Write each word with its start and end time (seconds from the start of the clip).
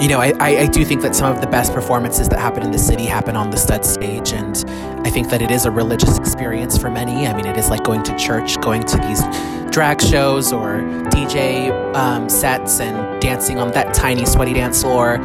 you 0.00 0.08
know, 0.08 0.20
I, 0.20 0.32
I, 0.40 0.58
I, 0.62 0.66
do 0.66 0.84
think 0.84 1.02
that 1.02 1.14
some 1.14 1.32
of 1.32 1.40
the 1.40 1.46
best 1.46 1.72
performances 1.72 2.28
that 2.28 2.40
happen 2.40 2.64
in 2.64 2.72
the 2.72 2.78
city 2.78 3.04
happen 3.04 3.36
on 3.36 3.50
the 3.50 3.56
stud 3.56 3.84
stage. 3.84 4.32
And 4.32 4.56
I 5.06 5.10
think 5.10 5.30
that 5.30 5.40
it 5.40 5.52
is 5.52 5.66
a 5.66 5.70
religious 5.70 6.18
experience 6.18 6.76
for 6.76 6.90
many. 6.90 7.28
I 7.28 7.34
mean, 7.34 7.46
it 7.46 7.56
is 7.56 7.70
like 7.70 7.84
going 7.84 8.02
to 8.04 8.16
church, 8.16 8.60
going 8.60 8.82
to 8.82 8.96
these 8.98 9.22
drag 9.72 10.02
shows 10.02 10.52
or 10.52 10.78
DJ 11.10 11.70
um, 11.94 12.28
sets 12.28 12.80
and 12.80 13.22
dancing 13.22 13.58
on 13.58 13.70
that 13.72 13.94
tiny, 13.94 14.26
sweaty 14.26 14.52
dance 14.52 14.82
floor. 14.82 15.18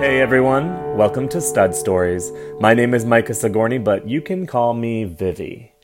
Hey 0.00 0.20
everyone, 0.20 0.96
welcome 0.96 1.28
to 1.28 1.40
Stud 1.40 1.74
Stories. 1.74 2.32
My 2.58 2.72
name 2.74 2.94
is 2.94 3.04
Micah 3.04 3.32
Sigorni, 3.32 3.82
but 3.82 4.08
you 4.08 4.22
can 4.22 4.46
call 4.46 4.72
me 4.72 5.04
Vivi. 5.04 5.75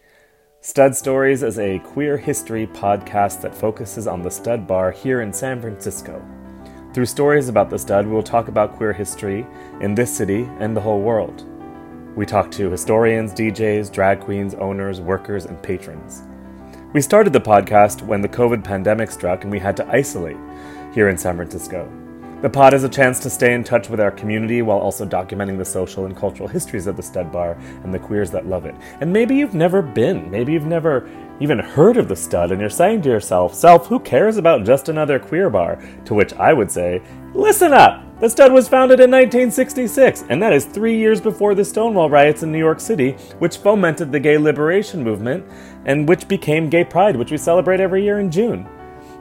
Stud 0.65 0.95
Stories 0.95 1.43
is 1.43 1.59
a 1.59 1.81
queer 1.81 2.17
history 2.17 2.69
podcast 2.69 3.41
that 3.41 3.53
focuses 3.53 4.07
on 4.07 4.23
the 4.23 4.31
stud 4.31 4.65
bar 4.65 4.93
here 4.93 5.21
in 5.21 5.33
San 5.33 5.61
Francisco. 5.61 6.25
Through 6.95 7.07
stories 7.07 7.49
about 7.49 7.69
the 7.69 7.81
stud, 7.81 8.07
we 8.07 8.13
will 8.13 8.23
talk 8.23 8.47
about 8.47 8.77
queer 8.77 8.93
history 8.93 9.45
in 9.81 9.97
this 9.97 10.17
city 10.17 10.49
and 10.61 10.77
the 10.77 10.81
whole 10.81 11.01
world. 11.01 11.45
We 12.17 12.27
talk 12.27 12.49
to 12.53 12.71
historians, 12.71 13.33
DJs, 13.33 13.91
drag 13.91 14.21
queens, 14.21 14.55
owners, 14.55 15.01
workers, 15.01 15.47
and 15.47 15.61
patrons. 15.61 16.23
We 16.93 17.01
started 17.01 17.33
the 17.33 17.41
podcast 17.41 18.03
when 18.03 18.21
the 18.21 18.29
COVID 18.29 18.63
pandemic 18.63 19.11
struck 19.11 19.43
and 19.43 19.51
we 19.51 19.59
had 19.59 19.77
to 19.79 19.89
isolate 19.89 20.37
here 20.95 21.09
in 21.09 21.19
San 21.19 21.35
Francisco. 21.35 21.91
The 22.43 22.51
pod 22.51 22.75
is 22.75 22.83
a 22.83 22.89
chance 22.89 23.21
to 23.21 23.31
stay 23.31 23.55
in 23.55 23.63
touch 23.63 23.89
with 23.89 24.01
our 24.01 24.11
community 24.11 24.63
while 24.63 24.79
also 24.79 25.07
documenting 25.07 25.59
the 25.59 25.65
social 25.65 26.07
and 26.07 26.17
cultural 26.17 26.49
histories 26.49 26.89
of 26.89 26.97
the 26.97 27.03
stud 27.03 27.31
bar 27.31 27.57
and 27.85 27.95
the 27.95 28.01
queers 28.01 28.33
that 28.33 28.49
love 28.49 28.67
it. 28.67 28.75
And 29.01 29.13
maybe 29.13 29.37
you've 29.37 29.55
never 29.55 29.81
been, 29.81 30.29
maybe 30.29 30.53
you've 30.53 30.67
never 30.67 31.09
even 31.39 31.61
heard 31.61 31.97
of 31.97 32.09
the 32.09 32.17
stud, 32.17 32.51
and 32.51 32.61
you're 32.61 32.69
saying 32.69 33.03
to 33.03 33.09
yourself, 33.09 33.55
Self, 33.55 33.87
who 33.87 34.01
cares 34.01 34.39
about 34.39 34.65
just 34.65 34.89
another 34.89 35.21
queer 35.21 35.51
bar? 35.51 35.81
To 36.05 36.15
which 36.15 36.33
I 36.33 36.53
would 36.53 36.69
say, 36.69 37.01
Listen 37.33 37.73
up! 37.73 38.03
The 38.19 38.29
stud 38.29 38.53
was 38.53 38.69
founded 38.69 38.99
in 38.99 39.13
1966, 39.13 40.25
and 40.29 40.43
that 40.43 40.53
is 40.53 40.65
three 40.65 40.99
years 40.99 41.21
before 41.21 41.55
the 41.55 41.65
Stonewall 41.65 42.11
riots 42.11 42.43
in 42.43 42.51
New 42.51 42.59
York 42.59 42.81
City, 42.81 43.13
which 43.39 43.59
fomented 43.59 44.11
the 44.11 44.19
gay 44.19 44.37
liberation 44.37 45.05
movement 45.05 45.45
and 45.85 46.09
which 46.09 46.27
became 46.27 46.69
Gay 46.69 46.83
Pride, 46.83 47.15
which 47.15 47.31
we 47.31 47.37
celebrate 47.37 47.79
every 47.79 48.03
year 48.03 48.19
in 48.19 48.33
June. 48.33 48.69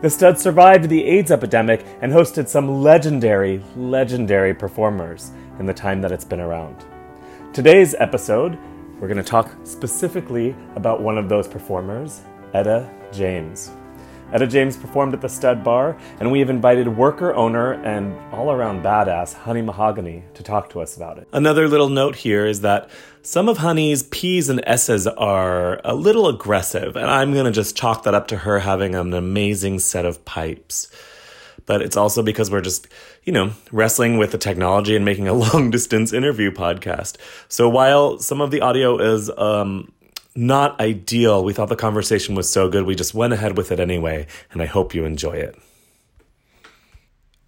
The 0.02 0.10
stud 0.10 0.40
survived 0.40 0.90
the 0.90 1.06
AIDS 1.06 1.30
epidemic 1.30 1.86
and 2.02 2.12
hosted 2.12 2.48
some 2.48 2.82
legendary, 2.82 3.64
legendary 3.76 4.52
performers 4.52 5.30
in 5.60 5.68
the 5.68 5.76
time 5.76 6.02
that 6.02 6.12
it's 6.12 6.26
been 6.26 6.40
around. 6.40 6.84
Today's 7.54 7.94
episode, 8.00 8.58
we're 9.00 9.08
going 9.08 9.18
to 9.18 9.24
talk 9.24 9.56
specifically 9.64 10.56
about 10.76 11.04
one 11.04 11.20
of 11.20 11.30
those 11.30 11.48
performers, 11.48 12.22
Etta 12.56 12.90
James. 13.12 13.70
Etta 14.34 14.48
James 14.48 14.78
performed 14.78 15.14
at 15.14 15.20
the 15.20 15.28
Stud 15.28 15.62
Bar, 15.62 15.98
and 16.20 16.32
we 16.32 16.40
have 16.40 16.50
invited 16.50 16.88
worker 16.88 17.34
owner 17.34 17.74
and 17.84 18.18
all 18.34 18.50
around 18.50 18.82
badass 18.82 19.34
Honey 19.34 19.62
Mahogany 19.62 20.24
to 20.36 20.44
talk 20.44 20.70
to 20.70 20.80
us 20.80 20.96
about 20.96 21.18
it. 21.18 21.28
Another 21.34 21.68
little 21.68 21.90
note 21.90 22.16
here 22.16 22.46
is 22.46 22.62
that 22.62 22.90
some 23.24 23.50
of 23.50 23.58
Honey's 23.58 24.04
P's 24.04 24.48
and 24.48 24.64
S's 24.66 25.06
are 25.06 25.82
a 25.84 25.94
little 25.94 26.30
aggressive, 26.30 26.96
and 26.96 27.08
I'm 27.08 27.34
going 27.34 27.46
to 27.46 27.52
just 27.52 27.76
chalk 27.76 28.04
that 28.04 28.14
up 28.14 28.28
to 28.30 28.38
her 28.38 28.60
having 28.60 28.96
an 28.96 29.14
amazing 29.14 29.80
set 29.80 30.06
of 30.06 30.24
pipes. 30.24 30.90
But 31.66 31.82
it's 31.82 31.98
also 31.98 32.24
because 32.24 32.50
we're 32.50 32.62
just, 32.62 32.88
you 33.24 33.34
know, 33.34 33.52
wrestling 33.72 34.18
with 34.18 34.32
the 34.32 34.38
technology 34.38 34.96
and 34.96 35.04
making 35.04 35.28
a 35.28 35.34
long 35.54 35.72
distance 35.72 36.14
interview 36.14 36.52
podcast. 36.52 37.18
So 37.50 37.68
while 37.68 38.18
some 38.20 38.40
of 38.40 38.50
the 38.50 38.62
audio 38.62 38.98
is, 38.98 39.30
um, 39.38 39.92
not 40.36 40.80
ideal. 40.80 41.44
We 41.44 41.54
thought 41.54 41.70
the 41.70 41.76
conversation 41.76 42.36
was 42.36 42.50
so 42.50 42.70
good, 42.70 42.86
we 42.86 42.96
just 42.96 43.14
went 43.14 43.34
ahead 43.34 43.58
with 43.58 43.72
it 43.72 43.80
anyway, 43.80 44.28
and 44.52 44.62
I 44.62 44.66
hope 44.66 44.94
you 44.94 45.06
enjoy 45.06 45.34
it. 45.34 45.58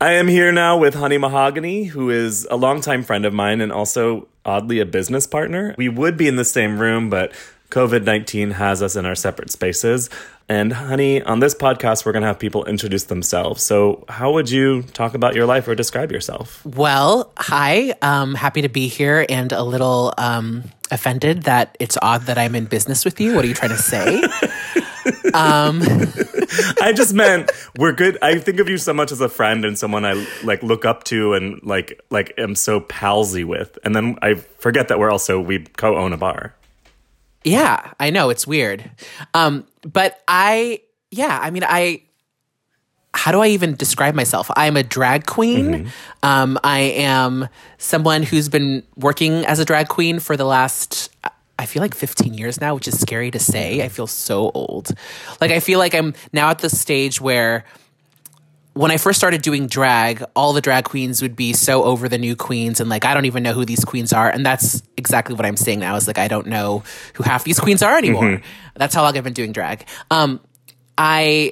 I 0.01 0.13
am 0.13 0.27
here 0.27 0.51
now 0.51 0.77
with 0.77 0.95
Honey 0.95 1.17
Mahogany, 1.17 1.85
who 1.85 2.09
is 2.09 2.45
a 2.51 2.57
longtime 2.57 3.03
friend 3.03 3.23
of 3.23 3.33
mine 3.33 3.61
and 3.61 3.71
also 3.71 4.27
oddly 4.43 4.79
a 4.79 4.85
business 4.85 5.25
partner. 5.25 5.75
We 5.77 5.87
would 5.87 6.17
be 6.17 6.27
in 6.27 6.35
the 6.35 6.43
same 6.43 6.77
room, 6.77 7.09
but 7.09 7.31
COVID 7.69 8.03
19 8.03 8.51
has 8.51 8.83
us 8.83 8.95
in 8.95 9.05
our 9.05 9.15
separate 9.15 9.49
spaces. 9.49 10.09
And, 10.49 10.73
honey, 10.73 11.21
on 11.21 11.39
this 11.39 11.55
podcast, 11.55 12.05
we're 12.05 12.11
going 12.11 12.21
to 12.21 12.27
have 12.27 12.37
people 12.37 12.65
introduce 12.65 13.05
themselves. 13.05 13.63
So, 13.63 14.03
how 14.09 14.33
would 14.33 14.49
you 14.49 14.81
talk 14.81 15.13
about 15.13 15.35
your 15.35 15.45
life 15.45 15.67
or 15.67 15.75
describe 15.75 16.11
yourself? 16.11 16.65
Well, 16.65 17.31
hi. 17.37 17.93
Um, 18.01 18.35
happy 18.35 18.61
to 18.61 18.69
be 18.69 18.87
here 18.87 19.25
and 19.29 19.51
a 19.53 19.63
little 19.63 20.13
um, 20.17 20.65
offended 20.91 21.43
that 21.43 21.77
it's 21.79 21.97
odd 22.01 22.23
that 22.23 22.37
I'm 22.37 22.55
in 22.55 22.65
business 22.65 23.05
with 23.05 23.19
you. 23.21 23.35
What 23.35 23.45
are 23.45 23.47
you 23.47 23.53
trying 23.53 23.71
to 23.71 23.77
say? 23.77 24.21
um, 25.33 25.81
I 26.81 26.93
just 26.95 27.13
meant 27.13 27.51
we're 27.77 27.93
good. 27.93 28.17
I 28.21 28.37
think 28.39 28.59
of 28.59 28.69
you 28.69 28.77
so 28.77 28.93
much 28.93 29.11
as 29.11 29.21
a 29.21 29.29
friend 29.29 29.65
and 29.65 29.77
someone 29.77 30.05
I 30.05 30.25
like 30.43 30.61
look 30.61 30.85
up 30.85 31.03
to 31.05 31.33
and 31.33 31.61
like 31.63 32.01
like 32.09 32.33
am 32.37 32.55
so 32.55 32.79
palsy 32.79 33.43
with, 33.43 33.77
and 33.83 33.95
then 33.95 34.17
I 34.21 34.35
forget 34.35 34.89
that 34.89 34.99
we're 34.99 35.11
also 35.11 35.39
we 35.39 35.59
co-own 35.59 36.13
a 36.13 36.17
bar. 36.17 36.53
Yeah, 37.43 37.91
I 37.99 38.09
know 38.09 38.29
it's 38.29 38.47
weird. 38.47 38.89
Um, 39.33 39.65
but 39.81 40.21
I, 40.27 40.81
yeah, 41.11 41.39
I 41.41 41.51
mean, 41.51 41.63
I, 41.63 42.03
how 43.13 43.31
do 43.31 43.41
I 43.41 43.47
even 43.47 43.75
describe 43.75 44.15
myself? 44.15 44.49
I'm 44.55 44.75
a 44.75 44.83
drag 44.83 45.25
queen. 45.25 45.65
Mm-hmm. 45.65 45.87
Um, 46.23 46.59
I 46.63 46.79
am 46.79 47.47
someone 47.77 48.23
who's 48.23 48.49
been 48.49 48.83
working 48.95 49.45
as 49.45 49.59
a 49.59 49.65
drag 49.65 49.87
queen 49.87 50.19
for 50.19 50.35
the 50.35 50.45
last, 50.45 51.13
I 51.59 51.65
feel 51.65 51.81
like 51.81 51.93
15 51.93 52.33
years 52.33 52.59
now, 52.59 52.73
which 52.75 52.87
is 52.87 52.99
scary 52.99 53.29
to 53.31 53.39
say. 53.39 53.83
I 53.83 53.89
feel 53.89 54.07
so 54.07 54.51
old. 54.53 54.91
Like, 55.39 55.51
I 55.51 55.59
feel 55.59 55.79
like 55.79 55.93
I'm 55.93 56.13
now 56.31 56.49
at 56.49 56.59
the 56.59 56.69
stage 56.69 57.21
where, 57.21 57.65
when 58.73 58.91
I 58.91 58.97
first 58.97 59.19
started 59.19 59.41
doing 59.41 59.67
drag, 59.67 60.23
all 60.35 60.53
the 60.53 60.61
drag 60.61 60.85
queens 60.85 61.21
would 61.21 61.35
be 61.35 61.53
so 61.53 61.83
over 61.83 62.09
the 62.09 62.17
new 62.17 62.35
queens 62.35 62.79
and 62.79 62.89
like 62.89 63.05
I 63.05 63.13
don't 63.13 63.25
even 63.25 63.43
know 63.43 63.53
who 63.53 63.65
these 63.65 63.85
queens 63.85 64.11
are. 64.11 64.29
And 64.29 64.45
that's 64.45 64.81
exactly 64.97 65.35
what 65.35 65.45
I'm 65.45 65.57
saying 65.57 65.79
now 65.79 65.95
is 65.95 66.07
like 66.07 66.17
I 66.17 66.27
don't 66.27 66.47
know 66.47 66.83
who 67.13 67.23
half 67.23 67.43
these 67.43 67.59
queens 67.59 67.83
are 67.83 67.97
anymore. 67.97 68.23
Mm-hmm. 68.23 68.45
That's 68.75 68.95
how 68.95 69.03
long 69.03 69.15
I've 69.15 69.23
been 69.23 69.33
doing 69.33 69.51
drag. 69.51 69.85
Um 70.09 70.41
I 70.97 71.51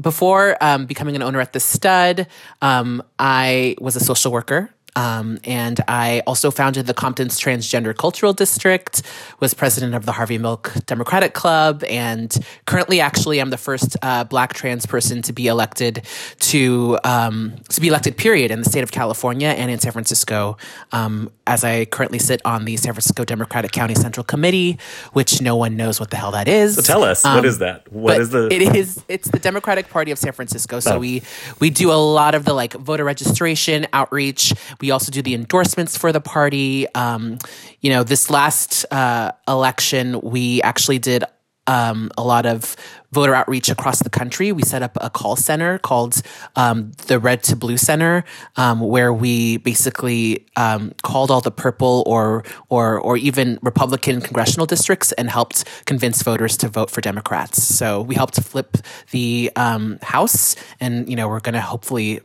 before 0.00 0.56
um, 0.60 0.86
becoming 0.86 1.16
an 1.16 1.22
owner 1.22 1.40
at 1.40 1.52
the 1.52 1.60
stud, 1.60 2.26
um, 2.60 3.02
I 3.18 3.76
was 3.80 3.96
a 3.96 4.00
social 4.00 4.32
worker. 4.32 4.70
Um, 4.96 5.38
and 5.44 5.80
I 5.88 6.22
also 6.26 6.50
founded 6.50 6.86
the 6.86 6.94
Compton's 6.94 7.40
Transgender 7.40 7.96
Cultural 7.96 8.32
District, 8.32 9.02
was 9.40 9.52
president 9.52 9.94
of 9.94 10.06
the 10.06 10.12
Harvey 10.12 10.38
Milk 10.38 10.72
Democratic 10.86 11.34
Club, 11.34 11.82
and 11.84 12.34
currently, 12.66 13.00
actually, 13.00 13.40
I'm 13.40 13.50
the 13.50 13.56
first 13.56 13.96
uh, 14.02 14.24
Black 14.24 14.54
trans 14.54 14.86
person 14.86 15.22
to 15.22 15.32
be 15.32 15.48
elected 15.48 16.02
to 16.40 16.98
um, 17.04 17.54
to 17.70 17.80
be 17.80 17.88
elected. 17.88 18.16
Period 18.16 18.50
in 18.50 18.60
the 18.60 18.64
state 18.68 18.82
of 18.82 18.92
California 18.92 19.48
and 19.48 19.70
in 19.70 19.78
San 19.80 19.92
Francisco, 19.92 20.56
um, 20.92 21.30
as 21.46 21.64
I 21.64 21.84
currently 21.86 22.18
sit 22.18 22.40
on 22.44 22.64
the 22.64 22.76
San 22.76 22.92
Francisco 22.92 23.24
Democratic 23.24 23.72
County 23.72 23.94
Central 23.94 24.24
Committee, 24.24 24.78
which 25.12 25.40
no 25.40 25.56
one 25.56 25.76
knows 25.76 25.98
what 25.98 26.10
the 26.10 26.16
hell 26.16 26.30
that 26.30 26.46
is. 26.46 26.76
So 26.76 26.82
tell 26.82 27.02
us, 27.02 27.24
what 27.24 27.38
um, 27.40 27.44
is 27.44 27.58
that? 27.58 27.90
What 27.92 28.20
is 28.20 28.30
the? 28.30 28.48
It 28.52 28.76
is. 28.76 29.02
It's 29.08 29.28
the 29.28 29.38
Democratic 29.38 29.88
Party 29.90 30.12
of 30.12 30.18
San 30.18 30.32
Francisco. 30.32 30.80
So 30.80 30.96
oh. 30.96 30.98
we 31.00 31.22
we 31.58 31.70
do 31.70 31.90
a 31.90 31.98
lot 31.98 32.34
of 32.34 32.44
the 32.44 32.54
like 32.54 32.74
voter 32.74 33.04
registration 33.04 33.86
outreach. 33.92 34.54
We 34.80 34.83
also 34.90 35.10
do 35.10 35.22
the 35.22 35.34
endorsements 35.34 35.96
for 35.96 36.12
the 36.12 36.20
party. 36.20 36.86
Um, 36.94 37.38
you 37.80 37.90
know, 37.90 38.02
this 38.02 38.30
last 38.30 38.84
uh, 38.92 39.32
election, 39.46 40.20
we 40.20 40.62
actually 40.62 40.98
did 40.98 41.24
um, 41.66 42.10
a 42.18 42.24
lot 42.24 42.46
of 42.46 42.76
voter 43.12 43.34
outreach 43.34 43.68
across 43.68 44.02
the 44.02 44.10
country. 44.10 44.52
We 44.52 44.62
set 44.62 44.82
up 44.82 44.98
a 45.00 45.08
call 45.08 45.36
center 45.36 45.78
called 45.78 46.20
um, 46.56 46.92
the 47.06 47.18
Red 47.18 47.42
to 47.44 47.56
Blue 47.56 47.76
Center, 47.76 48.24
um, 48.56 48.80
where 48.80 49.12
we 49.12 49.58
basically 49.58 50.46
um, 50.56 50.92
called 51.02 51.30
all 51.30 51.40
the 51.40 51.50
purple 51.50 52.02
or 52.06 52.44
or 52.68 52.98
or 52.98 53.16
even 53.16 53.58
Republican 53.62 54.20
congressional 54.20 54.66
districts 54.66 55.12
and 55.12 55.30
helped 55.30 55.64
convince 55.86 56.22
voters 56.22 56.56
to 56.58 56.68
vote 56.68 56.90
for 56.90 57.00
Democrats. 57.00 57.62
So 57.62 58.02
we 58.02 58.14
helped 58.14 58.40
flip 58.42 58.76
the 59.10 59.50
um, 59.56 59.98
House, 60.02 60.56
and 60.80 61.08
you 61.08 61.16
know 61.16 61.28
we're 61.28 61.40
going 61.40 61.54
to 61.54 61.60
hopefully 61.60 62.20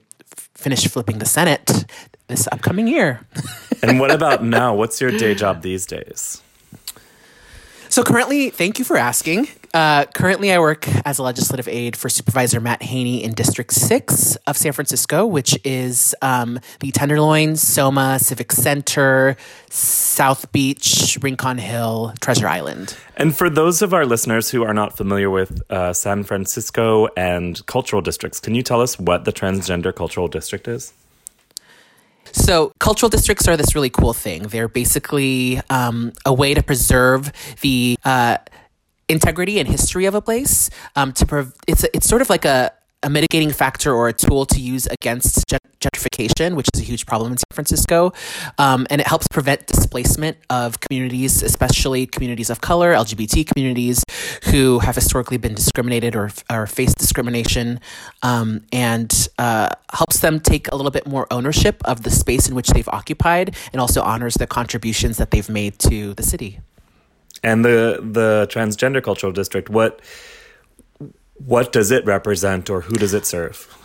finish 0.56 0.86
flipping 0.88 1.19
the 1.19 1.25
Senate 1.25 1.86
this 2.30 2.48
upcoming 2.52 2.88
year. 2.88 3.20
and 3.84 4.00
what 4.00 4.12
about 4.12 4.44
now? 4.44 4.74
What's 4.74 5.02
your 5.02 5.12
day 5.12 5.36
job 5.36 5.62
these 5.62 5.86
days? 5.86 6.42
So 7.90 8.04
currently, 8.04 8.52
thank 8.52 8.78
you 8.78 8.86
for 8.86 8.98
asking. 8.98 9.48
Uh, 9.74 10.06
currently, 10.06 10.52
I 10.52 10.60
work 10.60 10.88
as 11.06 11.18
a 11.18 11.24
legislative 11.24 11.68
aide 11.68 11.96
for 11.96 12.08
Supervisor 12.08 12.60
Matt 12.60 12.84
Haney 12.84 13.24
in 13.24 13.34
District 13.34 13.72
6 13.72 14.36
of 14.48 14.58
San 14.58 14.74
Francisco, 14.74 15.26
which 15.26 15.58
is 15.64 16.16
um, 16.22 16.60
the 16.80 16.92
Tenderloin, 16.92 17.56
Soma, 17.56 18.20
Civic 18.20 18.52
Center, 18.52 19.36
South 19.70 20.52
Beach, 20.52 21.18
Rincon 21.22 21.58
Hill, 21.58 22.14
Treasure 22.22 22.48
Island. 22.48 22.96
And 23.18 23.36
for 23.36 23.50
those 23.50 23.82
of 23.82 23.94
our 23.94 24.06
listeners 24.06 24.52
who 24.52 24.64
are 24.64 24.74
not 24.74 24.96
familiar 24.96 25.30
with 25.30 25.62
uh, 25.72 25.94
San 25.94 26.24
Francisco 26.24 27.08
and 27.18 27.64
cultural 27.66 28.02
districts, 28.02 28.40
can 28.40 28.56
you 28.56 28.64
tell 28.64 28.82
us 28.82 29.00
what 29.00 29.25
the 29.25 29.34
Transgender 29.34 29.94
Cultural 29.94 30.28
District 30.28 30.68
is? 30.68 30.94
So, 32.31 32.72
cultural 32.80 33.10
districts 33.10 33.48
are 33.48 33.58
this 33.58 33.76
really 33.76 33.90
cool 33.90 34.14
thing. 34.14 34.44
They're 34.44 34.68
basically 34.68 35.62
um, 35.70 36.14
a 36.26 36.34
way 36.34 36.54
to 36.54 36.64
preserve 36.64 37.31
the 37.62 37.98
uh, 38.06 38.38
integrity 39.08 39.60
and 39.60 39.68
history 39.68 40.06
of 40.06 40.16
a 40.16 40.22
place. 40.22 40.70
Um, 40.96 41.14
to 41.14 41.26
prov- 41.26 41.54
it's 41.68 41.84
a, 41.84 41.96
it's 41.96 42.08
sort 42.08 42.22
of 42.22 42.30
like 42.30 42.46
a 42.46 42.72
a 43.02 43.10
mitigating 43.10 43.52
factor 43.52 43.94
or 43.94 44.08
a 44.10 44.14
tool 44.14 44.46
to 44.46 44.60
use 44.60 44.86
against 44.88 45.46
gentrification, 45.80 46.56
which 46.56 46.68
is 46.74 46.81
a 46.81 46.84
huge 46.84 47.06
problem 47.06 47.31
in 47.31 47.38
San 47.38 47.52
Francisco. 47.52 48.12
Um, 48.58 48.86
and 48.90 49.02
it 49.02 49.08
helps 49.08 49.28
prevent 49.28 49.66
displacement 49.68 50.38
of 50.50 50.80
communities, 50.80 51.44
especially 51.44 52.06
communities 52.06 52.50
of 52.50 52.62
color, 52.62 52.94
LGBT 52.94 53.48
communities 53.48 54.04
who 54.46 54.80
have 54.80 54.96
historically 54.96 55.38
been 55.38 55.56
discriminated 55.56 56.16
or, 56.16 56.31
or 56.50 56.68
face 56.68 56.94
discrimination, 56.94 57.80
um, 58.24 58.62
and 58.72 59.30
uh, 59.38 59.70
helps 59.94 60.20
them 60.20 60.40
take 60.40 60.72
a 60.72 60.76
little 60.76 60.92
bit 60.92 61.08
more 61.08 61.28
ownership 61.31 61.82
of 61.86 62.04
the 62.04 62.12
space 62.12 62.48
in 62.48 62.56
which 62.56 62.70
they've 62.70 62.90
occupied 62.90 63.56
and 63.72 63.82
also 63.82 64.02
honors 64.02 64.36
the 64.36 64.48
contributions 64.48 65.18
that 65.18 65.32
they've 65.32 65.50
made 65.50 65.80
to 65.80 66.14
the 66.16 66.24
city. 66.24 66.60
And 67.42 67.64
the 67.64 68.00
the 68.02 68.48
transgender 68.52 69.02
cultural 69.02 69.32
district, 69.32 69.70
what 69.70 70.02
what 71.46 71.72
does 71.72 71.90
it 71.90 72.06
represent 72.06 72.70
or 72.70 72.82
who 72.82 72.96
does 72.96 73.14
it 73.14 73.25
serve? 73.25 73.79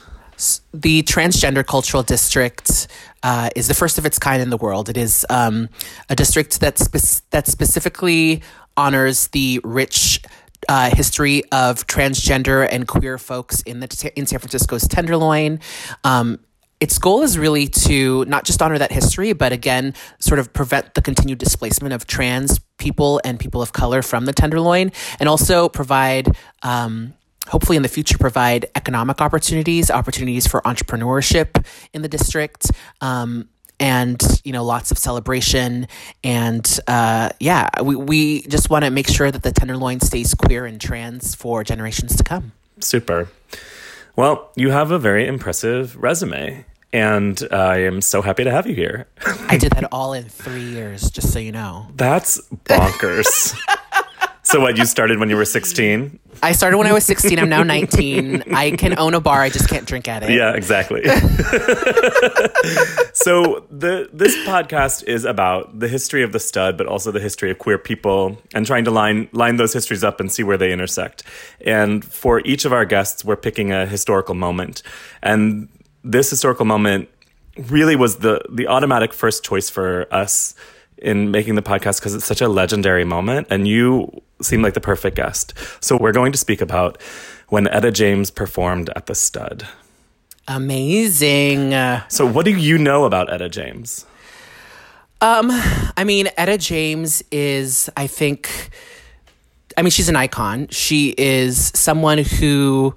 The 0.72 1.02
Transgender 1.02 1.66
Cultural 1.66 2.02
District 2.02 2.88
uh, 3.22 3.50
is 3.56 3.68
the 3.68 3.74
first 3.74 3.98
of 3.98 4.06
its 4.06 4.18
kind 4.18 4.42
in 4.42 4.50
the 4.50 4.56
world. 4.56 4.88
It 4.88 4.96
is 4.96 5.24
um, 5.30 5.68
a 6.08 6.16
district 6.16 6.60
that, 6.60 6.78
spe- 6.78 7.22
that 7.30 7.46
specifically 7.46 8.42
honors 8.76 9.28
the 9.28 9.60
rich 9.64 10.20
uh, 10.68 10.90
history 10.94 11.42
of 11.52 11.86
transgender 11.86 12.66
and 12.70 12.88
queer 12.88 13.18
folks 13.18 13.60
in 13.62 13.80
the 13.80 14.12
in 14.16 14.26
San 14.26 14.38
Francisco's 14.38 14.88
Tenderloin. 14.88 15.60
Um, 16.04 16.40
its 16.80 16.98
goal 16.98 17.22
is 17.22 17.38
really 17.38 17.68
to 17.68 18.24
not 18.26 18.44
just 18.44 18.60
honor 18.60 18.78
that 18.78 18.92
history, 18.92 19.32
but 19.32 19.52
again, 19.52 19.94
sort 20.18 20.38
of 20.38 20.52
prevent 20.52 20.94
the 20.94 21.02
continued 21.02 21.38
displacement 21.38 21.94
of 21.94 22.06
trans 22.06 22.60
people 22.78 23.20
and 23.24 23.38
people 23.38 23.62
of 23.62 23.72
color 23.72 24.02
from 24.02 24.24
the 24.26 24.32
Tenderloin, 24.32 24.92
and 25.20 25.28
also 25.28 25.68
provide. 25.68 26.36
Um, 26.62 27.14
hopefully 27.48 27.76
in 27.76 27.82
the 27.82 27.88
future 27.88 28.18
provide 28.18 28.66
economic 28.74 29.20
opportunities 29.20 29.90
opportunities 29.90 30.46
for 30.46 30.60
entrepreneurship 30.62 31.64
in 31.92 32.02
the 32.02 32.08
district 32.08 32.70
um, 33.00 33.48
and 33.80 34.40
you 34.44 34.52
know 34.52 34.64
lots 34.64 34.90
of 34.90 34.98
celebration 34.98 35.86
and 36.22 36.80
uh, 36.86 37.28
yeah 37.40 37.68
we, 37.82 37.96
we 37.96 38.42
just 38.42 38.70
want 38.70 38.84
to 38.84 38.90
make 38.90 39.08
sure 39.08 39.30
that 39.30 39.42
the 39.42 39.52
tenderloin 39.52 40.00
stays 40.00 40.34
queer 40.34 40.64
and 40.64 40.80
trans 40.80 41.34
for 41.34 41.64
generations 41.64 42.16
to 42.16 42.22
come 42.22 42.52
super 42.80 43.28
well 44.16 44.50
you 44.56 44.70
have 44.70 44.90
a 44.90 44.98
very 44.98 45.26
impressive 45.26 45.96
resume 45.96 46.64
and 46.92 47.42
I 47.50 47.78
am 47.78 48.00
so 48.00 48.22
happy 48.22 48.44
to 48.44 48.52
have 48.52 48.68
you 48.68 48.74
here. 48.76 49.08
I 49.48 49.58
did 49.58 49.72
that 49.72 49.88
all 49.92 50.12
in 50.12 50.28
three 50.28 50.62
years, 50.62 51.10
just 51.10 51.32
so 51.32 51.40
you 51.40 51.50
know. 51.50 51.88
That's 51.96 52.40
bonkers. 52.66 53.58
So 54.54 54.60
what? 54.60 54.78
You 54.78 54.86
started 54.86 55.18
when 55.18 55.28
you 55.28 55.36
were 55.36 55.44
sixteen? 55.44 56.20
I 56.40 56.52
started 56.52 56.78
when 56.78 56.86
I 56.86 56.92
was 56.92 57.04
sixteen. 57.04 57.40
I'm 57.40 57.48
now 57.48 57.64
nineteen. 57.64 58.44
I 58.54 58.70
can 58.70 58.96
own 58.96 59.12
a 59.14 59.20
bar. 59.20 59.42
I 59.42 59.48
just 59.48 59.68
can't 59.68 59.84
drink 59.84 60.06
at 60.06 60.22
it. 60.22 60.30
Yeah, 60.30 60.52
exactly. 60.52 61.02
so 63.14 63.66
the 63.68 64.08
this 64.12 64.36
podcast 64.46 65.02
is 65.08 65.24
about 65.24 65.80
the 65.80 65.88
history 65.88 66.22
of 66.22 66.30
the 66.30 66.38
stud, 66.38 66.78
but 66.78 66.86
also 66.86 67.10
the 67.10 67.18
history 67.18 67.50
of 67.50 67.58
queer 67.58 67.78
people, 67.78 68.40
and 68.54 68.64
trying 68.64 68.84
to 68.84 68.92
line 68.92 69.28
line 69.32 69.56
those 69.56 69.72
histories 69.72 70.04
up 70.04 70.20
and 70.20 70.30
see 70.30 70.44
where 70.44 70.56
they 70.56 70.72
intersect. 70.72 71.24
And 71.62 72.04
for 72.04 72.38
each 72.44 72.64
of 72.64 72.72
our 72.72 72.84
guests, 72.84 73.24
we're 73.24 73.34
picking 73.34 73.72
a 73.72 73.86
historical 73.86 74.36
moment, 74.36 74.84
and 75.20 75.68
this 76.04 76.30
historical 76.30 76.64
moment 76.64 77.08
really 77.58 77.96
was 77.96 78.18
the 78.18 78.40
the 78.48 78.68
automatic 78.68 79.12
first 79.12 79.42
choice 79.42 79.68
for 79.68 80.06
us 80.14 80.54
in 81.04 81.30
making 81.30 81.54
the 81.54 81.62
podcast 81.62 82.00
because 82.00 82.14
it's 82.14 82.24
such 82.24 82.40
a 82.40 82.48
legendary 82.48 83.04
moment 83.04 83.46
and 83.50 83.68
you 83.68 84.22
seem 84.40 84.62
like 84.62 84.74
the 84.74 84.80
perfect 84.80 85.16
guest. 85.16 85.54
So 85.80 85.96
we're 85.96 86.12
going 86.12 86.32
to 86.32 86.38
speak 86.38 86.60
about 86.60 87.00
when 87.48 87.68
Etta 87.68 87.92
James 87.92 88.30
performed 88.30 88.90
at 88.96 89.06
the 89.06 89.14
Stud. 89.14 89.66
Amazing. 90.48 91.72
So 92.08 92.26
what 92.26 92.44
do 92.44 92.50
you 92.50 92.78
know 92.78 93.04
about 93.04 93.32
Etta 93.32 93.48
James? 93.48 94.06
Um, 95.20 95.48
I 95.96 96.04
mean, 96.04 96.28
Etta 96.36 96.58
James 96.58 97.22
is, 97.30 97.88
I 97.96 98.06
think, 98.06 98.70
I 99.76 99.82
mean, 99.82 99.90
she's 99.90 100.08
an 100.08 100.16
icon. 100.16 100.68
She 100.68 101.14
is 101.16 101.72
someone 101.74 102.18
who 102.18 102.94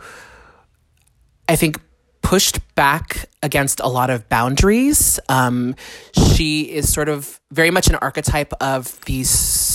I 1.47 1.55
think 1.55 1.79
pushed 2.27 2.59
back 2.75 3.29
against 3.41 3.79
a 3.79 3.87
lot 3.87 4.09
of 4.09 4.27
boundaries. 4.27 5.17
Um, 5.29 5.75
she 6.11 6.63
is 6.63 6.91
sort 6.91 7.07
of 7.07 7.39
very 7.53 7.71
much 7.71 7.87
an 7.87 7.95
archetype 7.95 8.51
of 8.59 8.99
the 9.05 9.23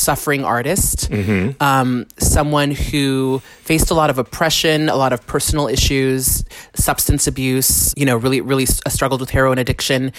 suffering 0.02 0.44
artist, 0.44 1.10
mm-hmm. 1.10 1.62
um, 1.62 2.06
someone 2.18 2.72
who 2.72 3.40
faced 3.60 3.90
a 3.90 3.94
lot 3.94 4.10
of 4.10 4.18
oppression, 4.18 4.88
a 4.88 4.96
lot 4.96 5.12
of 5.12 5.24
personal 5.26 5.68
issues, 5.68 6.44
substance 6.74 7.26
abuse, 7.26 7.94
you 7.96 8.04
know, 8.04 8.16
really, 8.16 8.40
really 8.40 8.66
struggled 8.66 9.20
with 9.20 9.30
heroin 9.30 9.58
addiction. 9.58 10.12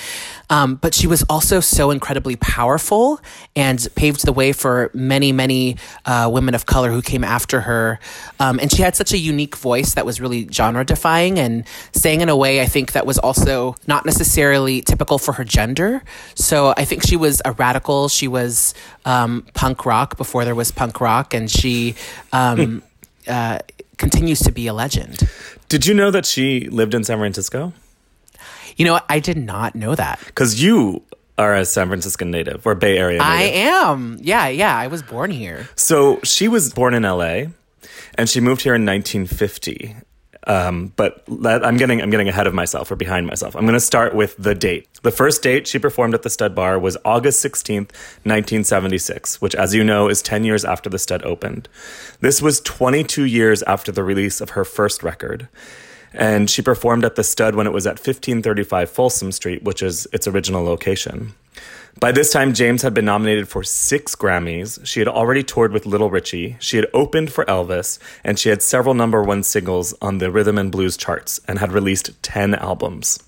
Um, 0.50 0.76
but 0.76 0.94
she 0.94 1.08
was 1.08 1.24
also 1.24 1.60
so 1.60 1.92
incredibly 1.92 2.36
powerful 2.36 3.20
and 3.56 3.86
paved 3.96 4.26
the 4.26 4.34
way 4.34 4.54
for 4.54 4.90
many, 4.94 5.32
many 5.32 5.78
uh, 6.06 6.30
women 6.32 6.56
of 6.56 6.66
color 6.66 6.92
who 6.92 7.02
came 7.02 7.24
after 7.24 7.62
her. 7.62 8.00
Um, 8.40 8.60
and 8.60 8.72
she 8.72 8.82
had 8.82 8.96
such 8.96 9.14
a 9.14 9.18
unique 9.18 9.56
voice 9.58 9.96
that 9.96 10.06
was 10.06 10.22
really 10.22 10.48
genre 10.52 10.86
defying 10.86 11.40
and 11.40 11.66
sang 11.92 12.22
in 12.22 12.30
a 12.30 12.36
way 12.36 12.62
I 12.62 12.66
think 12.66 12.94
that 12.94 13.06
was 13.06 13.18
also 13.18 13.76
not 13.88 14.06
necessarily 14.06 14.82
typical 14.82 15.18
for 15.18 15.34
her 15.34 15.44
gender. 15.44 16.04
So 16.36 16.74
I 16.78 16.86
think 16.86 17.04
she 17.04 17.18
was 17.18 17.42
a 17.46 17.52
radical. 17.54 18.08
She 18.10 18.28
was 18.28 18.74
um, 19.06 19.46
punk 19.54 19.73
rock 19.86 20.18
before 20.18 20.46
there 20.46 20.56
was 20.56 20.72
punk 20.72 21.02
rock, 21.02 21.34
and 21.34 21.50
she 21.50 21.96
um, 22.31 22.84
uh, 23.28 23.60
continues 23.98 24.40
to 24.42 24.52
be 24.52 24.68
a 24.68 24.74
legend. 24.74 25.28
Did 25.70 25.86
you 25.86 25.94
know 25.94 26.12
that 26.12 26.25
she 26.25 26.70
lived 26.70 26.94
in 26.94 27.04
San 27.04 27.18
Francisco? 27.18 27.74
You 28.78 28.86
know, 28.86 29.00
I 29.10 29.20
did 29.20 29.38
not 29.38 29.75
know 29.75 29.96
that. 29.96 30.20
Because 30.25 30.62
you 30.62 31.04
are 31.38 31.56
a 31.56 31.66
San 31.66 31.88
Francisco 31.88 32.25
native 32.25 32.66
or 32.66 32.75
Bay 32.75 32.98
Area 32.98 33.20
native. 33.20 33.31
I 33.31 33.44
am. 33.44 34.18
Yeah, 34.22 34.48
yeah. 34.48 34.78
I 34.78 34.88
was 34.88 35.02
born 35.02 35.31
here. 35.31 35.68
So 35.75 36.20
she 36.24 36.48
was 36.48 36.74
born 36.74 36.94
in 36.94 37.04
LA 37.04 37.46
and 38.16 38.30
she 38.30 38.40
moved 38.40 38.62
here 38.62 38.75
in 38.75 38.86
1950. 38.86 39.96
Um, 40.45 40.92
but 40.95 41.24
I'm 41.45 41.78
getting 41.78 42.01
I'm 42.01 42.10
getting 42.10 42.28
ahead 42.28 42.48
of 42.48 42.54
myself 42.54 42.92
or 42.92 42.95
behind 42.95 43.28
myself. 43.28 43.56
I'm 43.56 43.63
going 43.63 43.74
to 43.74 43.80
start 43.80 44.13
with 44.13 44.36
the 44.38 44.54
date. 44.54 44.88
The 45.01 45.12
first 45.12 45.42
date 45.42 45.68
she 45.68 45.80
performed 45.80 46.13
at 46.13 46.24
the 46.24 46.30
Stud 46.30 46.54
Bar 46.54 46.80
was 46.80 46.98
August 47.06 47.44
16th, 47.44 47.92
1976, 48.25 49.42
which, 49.42 49.56
as 49.56 49.74
you 49.74 49.84
know, 49.84 50.10
is 50.10 50.22
10 50.22 50.44
years 50.44 50.66
after 50.66 50.90
the 50.90 51.00
Stud 51.00 51.24
opened. 51.24 51.69
This 52.19 52.42
was 52.42 52.60
22 52.62 53.24
years 53.24 53.63
after 53.63 53.92
the 53.92 54.04
release 54.04 54.42
of 54.42 54.51
her 54.51 54.66
first 54.66 55.01
record. 55.04 55.48
And 56.13 56.50
she 56.50 56.62
performed 56.62 57.06
at 57.06 57.15
the 57.15 57.24
Stud 57.24 57.56
when 57.56 57.65
it 57.65 57.74
was 57.74 57.88
at 57.88 57.94
1535 57.94 58.89
Folsom 58.89 59.32
Street, 59.32 59.63
which 59.63 59.82
is 59.82 60.08
its 60.13 60.27
original 60.27 60.63
location. 60.63 61.34
By 62.00 62.12
this 62.12 62.32
time, 62.32 62.54
James 62.54 62.82
had 62.82 62.94
been 62.94 63.06
nominated 63.06 63.48
for 63.48 63.64
six 63.64 64.16
Grammys. 64.16 64.86
She 64.86 65.00
had 65.00 65.08
already 65.08 65.44
toured 65.44 65.72
with 65.72 65.86
Little 65.86 66.10
Richie. 66.10 66.58
She 66.60 66.78
had 66.78 66.88
opened 66.94 67.32
for 67.32 67.46
Elvis, 67.46 68.00
and 68.24 68.38
she 68.38 68.50
had 68.50 68.62
several 68.62 68.94
number 68.94 69.24
one 69.24 69.44
singles 69.44 69.94
on 70.02 70.18
the 70.18 70.32
rhythm 70.32 70.58
and 70.58 70.72
blues 70.72 70.98
charts 70.98 71.40
and 71.48 71.60
had 71.60 71.72
released 71.72 72.22
10 72.24 72.56
albums. 72.56 73.20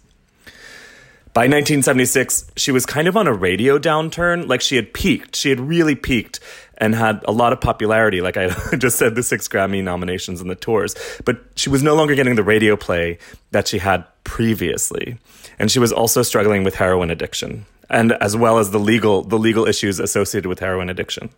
By 1.35 1.43
1976, 1.43 2.51
she 2.55 2.71
was 2.71 2.85
kind 2.85 3.09
of 3.09 3.17
on 3.17 3.27
a 3.27 3.33
radio 3.33 3.77
downturn. 3.77 4.47
Like 4.47 4.61
she 4.61 4.77
had 4.77 4.93
peaked. 4.93 5.35
She 5.35 5.49
had 5.49 5.59
really 5.59 5.95
peaked 5.95 6.39
and 6.77 6.95
had 6.95 7.23
a 7.27 7.31
lot 7.33 7.51
of 7.51 7.59
popularity. 7.59 8.21
Like 8.21 8.37
I 8.37 8.47
just 8.77 8.97
said, 8.97 9.15
the 9.15 9.23
six 9.23 9.47
Grammy 9.47 9.83
nominations 9.83 10.39
and 10.39 10.49
the 10.49 10.55
tours. 10.55 10.95
But 11.25 11.43
she 11.55 11.69
was 11.69 11.83
no 11.83 11.93
longer 11.93 12.15
getting 12.15 12.35
the 12.35 12.43
radio 12.43 12.77
play 12.77 13.19
that 13.51 13.67
she 13.67 13.79
had 13.79 14.05
previously. 14.23 15.17
And 15.59 15.69
she 15.69 15.79
was 15.79 15.91
also 15.91 16.21
struggling 16.21 16.63
with 16.63 16.75
heroin 16.75 17.11
addiction 17.11 17.65
and 17.89 18.13
as 18.13 18.35
well 18.35 18.57
as 18.57 18.71
the 18.71 18.79
legal 18.79 19.23
the 19.23 19.39
legal 19.39 19.65
issues 19.65 19.99
associated 19.99 20.47
with 20.47 20.59
heroin 20.59 20.89
addiction. 20.89 21.29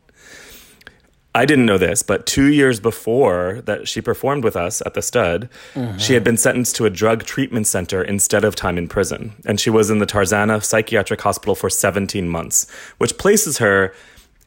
I 1.35 1.45
didn't 1.45 1.67
know 1.67 1.77
this, 1.77 2.01
but 2.01 2.25
two 2.25 2.47
years 2.47 2.79
before 2.79 3.61
that 3.65 3.87
she 3.87 4.01
performed 4.01 4.43
with 4.43 4.55
us 4.55 4.81
at 4.87 4.95
the 4.95 5.03
stud, 5.03 5.49
mm-hmm. 5.75 5.97
she 5.97 6.15
had 6.15 6.23
been 6.23 6.37
sentenced 6.37 6.75
to 6.77 6.85
a 6.85 6.89
drug 6.89 7.25
treatment 7.25 7.67
center 7.67 8.01
instead 8.01 8.43
of 8.43 8.55
time 8.55 8.75
in 8.75 8.87
prison. 8.87 9.35
And 9.45 9.59
she 9.59 9.69
was 9.69 9.91
in 9.91 9.99
the 9.99 10.07
Tarzana 10.07 10.63
Psychiatric 10.63 11.21
Hospital 11.21 11.53
for 11.53 11.69
17 11.69 12.27
months, 12.27 12.67
which 12.97 13.19
places 13.19 13.59
her 13.59 13.93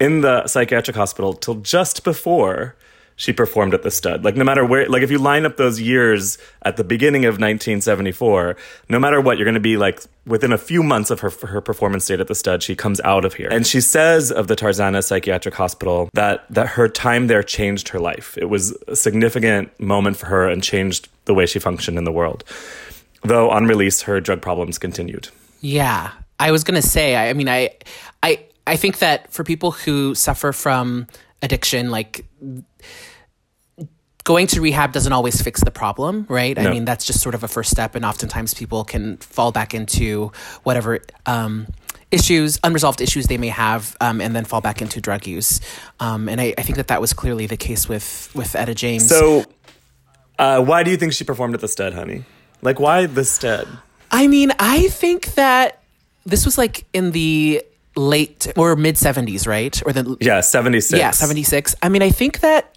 in 0.01 0.23
the 0.23 0.49
psychiatric 0.49 0.97
hospital 0.97 1.35
till 1.35 1.57
just 1.57 2.03
before 2.03 2.75
she 3.21 3.35
performed 3.35 3.75
at 3.75 3.83
the 3.83 3.91
stud. 3.91 4.25
Like 4.25 4.35
no 4.35 4.45
matter 4.45 4.65
where, 4.65 4.89
like 4.89 5.03
if 5.03 5.11
you 5.11 5.19
line 5.19 5.45
up 5.45 5.59
those 5.59 5.79
years 5.79 6.39
at 6.63 6.79
the 6.79 6.85
beginning 6.85 7.27
of 7.27 7.35
1974, 7.35 8.57
no 8.89 8.99
matter 8.99 9.21
what, 9.21 9.37
you're 9.37 9.45
going 9.45 9.53
to 9.53 9.61
be 9.61 9.77
like 9.77 10.01
within 10.25 10.55
a 10.55 10.59
few 10.59 10.83
months 10.83 11.11
of 11.11 11.21
her 11.21 11.29
her 11.47 11.61
performance 11.61 12.07
date 12.07 12.21
at 12.21 12.29
the 12.29 12.35
stud, 12.35 12.63
she 12.63 12.75
comes 12.75 12.99
out 13.03 13.27
of 13.27 13.35
here. 13.35 13.49
And 13.51 13.67
she 13.67 13.83
says 13.83 14.33
of 14.33 14.49
the 14.49 14.57
Tarzana 14.57 15.05
Psychiatric 15.05 15.55
Hospital 15.55 16.09
that 16.15 16.47
that 16.49 16.69
her 16.69 16.89
time 16.89 17.27
there 17.27 17.43
changed 17.43 17.89
her 17.91 18.01
life. 18.01 18.39
It 18.39 18.47
was 18.47 18.75
a 18.89 18.97
significant 18.97 19.79
moment 19.79 20.17
for 20.17 20.25
her 20.25 20.49
and 20.49 20.63
changed 20.63 21.11
the 21.27 21.35
way 21.35 21.45
she 21.45 21.59
functioned 21.59 21.99
in 21.99 22.05
the 22.05 22.13
world. 22.13 22.43
Though 23.23 23.51
on 23.51 23.67
release, 23.67 24.01
her 24.03 24.19
drug 24.19 24.41
problems 24.41 24.79
continued. 24.79 25.29
Yeah, 25.61 26.13
I 26.39 26.53
was 26.53 26.65
going 26.65 26.81
to 26.81 26.89
say. 26.89 27.17
I, 27.17 27.29
I 27.29 27.33
mean, 27.35 27.51
I, 27.51 27.77
I, 28.23 28.47
I 28.67 28.77
think 28.77 29.01
that 29.01 29.31
for 29.31 29.45
people 29.45 29.73
who 29.73 30.15
suffer 30.15 30.53
from 30.53 31.07
addiction, 31.43 31.91
like 31.91 32.25
going 34.31 34.47
to 34.47 34.61
rehab 34.61 34.93
doesn't 34.93 35.13
always 35.13 35.43
fix 35.43 35.61
the 35.65 35.73
problem, 35.73 36.25
right? 36.29 36.57
I 36.57 36.71
mean, 36.71 36.85
that's 36.85 37.05
just 37.05 37.21
sort 37.21 37.35
of 37.35 37.43
a 37.43 37.49
first 37.49 37.69
step, 37.69 37.97
and 37.97 38.05
oftentimes 38.05 38.55
people 38.55 38.85
can 38.85 39.17
fall 39.17 39.51
back 39.51 39.75
into 39.75 40.31
whatever 40.63 41.01
um, 41.27 41.67
issues, 42.13 42.61
unresolved 42.63 43.01
issues 43.01 43.27
they 43.27 43.39
may 43.39 43.49
have, 43.49 43.97
um, 44.01 44.21
and 44.21 44.37
then 44.37 44.45
fall 44.45 44.61
back 44.61 44.81
into 44.81 45.01
drug 45.01 45.27
use. 45.27 45.61
Um, 45.99 46.29
and 46.29 46.41
I, 46.41 46.55
I 46.57 46.63
think 46.63 46.77
that 46.77 46.87
that 46.89 47.01
was 47.01 47.13
clearly 47.13 47.47
the 47.49 47.57
case 47.57 47.89
with 47.89 48.31
with 48.33 48.55
Etta 48.55 48.73
James. 48.73 49.09
So, 49.09 49.45
uh, 50.39 50.63
why 50.63 50.85
do 50.85 50.93
you 50.93 50.97
think 50.97 51.13
she 51.13 51.25
performed 51.25 51.55
at 51.55 51.61
the 51.61 51.69
Stud, 51.69 51.93
honey? 51.95 52.23
Like, 52.63 52.79
why 52.79 53.07
the 53.07 53.25
Stud? 53.25 53.67
I 54.13 54.29
mean, 54.29 54.53
I 54.61 54.87
think 54.91 55.35
that 55.35 55.83
this 56.25 56.45
was 56.45 56.57
like 56.57 56.85
in 56.93 57.11
the 57.11 57.65
late 57.97 58.53
or 58.57 58.77
mid 58.77 58.95
70s, 58.95 59.49
right? 59.49 59.83
Or 59.85 59.93
the 59.93 60.17
Yeah, 60.21 60.41
76. 60.41 60.97
Yeah, 60.97 61.11
76. 61.11 61.75
I 61.83 61.89
mean, 61.89 62.03
I 62.03 62.11
think 62.11 62.41
that 62.41 62.70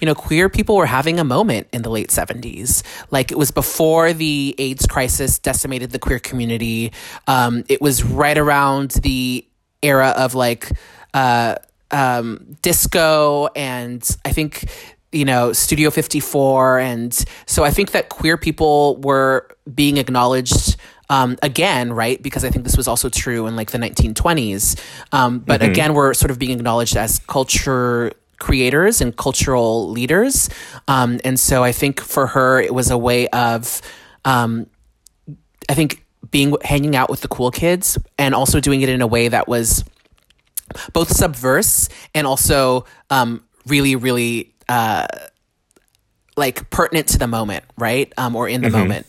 you 0.00 0.06
know, 0.06 0.14
queer 0.14 0.48
people 0.48 0.76
were 0.76 0.86
having 0.86 1.20
a 1.20 1.24
moment 1.24 1.68
in 1.72 1.82
the 1.82 1.90
late 1.90 2.08
70s. 2.08 2.82
Like 3.10 3.30
it 3.30 3.38
was 3.38 3.50
before 3.50 4.12
the 4.12 4.54
AIDS 4.58 4.86
crisis 4.86 5.38
decimated 5.38 5.90
the 5.90 5.98
queer 5.98 6.18
community. 6.18 6.92
Um, 7.26 7.64
it 7.68 7.80
was 7.80 8.02
right 8.02 8.36
around 8.36 8.92
the 9.02 9.46
era 9.82 10.08
of 10.16 10.34
like 10.34 10.70
uh, 11.14 11.56
um, 11.90 12.56
disco 12.62 13.48
and 13.56 14.08
I 14.24 14.32
think 14.32 14.70
you 15.12 15.24
know 15.24 15.52
Studio 15.52 15.90
54 15.90 16.78
and 16.78 17.24
so 17.46 17.64
I 17.64 17.70
think 17.70 17.92
that 17.92 18.10
queer 18.10 18.36
people 18.36 18.96
were 18.98 19.48
being 19.74 19.96
acknowledged 19.96 20.76
um, 21.08 21.36
again, 21.42 21.92
right? 21.92 22.22
Because 22.22 22.44
I 22.44 22.50
think 22.50 22.64
this 22.64 22.76
was 22.76 22.86
also 22.86 23.08
true 23.08 23.48
in 23.48 23.56
like 23.56 23.72
the 23.72 23.78
1920s. 23.78 24.80
Um, 25.10 25.40
but 25.40 25.60
again, 25.60 25.92
we're 25.92 26.14
sort 26.14 26.30
of 26.30 26.38
being 26.38 26.52
acknowledged 26.52 26.96
as 26.96 27.18
culture 27.18 28.12
creators 28.40 29.00
and 29.00 29.16
cultural 29.16 29.88
leaders. 29.90 30.50
Um, 30.88 31.20
and 31.24 31.38
so 31.38 31.62
I 31.62 31.70
think 31.70 32.00
for 32.00 32.26
her, 32.26 32.60
it 32.60 32.74
was 32.74 32.90
a 32.90 32.98
way 32.98 33.28
of, 33.28 33.80
um, 34.24 34.66
I 35.68 35.74
think 35.74 36.04
being 36.30 36.56
hanging 36.62 36.96
out 36.96 37.08
with 37.08 37.20
the 37.20 37.28
cool 37.28 37.52
kids 37.52 37.98
and 38.18 38.34
also 38.34 38.58
doing 38.58 38.80
it 38.80 38.88
in 38.88 39.00
a 39.00 39.06
way 39.06 39.28
that 39.28 39.46
was 39.46 39.84
both 40.92 41.10
subverse 41.10 41.88
and 42.14 42.26
also 42.26 42.84
um, 43.10 43.44
really, 43.66 43.94
really 43.94 44.52
uh, 44.68 45.06
like 46.36 46.70
pertinent 46.70 47.08
to 47.08 47.18
the 47.18 47.26
moment, 47.26 47.64
right? 47.76 48.12
Um, 48.16 48.34
or 48.34 48.48
in 48.48 48.62
the 48.62 48.70
moment. 48.70 49.06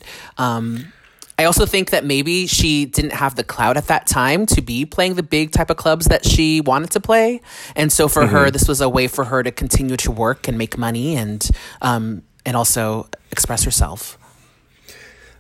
I 1.42 1.46
also 1.46 1.66
think 1.66 1.90
that 1.90 2.06
maybe 2.06 2.46
she 2.46 2.86
didn't 2.86 3.14
have 3.14 3.34
the 3.34 3.44
clout 3.44 3.76
at 3.76 3.88
that 3.88 4.06
time 4.06 4.46
to 4.46 4.62
be 4.62 4.86
playing 4.86 5.16
the 5.16 5.24
big 5.24 5.52
type 5.52 5.72
of 5.72 5.78
clubs 5.78 6.06
that 6.06 6.24
she 6.24 6.62
wanted 6.62 6.92
to 6.92 7.00
play, 7.00 7.42
and 7.76 7.92
so 7.92 8.08
for 8.08 8.28
her, 8.28 8.52
this 8.52 8.68
was 8.68 8.80
a 8.80 8.88
way 8.88 9.08
for 9.08 9.24
her 9.26 9.42
to 9.42 9.52
continue 9.52 9.98
to 9.98 10.12
work 10.12 10.48
and 10.48 10.56
make 10.56 10.78
money 10.78 11.16
and 11.16 11.50
um, 11.82 12.22
and 12.46 12.56
also 12.56 13.10
express 13.32 13.64
herself. 13.64 14.20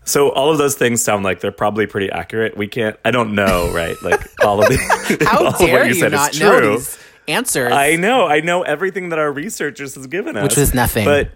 So 0.03 0.29
all 0.31 0.51
of 0.51 0.57
those 0.57 0.73
things 0.73 1.03
sound 1.03 1.23
like 1.23 1.39
they're 1.39 1.51
probably 1.51 1.85
pretty 1.85 2.09
accurate. 2.09 2.57
We 2.57 2.67
can't. 2.67 2.97
I 3.05 3.11
don't 3.11 3.35
know, 3.35 3.71
right? 3.71 3.95
Like 4.01 4.21
all 4.43 4.63
of 4.63 4.69
the. 4.69 5.27
all 5.31 5.43
How 5.43 5.47
of 5.49 5.57
dare 5.59 5.83
you, 5.83 5.89
you 5.89 5.99
said 5.99 6.13
not 6.13 6.39
know 6.39 6.77
these 6.77 6.97
answers? 7.27 7.71
I 7.71 7.95
know. 7.95 8.25
I 8.25 8.39
know 8.41 8.63
everything 8.63 9.09
that 9.09 9.19
our 9.19 9.31
researchers 9.31 9.93
has 9.93 10.07
given 10.07 10.35
us, 10.35 10.41
Which 10.43 10.57
was 10.57 10.73
nothing. 10.73 11.05
but 11.05 11.29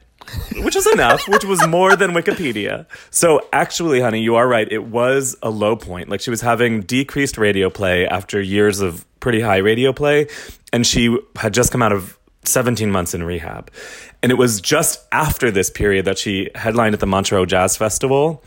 which 0.58 0.76
is 0.76 0.88
enough. 0.88 1.28
which 1.28 1.46
was 1.46 1.66
more 1.68 1.96
than 1.96 2.12
Wikipedia. 2.12 2.86
So 3.12 3.42
actually, 3.54 4.02
honey, 4.02 4.22
you 4.22 4.36
are 4.36 4.48
right. 4.48 4.72
It 4.72 4.86
was 4.86 5.36
a 5.42 5.50
low 5.50 5.76
point. 5.76 6.10
Like 6.10 6.22
she 6.22 6.30
was 6.30 6.42
having 6.42 6.82
decreased 6.82 7.38
radio 7.38 7.70
play 7.70 8.08
after 8.08 8.42
years 8.42 8.82
of 8.82 9.06
pretty 9.20 9.42
high 9.42 9.58
radio 9.58 9.94
play, 9.94 10.28
and 10.74 10.86
she 10.86 11.18
had 11.36 11.54
just 11.54 11.72
come 11.72 11.82
out 11.82 11.92
of 11.92 12.18
17 12.44 12.92
months 12.92 13.14
in 13.14 13.24
rehab. 13.24 13.72
And 14.22 14.32
it 14.32 14.36
was 14.36 14.62
just 14.62 15.06
after 15.12 15.52
this 15.52 15.70
period 15.70 16.06
that 16.06 16.18
she 16.18 16.50
headlined 16.56 16.94
at 16.94 17.00
the 17.00 17.08
Montreux 17.08 17.46
Jazz 17.46 17.78
Festival 17.78 18.44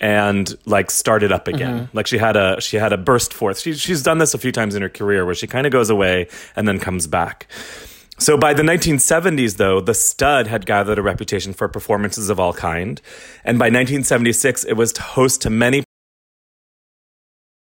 and 0.00 0.56
like 0.66 0.90
started 0.90 1.30
up 1.30 1.46
again. 1.46 1.84
Mm-hmm. 1.84 1.96
Like 1.96 2.06
she 2.06 2.18
had 2.18 2.36
a 2.36 2.60
she 2.60 2.76
had 2.76 2.92
a 2.92 2.98
burst 2.98 3.32
forth. 3.32 3.60
She, 3.60 3.74
she's 3.74 4.02
done 4.02 4.18
this 4.18 4.34
a 4.34 4.38
few 4.38 4.52
times 4.52 4.74
in 4.74 4.82
her 4.82 4.88
career 4.88 5.24
where 5.24 5.34
she 5.34 5.46
kind 5.46 5.66
of 5.66 5.72
goes 5.72 5.90
away 5.90 6.28
and 6.56 6.66
then 6.66 6.78
comes 6.80 7.06
back. 7.06 7.46
So 8.22 8.36
by 8.36 8.54
the 8.54 8.62
1970s, 8.62 9.56
though, 9.56 9.80
the 9.80 9.94
stud 9.94 10.46
had 10.46 10.64
gathered 10.64 10.96
a 10.96 11.02
reputation 11.02 11.52
for 11.52 11.66
performances 11.66 12.30
of 12.30 12.38
all 12.38 12.52
kind, 12.52 13.02
and 13.44 13.58
by 13.58 13.64
1976, 13.64 14.62
it 14.62 14.74
was 14.74 14.96
host 14.96 15.42
to 15.42 15.50
many 15.50 15.82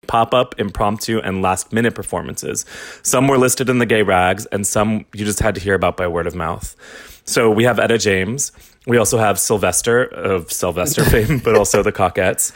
pop-up, 0.05 0.59
impromptu, 0.59 1.21
and 1.23 1.41
last-minute 1.41 1.95
performances. 1.95 2.65
Some 3.03 3.29
were 3.29 3.37
listed 3.37 3.69
in 3.69 3.77
the 3.77 3.85
gay 3.85 4.01
rags, 4.01 4.45
and 4.47 4.67
some 4.67 5.05
you 5.13 5.23
just 5.23 5.39
had 5.39 5.55
to 5.55 5.61
hear 5.61 5.75
about 5.75 5.95
by 5.95 6.07
word 6.07 6.27
of 6.27 6.35
mouth. 6.35 6.75
So 7.23 7.49
we 7.49 7.63
have 7.63 7.79
Etta 7.79 7.97
James. 7.97 8.51
We 8.85 8.97
also 8.97 9.19
have 9.19 9.39
Sylvester 9.39 10.03
of 10.03 10.51
Sylvester 10.51 11.05
fame, 11.09 11.39
but 11.39 11.55
also 11.55 11.81
the 11.83 11.93
Cockettes. 11.93 12.51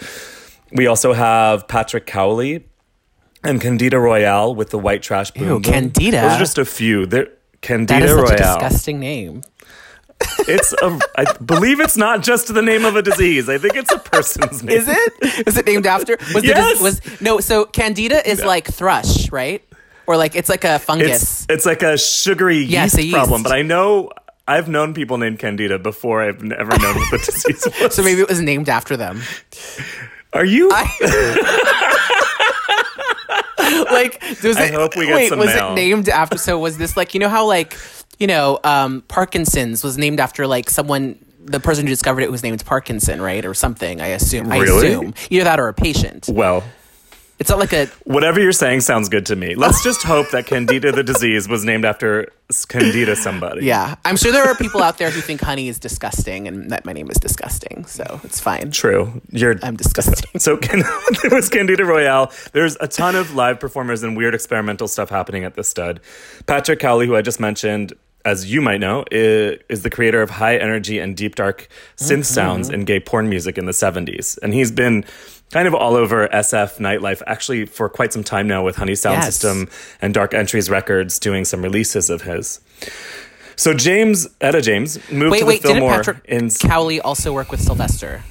We 0.73 0.87
also 0.87 1.13
have 1.13 1.69
Patrick 1.69 2.05
Cowley 2.05 2.65
and 3.45 3.61
Candida 3.61 3.95
Royalle 3.95 4.53
with 4.53 4.71
the 4.71 4.77
White 4.77 5.03
Trash 5.03 5.31
Boom. 5.31 5.43
Ew, 5.43 5.49
Boom. 5.53 5.63
Candida? 5.63 6.19
Those 6.19 6.33
are 6.33 6.39
just 6.39 6.57
a 6.57 6.65
few. 6.65 7.05
There, 7.05 7.29
that 7.61 7.67
Candida 7.67 8.05
is 8.05 8.11
such 8.29 8.39
a 8.39 8.43
disgusting 8.43 8.99
name. 8.99 9.43
It's 10.47 10.73
a. 10.73 10.99
I 11.15 11.31
believe 11.33 11.79
it's 11.79 11.95
not 11.97 12.23
just 12.23 12.51
the 12.53 12.61
name 12.63 12.85
of 12.85 12.95
a 12.95 13.01
disease. 13.03 13.49
I 13.49 13.57
think 13.59 13.75
it's 13.75 13.91
a 13.91 13.99
person's 13.99 14.63
name. 14.63 14.75
Is 14.77 14.87
it? 14.87 15.47
Is 15.47 15.57
it 15.57 15.65
named 15.67 15.85
after? 15.85 16.17
Was 16.33 16.43
Yes. 16.43 16.79
It, 16.79 16.83
was 16.83 17.21
no. 17.21 17.39
So 17.39 17.65
candida 17.65 18.27
is 18.27 18.43
like 18.43 18.65
thrush, 18.67 19.31
right? 19.31 19.61
Or 20.07 20.17
like 20.17 20.35
it's 20.35 20.49
like 20.49 20.63
a 20.63 20.79
fungus. 20.79 21.43
It's 21.43 21.45
it's 21.49 21.65
like 21.67 21.83
a 21.83 21.97
sugary 21.99 22.59
Yes, 22.59 22.93
yeast, 22.93 22.97
a 22.97 23.03
yeast. 23.03 23.13
problem. 23.15 23.43
But 23.43 23.51
I 23.51 23.61
know 23.61 24.09
I've 24.47 24.67
known 24.67 24.93
people 24.95 25.17
named 25.19 25.37
Candida 25.37 25.77
before. 25.77 26.23
I've 26.23 26.41
never 26.41 26.71
known 26.79 26.95
what 26.95 27.11
the 27.11 27.17
disease 27.23 27.67
was. 27.81 27.93
so 27.93 28.01
maybe 28.01 28.21
it 28.21 28.29
was 28.29 28.41
named 28.41 28.69
after 28.69 28.97
them. 28.97 29.21
are 30.33 30.45
you? 30.45 30.71
like, 33.91 34.21
was 34.43 34.57
I 34.57 34.65
it, 34.65 34.73
hope 34.73 34.95
we 34.95 35.05
get 35.05 35.15
wait, 35.15 35.29
some 35.29 35.39
was 35.39 35.47
mail. 35.47 35.71
it 35.71 35.75
named 35.75 36.09
after? 36.09 36.37
So 36.37 36.57
was 36.59 36.77
this 36.77 36.95
like 36.97 37.13
you 37.13 37.19
know 37.19 37.29
how 37.29 37.45
like 37.45 37.77
you 38.19 38.27
know 38.27 38.59
um, 38.63 39.01
Parkinson's 39.07 39.83
was 39.83 39.97
named 39.97 40.19
after 40.19 40.47
like 40.47 40.69
someone. 40.69 41.19
The 41.49 41.61
person 41.61 41.85
who 41.85 41.89
discovered 41.89 42.21
it 42.23 42.29
was 42.31 42.43
named 42.43 42.65
Parkinson, 42.65 43.21
right, 43.21 43.45
or 43.45 43.53
something. 43.53 44.01
I 44.01 44.07
assume. 44.07 44.51
I 44.51 44.57
Really? 44.57 44.87
assume 44.89 45.13
either 45.29 45.45
that 45.45 45.61
or 45.61 45.69
a 45.69 45.73
patient. 45.73 46.27
well, 46.29 46.61
It's 47.39 47.49
not 47.51 47.59
like 47.59 47.71
a 47.73 47.85
whatever 48.05 48.39
you're 48.39 48.51
saying 48.51 48.81
sounds 48.81 49.09
good 49.09 49.27
to 49.27 49.35
me. 49.35 49.53
Let's 49.53 49.83
just 49.83 50.01
hope 50.01 50.31
that 50.31 50.47
Candida 50.47 50.91
the 50.91 51.03
disease 51.03 51.47
was 51.47 51.63
named 51.63 51.85
after 51.85 52.31
Candida 52.67 53.15
somebody. 53.15 53.65
yeah. 53.65 53.95
I'm 54.05 54.17
sure 54.17 54.31
there 54.31 54.45
are 54.45 54.55
people 54.55 54.81
out 54.81 54.97
there 54.97 55.11
who 55.11 55.21
think 55.21 55.41
honey 55.41 55.67
is 55.67 55.77
disgusting 55.77 56.47
and 56.47 56.71
that 56.71 56.83
my 56.85 56.93
name 56.93 57.11
is 57.11 57.17
disgusting, 57.17 57.85
so 57.85 58.19
it's 58.23 58.39
fine. 58.39 58.71
True. 58.71 59.21
You're 59.31 59.55
I'm 59.61 59.75
disgusting. 59.75 60.39
So 60.39 60.57
can, 60.57 60.79
there 61.21 61.31
was 61.31 61.49
Candida 61.49 61.83
Royalle. 61.83 62.31
There's 62.53 62.75
a 62.81 62.87
ton 62.87 63.15
of 63.15 63.35
live 63.35 63.59
performers 63.59 64.01
and 64.01 64.17
weird 64.17 64.33
experimental 64.33 64.87
stuff 64.87 65.09
happening 65.09 65.43
at 65.43 65.53
the 65.55 65.63
stud. 65.63 65.99
Patrick 66.47 66.79
Cowley, 66.79 67.05
who 67.05 67.15
I 67.15 67.21
just 67.21 67.39
mentioned, 67.39 67.93
as 68.25 68.51
you 68.51 68.61
might 68.61 68.79
know, 68.79 69.05
is, 69.11 69.59
is 69.69 69.83
the 69.83 69.89
creator 69.89 70.21
of 70.21 70.29
high 70.31 70.57
energy 70.57 70.97
and 70.99 71.15
deep 71.15 71.35
dark 71.35 71.69
synth 71.97 72.07
Mm-hmm. 72.13 72.21
sounds 72.23 72.69
in 72.69 72.83
gay 72.85 72.99
porn 72.99 73.29
music 73.29 73.57
in 73.59 73.65
the 73.65 73.71
70s. 73.73 74.37
And 74.41 74.53
he's 74.53 74.71
been 74.71 75.05
kind 75.51 75.67
of 75.67 75.73
all 75.73 75.95
over 75.95 76.27
SF 76.27 76.77
nightlife 76.77 77.21
actually 77.27 77.65
for 77.65 77.87
quite 77.89 78.11
some 78.13 78.23
time 78.23 78.47
now 78.47 78.63
with 78.63 78.75
Honey 78.75 78.95
Sound 78.95 79.17
Yes. 79.21 79.25
System 79.37 79.69
and 80.01 80.13
Dark 80.13 80.33
Entries 80.33 80.69
Records 80.69 81.19
doing 81.19 81.45
some 81.45 81.61
releases 81.61 82.09
of 82.09 82.23
his. 82.23 82.59
So 83.55 83.73
James, 83.73 84.27
Etta 84.41 84.61
James, 84.61 84.97
moved 85.11 85.31
Wait, 85.31 85.39
to 85.39 85.45
wait, 85.45 85.61
the 85.63 85.69
didn't 85.69 85.89
Patrick 85.89 86.17
in 86.25 86.49
Cowley 86.51 86.99
also 87.01 87.33
work 87.33 87.49
with 87.49 87.61
Sylvester? 87.61 88.23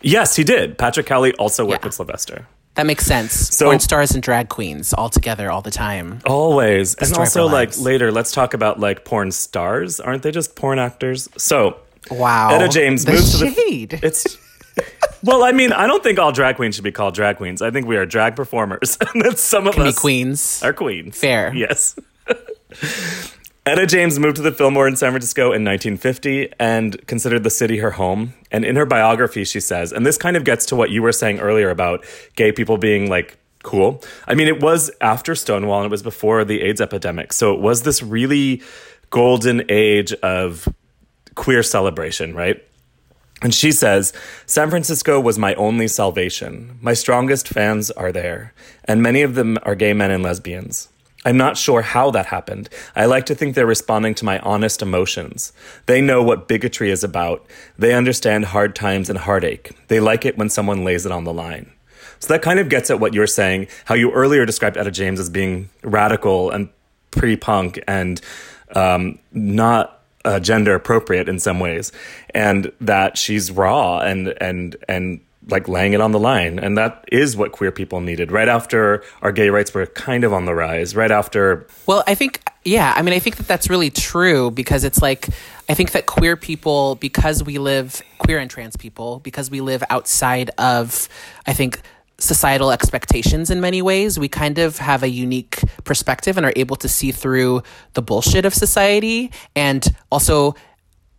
Yes, 0.00 0.36
he 0.36 0.44
did. 0.44 0.78
Patrick 0.78 1.06
Cowley 1.06 1.32
also 1.34 1.64
worked 1.64 1.82
Yeah. 1.82 1.88
with 1.88 1.94
Sylvester. 1.94 2.46
That 2.74 2.86
makes 2.86 3.04
sense. 3.04 3.32
So- 3.32 3.66
Porn 3.66 3.80
stars 3.80 4.12
and 4.12 4.22
drag 4.22 4.48
queens 4.48 4.92
all 4.92 5.08
together 5.08 5.50
all 5.50 5.62
the 5.62 5.70
time. 5.72 6.20
Always. 6.26 6.94
And 6.94 7.12
also 7.14 7.46
like 7.46 7.76
later, 7.78 8.12
let's 8.12 8.30
talk 8.30 8.54
about 8.54 8.78
like 8.78 9.04
porn 9.04 9.32
stars. 9.32 9.98
Aren't 9.98 10.22
they 10.22 10.30
just 10.30 10.54
porn 10.54 10.78
actors? 10.78 11.28
So 11.36 11.78
Wow. 12.10 12.50
Etta 12.50 12.68
James 12.68 13.04
the 13.04 13.12
moves 13.12 13.32
to 13.38 13.46
the 13.46 13.52
shade. 13.52 14.00
it's 14.02 14.36
well, 15.22 15.42
I 15.42 15.52
mean, 15.52 15.72
I 15.72 15.86
don't 15.86 16.02
think 16.02 16.18
all 16.18 16.32
drag 16.32 16.56
queens 16.56 16.74
should 16.74 16.84
be 16.84 16.92
called 16.92 17.14
drag 17.14 17.36
queens. 17.36 17.62
I 17.62 17.70
think 17.70 17.86
we 17.86 17.96
are 17.96 18.06
drag 18.06 18.36
performers. 18.36 18.96
and 19.14 19.22
that's 19.24 19.42
some 19.42 19.66
of 19.66 19.74
Can 19.74 19.84
be 19.84 19.88
us 19.90 19.98
queens. 19.98 20.62
are 20.62 20.72
queens. 20.72 21.18
Fair. 21.18 21.54
Yes. 21.54 21.96
Etta 23.66 23.86
James 23.86 24.18
moved 24.18 24.36
to 24.36 24.42
the 24.42 24.52
Fillmore 24.52 24.88
in 24.88 24.96
San 24.96 25.10
Francisco 25.10 25.46
in 25.46 25.62
1950 25.62 26.54
and 26.58 27.06
considered 27.06 27.42
the 27.44 27.50
city 27.50 27.78
her 27.78 27.90
home. 27.90 28.32
And 28.50 28.64
in 28.64 28.76
her 28.76 28.86
biography, 28.86 29.44
she 29.44 29.60
says, 29.60 29.92
and 29.92 30.06
this 30.06 30.16
kind 30.16 30.38
of 30.38 30.44
gets 30.44 30.64
to 30.66 30.76
what 30.76 30.90
you 30.90 31.02
were 31.02 31.12
saying 31.12 31.40
earlier 31.40 31.68
about 31.68 32.04
gay 32.34 32.50
people 32.50 32.78
being 32.78 33.10
like 33.10 33.36
cool. 33.62 34.02
I 34.26 34.34
mean, 34.34 34.48
it 34.48 34.62
was 34.62 34.90
after 35.02 35.34
Stonewall 35.34 35.80
and 35.80 35.86
it 35.86 35.90
was 35.90 36.02
before 36.02 36.44
the 36.44 36.62
AIDS 36.62 36.80
epidemic. 36.80 37.34
So 37.34 37.52
it 37.52 37.60
was 37.60 37.82
this 37.82 38.02
really 38.02 38.62
golden 39.10 39.62
age 39.68 40.14
of 40.14 40.66
queer 41.34 41.62
celebration, 41.62 42.34
right? 42.34 42.64
And 43.40 43.54
she 43.54 43.70
says, 43.70 44.12
San 44.46 44.70
Francisco 44.70 45.20
was 45.20 45.38
my 45.38 45.54
only 45.54 45.88
salvation. 45.88 46.78
My 46.80 46.94
strongest 46.94 47.48
fans 47.48 47.90
are 47.92 48.10
there, 48.10 48.52
and 48.84 49.02
many 49.02 49.22
of 49.22 49.34
them 49.34 49.58
are 49.62 49.74
gay 49.74 49.92
men 49.92 50.10
and 50.10 50.22
lesbians. 50.22 50.88
I'm 51.24 51.36
not 51.36 51.56
sure 51.56 51.82
how 51.82 52.10
that 52.12 52.26
happened. 52.26 52.68
I 52.94 53.06
like 53.06 53.26
to 53.26 53.34
think 53.34 53.54
they're 53.54 53.66
responding 53.66 54.14
to 54.16 54.24
my 54.24 54.38
honest 54.40 54.82
emotions. 54.82 55.52
They 55.86 56.00
know 56.00 56.22
what 56.22 56.48
bigotry 56.48 56.90
is 56.90 57.02
about. 57.02 57.44
They 57.76 57.92
understand 57.92 58.46
hard 58.46 58.76
times 58.76 59.10
and 59.10 59.18
heartache. 59.18 59.72
They 59.88 60.00
like 60.00 60.24
it 60.24 60.38
when 60.38 60.48
someone 60.48 60.84
lays 60.84 61.06
it 61.06 61.12
on 61.12 61.24
the 61.24 61.32
line. 61.32 61.72
So 62.20 62.28
that 62.32 62.42
kind 62.42 62.58
of 62.58 62.68
gets 62.68 62.90
at 62.90 63.00
what 63.00 63.14
you're 63.14 63.26
saying, 63.26 63.68
how 63.84 63.94
you 63.94 64.12
earlier 64.12 64.46
described 64.46 64.76
Etta 64.76 64.90
James 64.90 65.20
as 65.20 65.28
being 65.28 65.68
radical 65.82 66.50
and 66.50 66.68
pre 67.10 67.36
punk 67.36 67.80
and 67.86 68.20
um, 68.74 69.18
not 69.32 69.97
uh, 70.28 70.38
gender 70.40 70.74
appropriate 70.74 71.28
in 71.28 71.38
some 71.38 71.58
ways, 71.60 71.92
and 72.34 72.70
that 72.80 73.16
she's 73.16 73.50
raw 73.50 73.98
and 74.00 74.34
and 74.40 74.76
and 74.88 75.20
like 75.50 75.66
laying 75.68 75.94
it 75.94 76.00
on 76.00 76.12
the 76.12 76.18
line. 76.18 76.58
And 76.58 76.76
that 76.76 77.04
is 77.10 77.36
what 77.36 77.52
queer 77.52 77.72
people 77.72 78.00
needed 78.00 78.30
right 78.30 78.48
after 78.48 79.02
our 79.22 79.32
gay 79.32 79.48
rights 79.48 79.72
were 79.72 79.86
kind 79.86 80.24
of 80.24 80.32
on 80.32 80.44
the 80.44 80.54
rise, 80.54 80.94
right 80.94 81.10
after. 81.10 81.66
Well, 81.86 82.04
I 82.06 82.14
think, 82.14 82.42
yeah, 82.64 82.92
I 82.94 83.02
mean, 83.02 83.14
I 83.14 83.18
think 83.18 83.36
that 83.36 83.48
that's 83.48 83.70
really 83.70 83.90
true 83.90 84.50
because 84.50 84.84
it's 84.84 85.00
like, 85.00 85.28
I 85.68 85.74
think 85.74 85.92
that 85.92 86.04
queer 86.04 86.36
people, 86.36 86.96
because 86.96 87.42
we 87.42 87.56
live, 87.58 88.02
queer 88.18 88.38
and 88.38 88.50
trans 88.50 88.76
people, 88.76 89.20
because 89.20 89.50
we 89.50 89.60
live 89.62 89.82
outside 89.88 90.50
of, 90.58 91.08
I 91.46 91.54
think, 91.54 91.80
societal 92.18 92.72
expectations 92.72 93.50
in 93.50 93.60
many 93.60 93.80
ways, 93.80 94.18
we 94.18 94.28
kind 94.28 94.58
of 94.58 94.78
have 94.78 95.02
a 95.02 95.08
unique 95.08 95.60
perspective 95.84 96.36
and 96.36 96.44
are 96.44 96.52
able 96.56 96.76
to 96.76 96.88
see 96.88 97.12
through 97.12 97.62
the 97.94 98.02
bullshit 98.02 98.44
of 98.44 98.52
society 98.52 99.30
and 99.54 99.94
also 100.10 100.54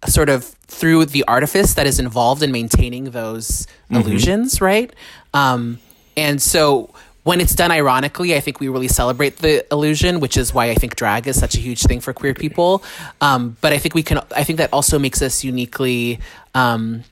sort 0.07 0.29
of 0.29 0.43
through 0.67 1.05
the 1.05 1.23
artifice 1.27 1.73
that 1.73 1.87
is 1.87 1.99
involved 1.99 2.43
in 2.43 2.51
maintaining 2.51 3.05
those 3.05 3.65
mm-hmm. 3.89 3.95
illusions, 3.95 4.61
right? 4.61 4.93
Um, 5.33 5.79
and 6.15 6.41
so 6.41 6.93
when 7.23 7.41
it's 7.41 7.55
done 7.55 7.71
ironically, 7.71 8.35
I 8.35 8.39
think 8.39 8.59
we 8.59 8.67
really 8.67 8.87
celebrate 8.87 9.37
the 9.37 9.65
illusion, 9.71 10.19
which 10.19 10.37
is 10.37 10.53
why 10.53 10.69
I 10.69 10.75
think 10.75 10.95
drag 10.95 11.27
is 11.27 11.39
such 11.39 11.55
a 11.55 11.59
huge 11.59 11.83
thing 11.83 11.99
for 11.99 12.13
queer 12.13 12.33
people. 12.33 12.83
Um, 13.21 13.57
but 13.61 13.73
I 13.73 13.77
think 13.77 13.93
we 13.93 14.03
can. 14.03 14.19
I 14.35 14.43
think 14.43 14.57
that 14.57 14.71
also 14.73 14.97
makes 14.97 15.21
us 15.21 15.43
uniquely, 15.43 16.19
um, 16.55 17.03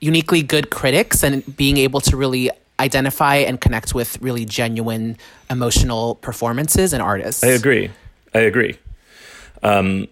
uniquely 0.00 0.42
good 0.42 0.70
critics, 0.70 1.22
and 1.22 1.56
being 1.56 1.76
able 1.76 2.00
to 2.02 2.16
really 2.16 2.50
identify 2.80 3.36
and 3.36 3.60
connect 3.60 3.94
with 3.94 4.20
really 4.20 4.44
genuine 4.44 5.16
emotional 5.50 6.16
performances 6.16 6.92
and 6.92 7.02
artists. 7.02 7.44
I 7.44 7.48
agree. 7.48 7.90
I 8.34 8.40
agree. 8.40 8.78
Um, 9.62 10.08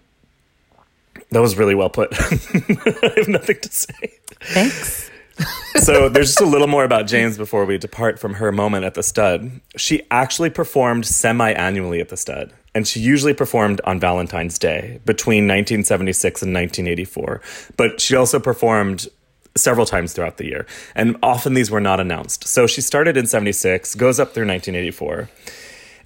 that 1.31 1.41
was 1.41 1.57
really 1.57 1.75
well 1.75 1.89
put. 1.89 2.09
I 2.19 3.13
have 3.17 3.27
nothing 3.27 3.59
to 3.61 3.69
say. 3.69 4.13
Thanks. 4.41 5.09
so 5.77 6.09
there's 6.09 6.27
just 6.27 6.41
a 6.41 6.45
little 6.45 6.67
more 6.67 6.83
about 6.83 7.07
James 7.07 7.37
before 7.37 7.65
we 7.65 7.77
depart 7.77 8.19
from 8.19 8.35
her 8.35 8.51
moment 8.51 8.85
at 8.85 8.93
the 8.93 9.03
stud. 9.03 9.61
She 9.77 10.03
actually 10.11 10.49
performed 10.49 11.05
semi-annually 11.05 11.99
at 11.99 12.09
the 12.09 12.17
stud, 12.17 12.53
and 12.75 12.87
she 12.87 12.99
usually 12.99 13.33
performed 13.33 13.81
on 13.85 13.99
Valentine's 13.99 14.59
Day 14.59 14.99
between 15.05 15.45
1976 15.45 16.41
and 16.41 16.53
1984. 16.53 17.41
But 17.77 18.01
she 18.01 18.15
also 18.15 18.39
performed 18.39 19.07
several 19.55 19.85
times 19.85 20.13
throughout 20.13 20.37
the 20.37 20.45
year, 20.45 20.65
and 20.95 21.17
often 21.21 21.53
these 21.53 21.69
were 21.69 21.81
not 21.81 21.99
announced. 21.99 22.47
So 22.47 22.67
she 22.67 22.81
started 22.81 23.17
in 23.17 23.27
76, 23.27 23.95
goes 23.95 24.19
up 24.19 24.33
through 24.33 24.47
1984. 24.47 25.29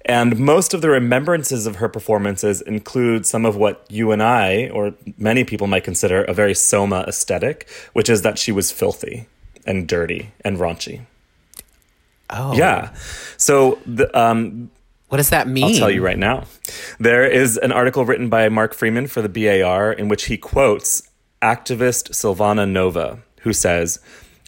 And 0.08 0.38
most 0.38 0.72
of 0.72 0.82
the 0.82 0.88
remembrances 0.88 1.66
of 1.66 1.76
her 1.76 1.88
performances 1.88 2.60
include 2.62 3.26
some 3.26 3.44
of 3.44 3.56
what 3.56 3.84
you 3.88 4.12
and 4.12 4.22
I, 4.22 4.68
or 4.68 4.94
many 5.18 5.42
people, 5.42 5.66
might 5.66 5.82
consider 5.82 6.22
a 6.22 6.32
very 6.32 6.54
Soma 6.54 7.04
aesthetic, 7.08 7.68
which 7.92 8.08
is 8.08 8.22
that 8.22 8.38
she 8.38 8.52
was 8.52 8.70
filthy 8.70 9.26
and 9.66 9.88
dirty 9.88 10.30
and 10.44 10.58
raunchy. 10.58 11.06
Oh. 12.30 12.54
Yeah. 12.54 12.94
So, 13.36 13.80
the, 13.84 14.16
um, 14.16 14.70
what 15.08 15.18
does 15.18 15.30
that 15.30 15.48
mean? 15.48 15.64
I'll 15.64 15.74
tell 15.74 15.90
you 15.90 16.04
right 16.04 16.18
now. 16.18 16.44
There 16.98 17.26
is 17.26 17.56
an 17.56 17.72
article 17.72 18.04
written 18.04 18.28
by 18.28 18.48
Mark 18.48 18.74
Freeman 18.74 19.08
for 19.08 19.22
the 19.22 19.28
BAR 19.28 19.92
in 19.92 20.08
which 20.08 20.24
he 20.26 20.36
quotes 20.36 21.10
activist 21.42 22.10
Silvana 22.10 22.68
Nova, 22.68 23.22
who 23.46 23.52
says, 23.52 24.00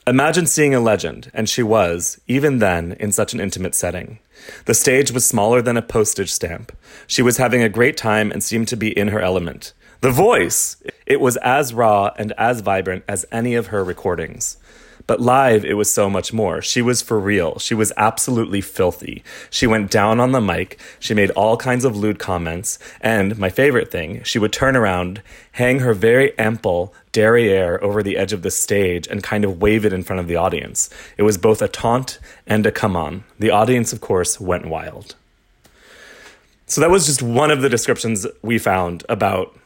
Imagine 0.09 0.47
seeing 0.47 0.75
a 0.75 0.81
legend, 0.81 1.31
and 1.33 1.49
she 1.49 1.62
was, 1.62 2.20
even 2.27 2.59
then, 2.59 2.96
in 2.99 3.12
such 3.12 3.33
an 3.33 3.38
intimate 3.38 3.77
setting. 3.77 4.18
The 4.64 4.75
stage 4.75 5.12
was 5.12 5.25
smaller 5.25 5.62
than 5.62 5.77
a 5.77 5.83
postage 5.83 6.33
stamp. 6.33 6.77
She 7.07 7.23
was 7.23 7.37
having 7.37 7.62
a 7.62 7.68
great 7.68 7.96
time 7.96 8.33
and 8.33 8.42
seemed 8.42 8.66
to 8.68 8.77
be 8.77 8.88
in 8.99 9.09
her 9.09 9.20
element. 9.20 9.73
The 10.01 10.11
voice! 10.11 10.83
It 11.07 11.20
was 11.20 11.37
as 11.37 11.73
raw 11.73 12.11
and 12.18 12.33
as 12.33 12.61
vibrant 12.61 13.05
as 13.07 13.25
any 13.31 13.55
of 13.55 13.68
her 13.68 13.85
recordings. 13.85 14.57
But 15.09 15.23
live, 15.23 15.64
it 15.64 15.73
was 15.73 15.90
so 15.90 16.11
much 16.11 16.35
more. 16.35 16.61
She 16.61 16.83
was 16.83 17.01
for 17.01 17.18
real. 17.18 17.59
She 17.59 17.75
was 17.75 17.94
absolutely 17.97 18.61
filthy. 18.61 19.25
She 19.49 19.66
went 19.66 19.90
down 19.90 20.21
on 20.21 20.33
the 20.33 20.40
mic. 20.40 20.79
She 21.01 21.14
made 21.14 21.31
all 21.31 21.57
kinds 21.57 21.87
of 21.87 21.97
lewd 21.97 22.18
comments. 22.18 22.79
And 23.01 23.38
my 23.38 23.49
favorite 23.49 23.90
thing, 23.90 24.23
she 24.23 24.38
would 24.38 24.53
turn 24.53 24.77
around, 24.77 25.23
hang 25.53 25.79
her 25.79 25.94
very 25.94 26.38
ample 26.38 26.92
derriere 27.11 27.83
over 27.83 28.03
the 28.03 28.18
edge 28.18 28.35
of 28.35 28.42
the 28.42 28.51
stage, 28.51 29.09
and 29.09 29.23
kind 29.23 29.47
of 29.47 29.62
wave 29.62 29.87
it 29.87 29.94
in 29.94 30.03
front 30.03 30.21
of 30.21 30.29
the 30.29 30.37
audience. 30.37 30.90
It 31.16 31.23
was 31.23 31.38
both 31.38 31.62
a 31.62 31.68
taunt 31.68 32.18
and 32.47 32.66
a 32.66 32.71
come 32.71 32.94
on. 32.94 33.25
The 33.38 33.51
audience, 33.51 33.94
of 33.94 34.03
course, 34.03 34.38
went 34.38 34.66
wild. 34.66 35.14
So 36.66 36.83
that 36.83 36.90
was 36.90 37.07
just 37.07 37.23
one 37.23 37.51
of 37.51 37.62
the 37.62 37.71
descriptions 37.71 38.27
we 38.42 38.59
found 38.59 39.07
about 39.09 39.59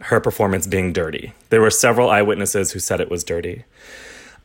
her 0.00 0.18
performance 0.18 0.66
being 0.66 0.92
dirty. 0.92 1.34
There 1.50 1.60
were 1.60 1.70
several 1.70 2.10
eyewitnesses 2.10 2.72
who 2.72 2.80
said 2.80 3.00
it 3.00 3.12
was 3.12 3.22
dirty. 3.22 3.64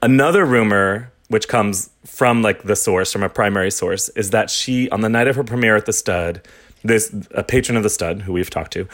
Another 0.04 0.46
rumor, 0.46 1.14
which 1.30 1.48
comes 1.48 1.90
from 2.06 2.42
like 2.42 2.64
the 2.64 2.76
source, 2.76 3.14
from 3.14 3.24
a 3.24 3.30
primary 3.30 3.72
source, 3.72 4.10
is 4.10 4.32
that 4.32 4.50
she, 4.50 4.90
on 4.90 5.00
the 5.00 5.08
night 5.08 5.30
of 5.30 5.38
her 5.38 5.46
premiere 5.46 5.78
at 5.78 5.86
the 5.86 5.94
Stud, 5.94 6.42
this 6.84 7.16
a 7.32 7.42
patron 7.42 7.78
of 7.78 7.84
the 7.84 7.90
Stud, 7.90 8.24
who 8.24 8.34
we've 8.34 8.50
talked 8.50 8.74
to, 8.74 8.86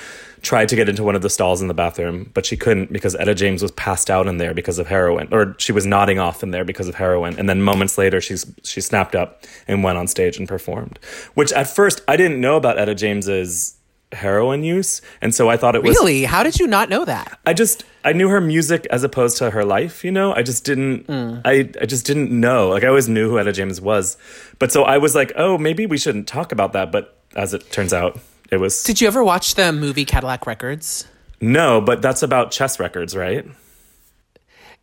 tried 0.44 0.70
to 0.70 0.76
get 0.76 0.88
into 0.88 1.04
one 1.04 1.16
of 1.16 1.24
the 1.24 1.30
stalls 1.32 1.64
in 1.64 1.68
the 1.68 1.74
bathroom, 1.74 2.30
but 2.36 2.46
she 2.46 2.56
couldn't 2.56 2.94
because 2.94 3.16
Etta 3.16 3.34
James 3.34 3.64
was 3.64 3.72
passed 3.72 4.12
out 4.12 4.28
in 4.28 4.38
there 4.38 4.54
because 4.54 4.78
of 4.78 4.86
heroin, 4.86 5.28
or 5.32 5.56
she 5.58 5.72
was 5.72 5.88
nodding 5.88 6.20
off 6.20 6.44
in 6.44 6.52
there 6.52 6.64
because 6.64 6.88
of 6.88 6.94
heroin. 6.94 7.40
And 7.40 7.50
then 7.50 7.64
moments 7.64 7.98
later, 7.98 8.22
she's 8.22 8.46
she 8.64 8.80
snapped 8.80 9.16
up 9.16 9.44
and 9.68 9.84
went 9.84 9.98
on 9.98 10.06
stage 10.06 10.38
and 10.38 10.48
performed. 10.48 11.00
Which 11.34 11.52
at 11.54 11.66
first 11.66 12.04
I 12.08 12.18
didn't 12.18 12.40
know 12.40 12.56
about 12.56 12.78
Etta 12.78 12.94
James's 12.94 13.79
heroin 14.12 14.64
use 14.64 15.02
and 15.22 15.36
so 15.36 15.50
i 15.50 15.58
thought 15.58 15.76
it 15.76 15.84
was 15.84 15.96
really? 15.96 16.24
How 16.24 16.42
did 16.42 16.60
you 16.60 16.66
not 16.66 16.90
know 16.90 17.06
that? 17.06 17.40
I 17.46 17.54
just 17.54 17.84
i 18.04 18.12
knew 18.12 18.28
her 18.30 18.42
music 18.42 18.88
as 18.90 19.04
opposed 19.04 19.38
to 19.38 19.52
her 19.52 19.64
life 19.64 20.04
you 20.04 20.12
know? 20.12 20.34
I 20.34 20.42
just 20.42 20.66
didn't 20.66 21.06
mm. 21.08 21.42
i 21.46 21.70
i 21.80 21.86
just 21.86 22.06
didn't 22.06 22.32
know. 22.32 22.70
Like 22.70 22.84
i 22.84 22.88
always 22.88 23.08
knew 23.08 23.30
who 23.30 23.38
etta 23.38 23.52
james 23.52 23.80
was. 23.80 24.18
But 24.58 24.72
so 24.72 24.84
i 24.84 24.98
was 24.98 25.14
like 25.14 25.32
oh 25.36 25.58
maybe 25.58 25.86
we 25.86 25.98
shouldn't 25.98 26.28
talk 26.28 26.52
about 26.52 26.74
that. 26.74 26.92
But 26.92 27.20
as 27.36 27.54
it 27.54 27.72
turns 27.72 27.94
out 27.94 28.20
it 28.52 28.58
was 28.58 28.82
did 28.84 29.00
you 29.00 29.08
ever 29.08 29.24
watch 29.24 29.54
the 29.54 29.72
movie 29.72 30.06
cadillac 30.06 30.48
records? 30.48 31.08
No 31.40 31.80
but 31.80 32.02
that's 32.02 32.24
about 32.24 32.50
chess 32.50 32.80
records 32.80 33.16
right? 33.16 33.46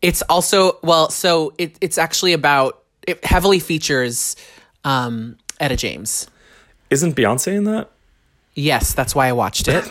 It's 0.02 0.22
also 0.22 0.78
well 0.82 1.10
so 1.10 1.52
it, 1.58 1.76
it's 1.80 1.98
actually 1.98 2.32
about 2.32 2.82
it 3.08 3.24
heavily 3.24 3.58
features 3.58 4.36
um 4.84 5.36
etta 5.58 5.74
james. 5.74 6.28
Isn't 6.90 7.16
beyonce 7.16 7.56
in 7.56 7.64
that 7.64 7.90
Yes, 8.56 8.94
that's 8.94 9.14
why 9.14 9.28
I 9.28 9.32
watched 9.32 9.68
it. 9.68 9.84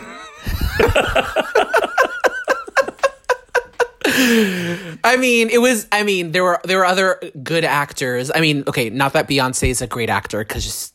I 5.04 5.16
mean, 5.18 5.50
it 5.50 5.58
was. 5.58 5.86
I 5.92 6.02
mean, 6.02 6.32
there 6.32 6.42
were 6.42 6.60
there 6.64 6.78
were 6.78 6.84
other 6.84 7.20
good 7.42 7.64
actors. 7.64 8.30
I 8.34 8.40
mean, 8.40 8.64
okay, 8.66 8.90
not 8.90 9.12
that 9.14 9.28
Beyonce 9.28 9.68
is 9.68 9.80
a 9.80 9.86
great 9.86 10.10
actor 10.10 10.40
because 10.40 10.92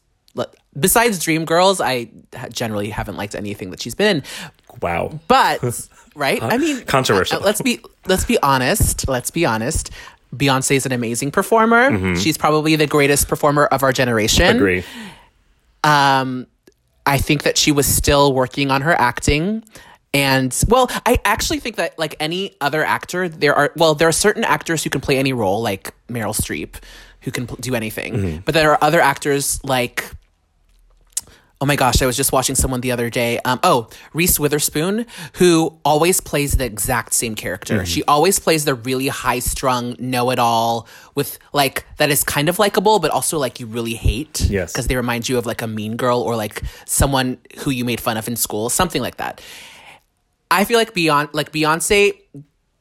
besides 0.80 1.20
Dreamgirls, 1.20 1.82
I 1.84 2.10
generally 2.50 2.90
haven't 2.90 3.18
liked 3.18 3.36
anything 3.36 3.72
that 3.72 3.82
she's 3.82 3.96
been 3.96 4.18
in. 4.18 4.24
Wow. 4.82 5.20
But 5.28 5.62
right, 6.16 6.42
I 6.42 6.58
mean, 6.58 6.82
controversial. 6.86 7.40
Uh, 7.40 7.46
let's 7.46 7.62
be 7.62 7.80
let's 8.06 8.26
be 8.26 8.38
honest. 8.42 9.08
Let's 9.08 9.32
be 9.32 9.46
honest. 9.46 9.92
Beyonce 10.36 10.76
is 10.76 10.86
an 10.86 10.94
amazing 10.94 11.32
performer. 11.32 11.92
Mm-hmm. 11.92 12.16
She's 12.16 12.38
probably 12.38 12.78
the 12.78 12.88
greatest 12.88 13.28
performer 13.28 13.66
of 13.66 13.84
our 13.84 13.92
generation. 13.92 14.56
Agree. 14.56 14.84
Um, 15.84 16.48
I 17.06 17.18
think 17.18 17.44
that 17.44 17.58
she 17.58 17.72
was 17.72 17.86
still 17.86 18.34
working 18.34 18.72
on 18.72 18.82
her 18.82 18.94
acting. 18.94 19.64
And 20.14 20.56
well, 20.68 20.90
I 21.06 21.20
actually 21.24 21.60
think 21.60 21.78
that 21.78 21.98
like 21.98 22.16
any 22.20 22.56
other 22.60 22.84
actor, 22.84 23.30
there 23.30 23.56
are 23.56 23.72
well, 23.76 23.96
there 23.96 24.08
are 24.08 24.14
certain 24.14 24.44
actors 24.44 24.84
who 24.84 24.90
can 24.90 25.02
play 25.02 25.18
any 25.18 25.32
role, 25.32 25.62
like 25.62 25.94
Meryl 26.10 26.36
Streep, 26.36 26.76
who 27.22 27.32
can 27.32 27.46
do 27.46 27.76
anything. 27.76 28.14
Mm-hmm. 28.14 28.38
But 28.44 28.54
there 28.54 28.72
are 28.72 28.78
other 28.82 29.00
actors 29.00 29.64
like 29.64 30.12
oh 31.62 31.66
my 31.66 31.76
gosh, 31.76 32.02
I 32.02 32.08
was 32.08 32.18
just 32.18 32.32
watching 32.32 32.56
someone 32.56 32.82
the 32.82 32.92
other 32.92 33.12
day. 33.12 33.40
Um, 33.46 33.60
oh, 33.62 33.88
Reese 34.14 34.40
Witherspoon, 34.40 35.06
who 35.34 35.78
always 35.86 36.20
plays 36.20 36.54
the 36.54 36.66
exact 36.66 37.14
same 37.14 37.36
character. 37.36 37.76
Mm-hmm. 37.76 37.86
She 37.86 38.04
always 38.06 38.40
plays 38.40 38.66
the 38.66 38.74
really 38.74 39.08
high 39.08 39.40
strung, 39.40 39.96
know 40.00 40.32
it 40.32 40.40
all 40.40 40.88
with 41.14 41.38
like 41.54 41.86
that 41.98 42.10
is 42.10 42.24
kind 42.24 42.50
of 42.50 42.58
likable, 42.58 42.98
but 42.98 43.12
also 43.12 43.38
like 43.38 43.60
you 43.60 43.68
really 43.68 43.94
hate. 43.94 44.42
Yes. 44.42 44.74
Because 44.74 44.88
they 44.88 44.96
remind 44.96 45.30
you 45.30 45.38
of 45.38 45.46
like 45.46 45.62
a 45.62 45.68
mean 45.68 45.98
girl 45.98 46.20
or 46.20 46.36
like 46.36 46.64
someone 46.86 47.38
who 47.60 47.70
you 47.70 47.86
made 47.86 48.02
fun 48.02 48.18
of 48.18 48.28
in 48.28 48.36
school, 48.36 48.70
something 48.70 49.02
like 49.02 49.18
that. 49.18 49.40
I 50.50 50.66
feel 50.66 50.80
like 50.80 50.96
beyond 50.96 51.30
like 51.34 51.52
Beyonce 51.52 52.18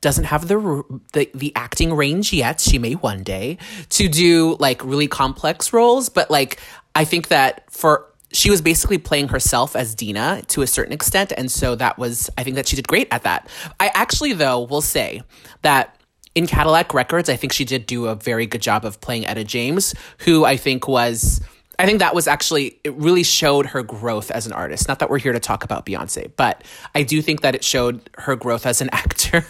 doesn't 0.00 0.24
have 0.24 0.48
the, 0.48 0.82
the 1.12 1.30
the 1.34 1.52
acting 1.54 1.92
range 1.92 2.32
yet. 2.32 2.60
She 2.60 2.78
may 2.78 2.94
one 2.94 3.22
day 3.22 3.58
to 3.90 4.08
do 4.08 4.56
like 4.58 4.82
really 4.82 5.06
complex 5.06 5.74
roles, 5.74 6.08
but 6.08 6.30
like 6.30 6.58
I 6.94 7.04
think 7.04 7.28
that 7.28 7.70
for 7.70 8.09
she 8.32 8.50
was 8.50 8.60
basically 8.60 8.98
playing 8.98 9.28
herself 9.28 9.74
as 9.74 9.94
Deena 9.94 10.42
to 10.48 10.62
a 10.62 10.66
certain 10.66 10.92
extent. 10.92 11.32
And 11.36 11.50
so 11.50 11.74
that 11.76 11.98
was, 11.98 12.30
I 12.38 12.44
think 12.44 12.56
that 12.56 12.68
she 12.68 12.76
did 12.76 12.86
great 12.86 13.08
at 13.10 13.24
that. 13.24 13.48
I 13.80 13.90
actually, 13.94 14.32
though, 14.32 14.60
will 14.60 14.82
say 14.82 15.22
that 15.62 15.96
in 16.34 16.46
Cadillac 16.46 16.94
Records, 16.94 17.28
I 17.28 17.36
think 17.36 17.52
she 17.52 17.64
did 17.64 17.86
do 17.86 18.06
a 18.06 18.14
very 18.14 18.46
good 18.46 18.62
job 18.62 18.84
of 18.84 19.00
playing 19.00 19.26
Etta 19.26 19.44
James, 19.44 19.94
who 20.18 20.44
I 20.44 20.56
think 20.56 20.86
was. 20.86 21.40
I 21.78 21.86
think 21.86 22.00
that 22.00 22.14
was 22.14 22.28
actually, 22.28 22.78
it 22.84 22.92
really 22.94 23.22
showed 23.22 23.64
her 23.66 23.82
growth 23.82 24.30
as 24.30 24.46
an 24.46 24.52
artist. 24.52 24.86
Not 24.86 24.98
that 24.98 25.08
we're 25.08 25.18
here 25.18 25.32
to 25.32 25.40
talk 25.40 25.64
about 25.64 25.86
Beyonce, 25.86 26.30
but 26.36 26.62
I 26.94 27.02
do 27.02 27.22
think 27.22 27.40
that 27.40 27.54
it 27.54 27.64
showed 27.64 28.10
her 28.18 28.36
growth 28.36 28.66
as 28.66 28.82
an 28.82 28.90
actor 28.92 29.46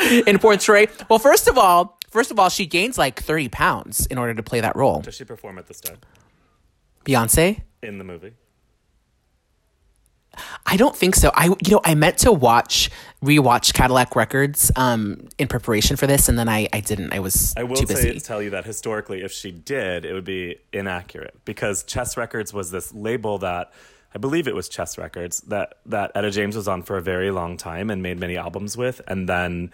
in 0.26 0.40
portray. 0.40 0.88
Well, 1.08 1.20
first 1.20 1.46
of 1.46 1.56
all, 1.56 2.00
first 2.10 2.32
of 2.32 2.40
all, 2.40 2.48
she 2.48 2.66
gains 2.66 2.98
like 2.98 3.22
30 3.22 3.48
pounds 3.48 4.06
in 4.06 4.18
order 4.18 4.34
to 4.34 4.42
play 4.42 4.60
that 4.60 4.74
role. 4.74 5.02
Does 5.02 5.14
she 5.14 5.24
perform 5.24 5.56
at 5.56 5.68
the 5.68 5.74
stud 5.74 6.04
Beyonce? 7.04 7.62
In 7.82 7.98
the 7.98 8.04
movie? 8.04 8.32
I 10.64 10.76
don't 10.76 10.96
think 10.96 11.14
so. 11.14 11.30
I 11.34 11.46
you 11.46 11.72
know 11.72 11.80
I 11.84 11.94
meant 11.94 12.18
to 12.18 12.32
watch 12.32 12.90
rewatch 13.22 13.74
Cadillac 13.74 14.16
Records 14.16 14.72
um 14.76 15.28
in 15.36 15.46
preparation 15.46 15.96
for 15.96 16.06
this 16.06 16.28
and 16.28 16.38
then 16.38 16.48
I 16.48 16.68
I 16.72 16.80
didn't. 16.80 17.12
I 17.12 17.20
was 17.20 17.52
I 17.56 17.64
will 17.64 17.76
too 17.76 17.86
busy. 17.86 18.18
say, 18.18 18.18
tell 18.18 18.40
you 18.40 18.50
that 18.50 18.64
historically, 18.64 19.22
if 19.22 19.32
she 19.32 19.50
did, 19.50 20.06
it 20.06 20.14
would 20.14 20.24
be 20.24 20.56
inaccurate 20.72 21.38
because 21.44 21.82
Chess 21.82 22.16
Records 22.16 22.54
was 22.54 22.70
this 22.70 22.94
label 22.94 23.38
that 23.38 23.72
I 24.14 24.18
believe 24.18 24.48
it 24.48 24.54
was 24.54 24.68
Chess 24.68 24.96
Records 24.98 25.40
that 25.42 25.74
that 25.86 26.12
Etta 26.14 26.30
James 26.30 26.56
was 26.56 26.68
on 26.68 26.82
for 26.82 26.96
a 26.96 27.02
very 27.02 27.30
long 27.30 27.56
time 27.56 27.90
and 27.90 28.02
made 28.02 28.18
many 28.18 28.36
albums 28.36 28.76
with, 28.76 29.00
and 29.06 29.28
then 29.28 29.70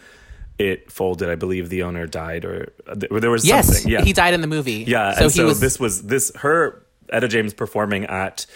it 0.59 0.91
folded. 0.91 1.29
I 1.29 1.35
believe 1.35 1.69
the 1.69 1.83
owner 1.83 2.07
died, 2.07 2.45
or 2.45 2.73
there 2.95 3.31
was 3.31 3.45
yes, 3.45 3.67
something. 3.67 3.93
Yeah, 3.93 4.03
he 4.03 4.13
died 4.13 4.35
in 4.35 4.41
the 4.41 4.47
movie. 4.47 4.85
Yeah, 4.87 5.13
so 5.15 5.29
so 5.29 5.47
was 5.47 5.61
this 5.61 5.79
was 5.79 6.03
this 6.03 6.33
her 6.37 6.85
Etta 7.13 7.29
James 7.29 7.55
performing 7.55 8.05
at 8.07 8.47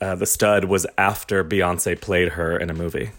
uh, 0.00 0.14
the 0.14 0.26
Stud 0.26 0.64
was 0.64 0.86
after 0.96 1.44
Beyonce 1.44 2.00
played 2.00 2.30
her 2.30 2.56
in 2.56 2.70
a 2.70 2.74
movie. 2.74 3.10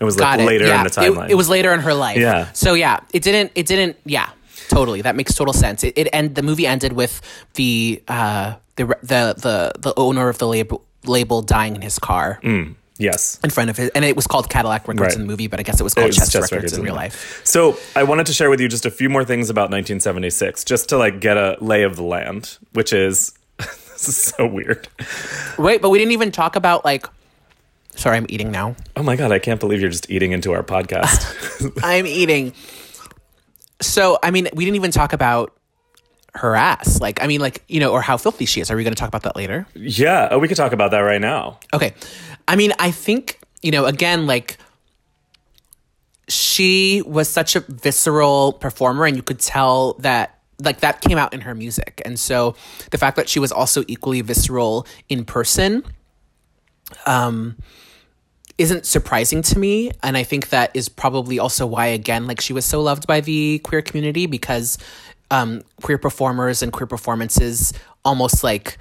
It 0.00 0.04
was 0.04 0.18
like 0.18 0.40
it. 0.40 0.44
later 0.44 0.66
yeah. 0.66 0.78
in 0.78 0.84
the 0.84 0.90
timeline. 0.90 1.26
It, 1.26 1.32
it 1.32 1.34
was 1.34 1.48
later 1.48 1.72
in 1.72 1.80
her 1.80 1.94
life. 1.94 2.18
Yeah. 2.18 2.50
So 2.52 2.74
yeah, 2.74 3.00
it 3.12 3.22
didn't. 3.22 3.52
It 3.54 3.66
didn't. 3.66 3.98
Yeah. 4.04 4.30
Totally. 4.68 5.02
That 5.02 5.16
makes 5.16 5.34
total 5.34 5.52
sense. 5.52 5.84
It, 5.84 5.96
it 5.96 6.08
and 6.12 6.34
the 6.34 6.42
movie 6.42 6.66
ended 6.66 6.94
with 6.94 7.20
the 7.54 8.02
uh 8.08 8.54
the 8.76 8.86
the 9.02 9.34
the 9.36 9.72
the 9.78 9.94
owner 9.96 10.28
of 10.28 10.38
the 10.38 10.48
label 10.48 10.84
label 11.04 11.42
dying 11.42 11.76
in 11.76 11.82
his 11.82 11.98
car 11.98 12.40
yes. 13.02 13.38
in 13.42 13.50
front 13.50 13.70
of 13.70 13.78
it, 13.78 13.92
and 13.94 14.04
it 14.04 14.16
was 14.16 14.26
called 14.26 14.48
Cadillac 14.48 14.88
Records 14.88 15.00
Right. 15.00 15.14
in 15.14 15.20
the 15.20 15.26
movie, 15.26 15.48
but 15.48 15.60
I 15.60 15.62
guess 15.62 15.80
it 15.80 15.84
was 15.84 15.94
called 15.94 16.08
was 16.08 16.16
Chess, 16.16 16.32
Chess 16.32 16.42
Records, 16.42 16.52
Records 16.52 16.72
in 16.74 16.80
in 16.80 16.84
real 16.84 16.94
life. 16.94 17.40
So 17.44 17.76
I 17.96 18.04
wanted 18.04 18.26
to 18.26 18.32
share 18.32 18.50
with 18.50 18.60
you 18.60 18.68
just 18.68 18.86
a 18.86 18.90
few 18.90 19.10
more 19.10 19.24
things 19.24 19.50
about 19.50 19.70
1976, 19.70 20.64
just 20.64 20.88
to 20.90 20.98
like 20.98 21.20
get 21.20 21.36
a 21.36 21.56
lay 21.60 21.82
of 21.82 21.96
the 21.96 22.02
land, 22.02 22.58
which 22.72 22.92
is 22.92 23.32
this 24.06 24.08
is 24.08 24.34
so 24.36 24.46
weird. 24.46 24.88
Wait, 25.58 25.80
but 25.80 25.90
we 25.90 25.98
didn't 25.98 26.12
even 26.12 26.32
talk 26.32 26.56
about 26.56 26.84
like. 26.84 27.06
Sorry, 27.94 28.16
I'm 28.16 28.26
eating 28.28 28.50
now. 28.50 28.74
Oh 28.96 29.02
my 29.02 29.16
god, 29.16 29.32
I 29.32 29.38
can't 29.38 29.60
believe 29.60 29.80
you're 29.80 29.90
just 29.90 30.10
eating 30.10 30.32
into 30.32 30.52
our 30.52 30.62
podcast. 30.62 31.78
I'm 31.82 32.06
eating. 32.06 32.52
So, 33.80 34.18
I 34.22 34.30
mean, 34.30 34.48
we 34.54 34.64
didn't 34.64 34.76
even 34.76 34.90
talk 34.90 35.12
about 35.12 35.54
her 36.34 36.56
ass. 36.56 37.00
Like, 37.00 37.22
I 37.22 37.26
mean, 37.26 37.40
like, 37.40 37.62
you 37.68 37.80
know, 37.80 37.92
or 37.92 38.00
how 38.00 38.16
filthy 38.16 38.46
she 38.46 38.60
is. 38.60 38.70
Are 38.70 38.76
we 38.76 38.84
going 38.84 38.94
to 38.94 38.98
talk 38.98 39.08
about 39.08 39.24
that 39.24 39.36
later? 39.36 39.66
yeah, 39.74 40.28
oh, 40.30 40.38
we 40.38 40.48
could 40.48 40.56
talk 40.56 40.72
about 40.72 40.92
that 40.92 41.00
right 41.00 41.20
now. 41.20 41.58
Okay. 41.74 41.94
I 42.48 42.56
mean, 42.56 42.72
I 42.78 42.90
think, 42.90 43.38
you 43.60 43.70
know, 43.70 43.84
again, 43.84 44.26
like, 44.26 44.56
she 46.28 47.02
was 47.02 47.28
such 47.28 47.56
a 47.56 47.60
visceral 47.60 48.54
performer, 48.54 49.04
and 49.04 49.16
you 49.16 49.22
could 49.22 49.40
tell 49.40 49.94
that, 49.94 50.38
like, 50.64 50.80
that 50.80 51.00
came 51.00 51.18
out 51.18 51.32
in 51.34 51.42
her 51.42 51.54
music. 51.54 52.00
And 52.04 52.18
so 52.18 52.54
the 52.90 52.98
fact 52.98 53.16
that 53.16 53.28
she 53.28 53.38
was 53.38 53.52
also 53.52 53.84
equally 53.88 54.20
visceral 54.20 54.86
in 55.08 55.24
person, 55.24 55.84
um, 57.06 57.56
isn't 58.58 58.86
surprising 58.86 59.42
to 59.42 59.58
me. 59.58 59.90
And 60.02 60.16
i 60.16 60.22
think 60.22 60.50
that 60.50 60.70
is 60.74 60.88
probably 60.88 61.38
also 61.38 61.66
why 61.66 61.86
again 61.86 62.26
like 62.26 62.40
she 62.40 62.52
was 62.52 62.64
so 62.64 62.80
loved 62.80 63.06
by 63.06 63.20
the 63.20 63.58
queer 63.60 63.82
community 63.82 64.26
because 64.26 64.78
um, 65.30 65.62
queer 65.80 65.96
performers 65.96 66.62
and 66.62 66.72
queer 66.72 66.86
performances 66.86 67.72
almost 68.04 68.44
like 68.44 68.76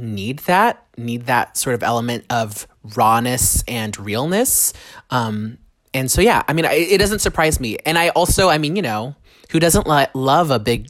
need 0.00 0.38
that 0.40 0.86
need 0.96 1.26
that 1.26 1.56
sort 1.56 1.74
of 1.74 1.82
element 1.82 2.24
of 2.30 2.66
rawness 2.96 3.62
and 3.68 3.98
realness. 3.98 4.72
Um, 5.10 5.58
and 5.92 6.10
so 6.10 6.20
yeah 6.20 6.42
i 6.48 6.52
mean 6.52 6.64
it 6.64 6.98
doesn't 6.98 7.18
surprise 7.18 7.60
me. 7.60 7.76
And 7.84 7.98
i 7.98 8.08
also 8.10 8.48
i 8.48 8.58
mean 8.58 8.76
you 8.76 8.82
know 8.82 9.14
who 9.50 9.60
doesn't 9.60 9.86
li- 9.86 10.06
love 10.14 10.50
a 10.50 10.58
big 10.58 10.88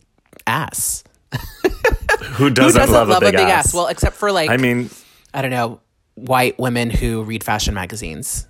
ass 0.50 1.04
Who 1.32 1.38
who 2.48 2.50
doesn't, 2.50 2.78
doesn't 2.80 2.92
love, 3.08 3.10
a 3.10 3.20
big, 3.20 3.34
ass? 3.36 3.72
well 3.72 3.86
except 3.86 4.16
for 4.16 4.32
like 4.32 4.50
I 4.50 4.56
mean, 4.56 4.90
i 5.32 5.40
don't 5.42 5.50
know 5.52 5.80
white 6.16 6.58
women 6.58 6.90
who 6.90 7.22
read 7.22 7.42
fashion 7.44 7.72
magazines 7.74 8.46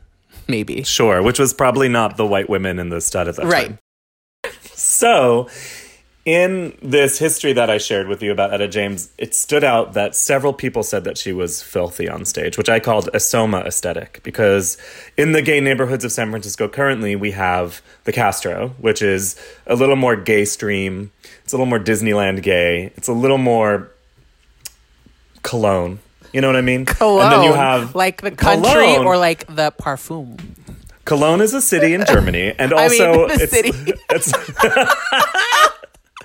maybe 0.49 0.83
sure, 0.83 1.23
which 1.23 1.39
was 1.39 1.53
probably 1.55 1.89
not 1.89 2.17
the 2.17 2.27
white 2.27 2.49
women 2.51 2.79
in 2.81 2.89
the 2.89 3.01
stud 3.01 3.29
at 3.29 3.37
that 3.37 3.47
Right. 3.47 3.67
time. 3.69 3.79
So, 4.73 5.49
in 6.25 6.77
this 6.83 7.19
history 7.19 7.53
that 7.53 7.71
I 7.71 7.79
shared 7.79 8.09
with 8.09 8.23
you 8.23 8.33
about 8.33 8.53
Etta 8.53 8.67
James, 8.69 9.11
it 9.19 9.35
stood 9.35 9.63
out 9.65 9.93
that 9.95 10.15
several 10.17 10.53
people 10.53 10.83
said 10.83 11.05
that 11.05 11.17
she 11.17 11.33
was 11.33 11.63
filthy 11.63 12.09
on 12.09 12.25
stage, 12.25 12.59
which 12.59 12.69
I 12.69 12.81
called 12.81 13.09
a 13.15 13.21
soma 13.21 13.61
aesthetic, 13.61 14.21
because 14.23 14.77
in 15.17 15.33
the 15.33 15.43
gay 15.43 15.61
neighborhoods 15.61 16.05
of 16.05 16.13
San 16.13 16.31
Francisco 16.31 16.69
currently, 16.69 17.15
we 17.17 17.31
have 17.33 17.81
the 18.05 18.13
Castro, 18.13 18.75
which 18.79 19.03
is 19.03 19.37
a 19.67 19.75
little 19.77 19.97
more 19.97 20.17
gay 20.17 20.45
stream. 20.45 21.11
It's 21.51 21.55
a 21.55 21.57
little 21.57 21.67
more 21.67 21.81
Disneyland 21.81 22.45
gay. 22.45 22.93
It's 22.97 23.09
a 23.09 23.13
little 23.13 23.37
more 23.37 23.91
cologne. 25.43 25.99
You 26.33 26.41
know 26.41 26.47
what 26.47 26.55
I 26.55 26.61
mean? 26.61 26.85
Cologne, 26.85 27.25
And 27.25 27.33
then 27.33 27.43
you 27.43 27.55
have 27.55 27.97
like 27.97 28.21
the 28.23 28.31
country 28.31 28.71
Cologne. 28.71 29.05
or 29.05 29.19
like 29.19 29.49
the 29.49 29.73
parfum. 29.73 30.39
Cologne 31.05 31.41
is 31.41 31.53
a 31.53 31.61
city 31.61 31.93
in 31.93 32.07
Germany, 32.07 32.55
and 32.59 32.73
I 32.73 32.87
mean, 32.87 33.03
also 33.03 33.25
it's, 33.35 33.51
city. 33.51 33.73
it's 34.11 34.33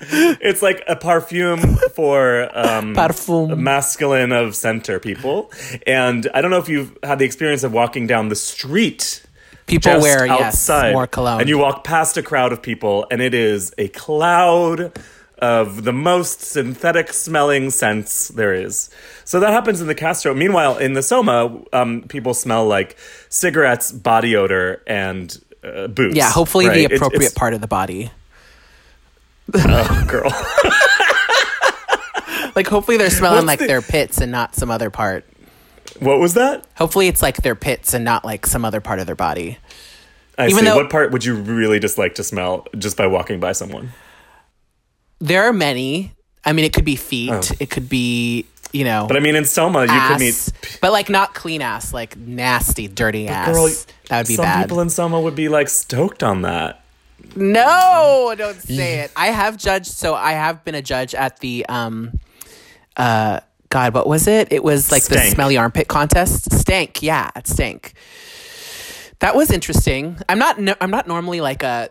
it's 0.40 0.62
like 0.62 0.84
a 0.86 0.94
perfume 0.94 1.76
for 1.96 2.48
um, 2.56 2.94
Parfum. 2.94 3.58
masculine 3.58 4.30
of 4.30 4.54
center 4.54 5.00
people. 5.00 5.50
And 5.88 6.28
I 6.34 6.40
don't 6.40 6.52
know 6.52 6.58
if 6.58 6.68
you've 6.68 6.96
had 7.02 7.18
the 7.18 7.24
experience 7.24 7.64
of 7.64 7.72
walking 7.72 8.06
down 8.06 8.28
the 8.28 8.36
street. 8.36 9.24
People 9.66 10.00
wear 10.00 10.28
outside, 10.28 10.90
yes 10.90 10.92
more 10.92 11.08
cologne. 11.08 11.40
and 11.40 11.48
you 11.48 11.58
walk 11.58 11.82
past 11.82 12.16
a 12.16 12.22
crowd 12.22 12.52
of 12.52 12.62
people, 12.62 13.08
and 13.10 13.20
it 13.20 13.34
is 13.34 13.74
a 13.76 13.88
cloud 13.88 14.92
of 15.38 15.84
the 15.84 15.92
most 15.92 16.40
synthetic 16.40 17.12
smelling 17.12 17.70
scents 17.70 18.28
there 18.28 18.54
is. 18.54 18.88
So 19.24 19.38
that 19.40 19.50
happens 19.52 19.80
in 19.80 19.86
the 19.86 19.94
Castro. 19.94 20.32
Meanwhile, 20.34 20.78
in 20.78 20.94
the 20.94 21.02
Soma, 21.02 21.60
um, 21.72 22.02
people 22.08 22.32
smell 22.34 22.66
like 22.66 22.96
cigarettes, 23.28 23.92
body 23.92 24.34
odor, 24.36 24.82
and 24.86 25.36
uh, 25.62 25.88
boots. 25.88 26.16
yeah, 26.16 26.30
hopefully 26.30 26.68
right? 26.68 26.88
the 26.88 26.94
appropriate 26.96 27.20
it's- 27.22 27.34
part 27.34 27.52
of 27.54 27.60
the 27.60 27.66
body. 27.66 28.10
Oh, 29.54 30.04
girl. 30.08 30.32
Like 32.54 32.66
hopefully 32.68 32.96
they're 32.96 33.10
smelling 33.10 33.36
What's 33.44 33.46
like 33.46 33.58
the- 33.58 33.66
their 33.66 33.82
pits 33.82 34.18
and 34.18 34.32
not 34.32 34.54
some 34.54 34.70
other 34.70 34.88
part. 34.88 35.26
what 36.00 36.18
was 36.18 36.32
that? 36.34 36.64
Hopefully 36.76 37.06
it's 37.06 37.20
like 37.20 37.42
their 37.42 37.54
pits 37.54 37.92
and 37.92 38.02
not 38.02 38.24
like 38.24 38.46
some 38.46 38.64
other 38.64 38.80
part 38.80 38.98
of 38.98 39.04
their 39.04 39.14
body. 39.14 39.58
I 40.38 40.46
Even 40.48 40.60
see. 40.60 40.64
though- 40.64 40.76
what 40.76 40.88
part 40.88 41.12
would 41.12 41.22
you 41.22 41.34
really 41.34 41.78
dislike 41.78 42.14
to 42.14 42.24
smell 42.24 42.66
just 42.78 42.96
by 42.96 43.06
walking 43.08 43.40
by 43.40 43.52
someone? 43.52 43.90
There 45.18 45.44
are 45.44 45.52
many. 45.52 46.12
I 46.44 46.52
mean, 46.52 46.64
it 46.64 46.72
could 46.72 46.84
be 46.84 46.96
feet. 46.96 47.52
It 47.60 47.70
could 47.70 47.88
be 47.88 48.46
you 48.72 48.84
know. 48.84 49.04
Oh. 49.04 49.08
But 49.08 49.16
I 49.16 49.20
mean, 49.20 49.36
in 49.36 49.44
Soma, 49.44 49.82
you 49.84 49.90
ass, 49.90 50.12
could 50.12 50.20
meet. 50.20 50.78
but 50.80 50.92
like 50.92 51.08
not 51.08 51.34
clean 51.34 51.62
ass, 51.62 51.92
like 51.92 52.16
nasty, 52.16 52.88
dirty 52.88 53.28
ass. 53.28 53.54
Girl, 53.54 53.68
that 54.08 54.18
would 54.18 54.28
be 54.28 54.36
some 54.36 54.44
bad. 54.44 54.64
people 54.64 54.80
in 54.80 54.90
Soma 54.90 55.20
would 55.20 55.34
be 55.34 55.48
like 55.48 55.68
stoked 55.68 56.22
on 56.22 56.42
that. 56.42 56.82
No, 57.34 58.34
don't 58.36 58.60
say 58.60 59.00
it. 59.00 59.12
I 59.16 59.28
have 59.28 59.56
judged, 59.56 59.90
so 59.90 60.14
I 60.14 60.32
have 60.32 60.64
been 60.64 60.74
a 60.74 60.82
judge 60.82 61.14
at 61.14 61.40
the 61.40 61.66
um, 61.68 62.20
uh, 62.96 63.40
God, 63.68 63.94
what 63.94 64.06
was 64.06 64.26
it? 64.28 64.52
It 64.52 64.62
was 64.62 64.92
like 64.92 65.04
the 65.04 65.18
smelly 65.18 65.56
armpit 65.56 65.88
contest. 65.88 66.52
Stank, 66.52 67.02
yeah, 67.02 67.30
it 67.34 67.46
stank. 67.46 67.94
That 69.20 69.34
was 69.34 69.50
interesting. 69.50 70.18
I'm 70.28 70.38
not. 70.38 70.60
No, 70.60 70.74
I'm 70.80 70.90
not 70.90 71.08
normally 71.08 71.40
like 71.40 71.62
a 71.62 71.90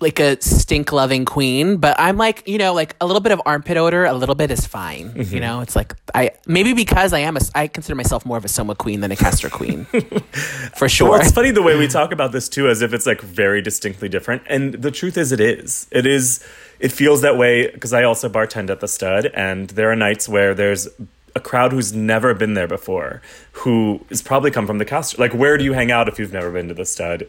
like 0.00 0.20
a 0.20 0.40
stink 0.40 0.92
loving 0.92 1.24
queen, 1.24 1.76
but 1.76 1.98
I'm 1.98 2.16
like 2.16 2.46
you 2.46 2.58
know 2.58 2.74
like 2.74 2.96
a 3.00 3.06
little 3.06 3.20
bit 3.20 3.32
of 3.32 3.40
armpit 3.46 3.76
odor, 3.76 4.04
a 4.04 4.14
little 4.14 4.34
bit 4.34 4.50
is 4.50 4.66
fine. 4.66 5.10
Mm-hmm. 5.10 5.34
You 5.34 5.40
know, 5.40 5.60
it's 5.60 5.76
like 5.76 5.94
I 6.14 6.30
maybe 6.46 6.72
because 6.72 7.12
I 7.12 7.20
am 7.20 7.36
a 7.36 7.40
I 7.54 7.66
consider 7.66 7.94
myself 7.94 8.24
more 8.24 8.36
of 8.36 8.44
a 8.44 8.48
Soma 8.48 8.74
queen 8.74 9.00
than 9.00 9.10
a 9.10 9.16
Castro 9.16 9.50
queen, 9.50 9.84
for 10.76 10.88
sure. 10.88 11.10
Well, 11.10 11.20
it's 11.20 11.32
funny 11.32 11.50
the 11.50 11.62
way 11.62 11.76
we 11.76 11.88
talk 11.88 12.12
about 12.12 12.32
this 12.32 12.48
too, 12.48 12.68
as 12.68 12.82
if 12.82 12.92
it's 12.92 13.06
like 13.06 13.20
very 13.20 13.62
distinctly 13.62 14.08
different. 14.08 14.42
And 14.48 14.74
the 14.74 14.90
truth 14.90 15.16
is, 15.16 15.32
it 15.32 15.40
is. 15.40 15.86
It 15.90 16.06
is. 16.06 16.44
It 16.80 16.92
feels 16.92 17.22
that 17.22 17.36
way 17.36 17.70
because 17.70 17.92
I 17.92 18.04
also 18.04 18.28
bartend 18.28 18.70
at 18.70 18.80
the 18.80 18.88
Stud, 18.88 19.26
and 19.26 19.70
there 19.70 19.90
are 19.90 19.96
nights 19.96 20.28
where 20.28 20.54
there's 20.54 20.88
a 21.34 21.40
crowd 21.40 21.72
who's 21.72 21.92
never 21.92 22.34
been 22.34 22.54
there 22.54 22.68
before, 22.68 23.22
who 23.52 24.04
has 24.08 24.22
probably 24.22 24.50
come 24.50 24.66
from 24.66 24.78
the 24.78 24.84
cast. 24.84 25.18
Like, 25.18 25.32
where 25.32 25.56
do 25.56 25.64
you 25.64 25.72
hang 25.72 25.90
out 25.90 26.08
if 26.08 26.18
you've 26.18 26.32
never 26.32 26.50
been 26.50 26.68
to 26.68 26.74
the 26.74 26.84
Stud? 26.84 27.26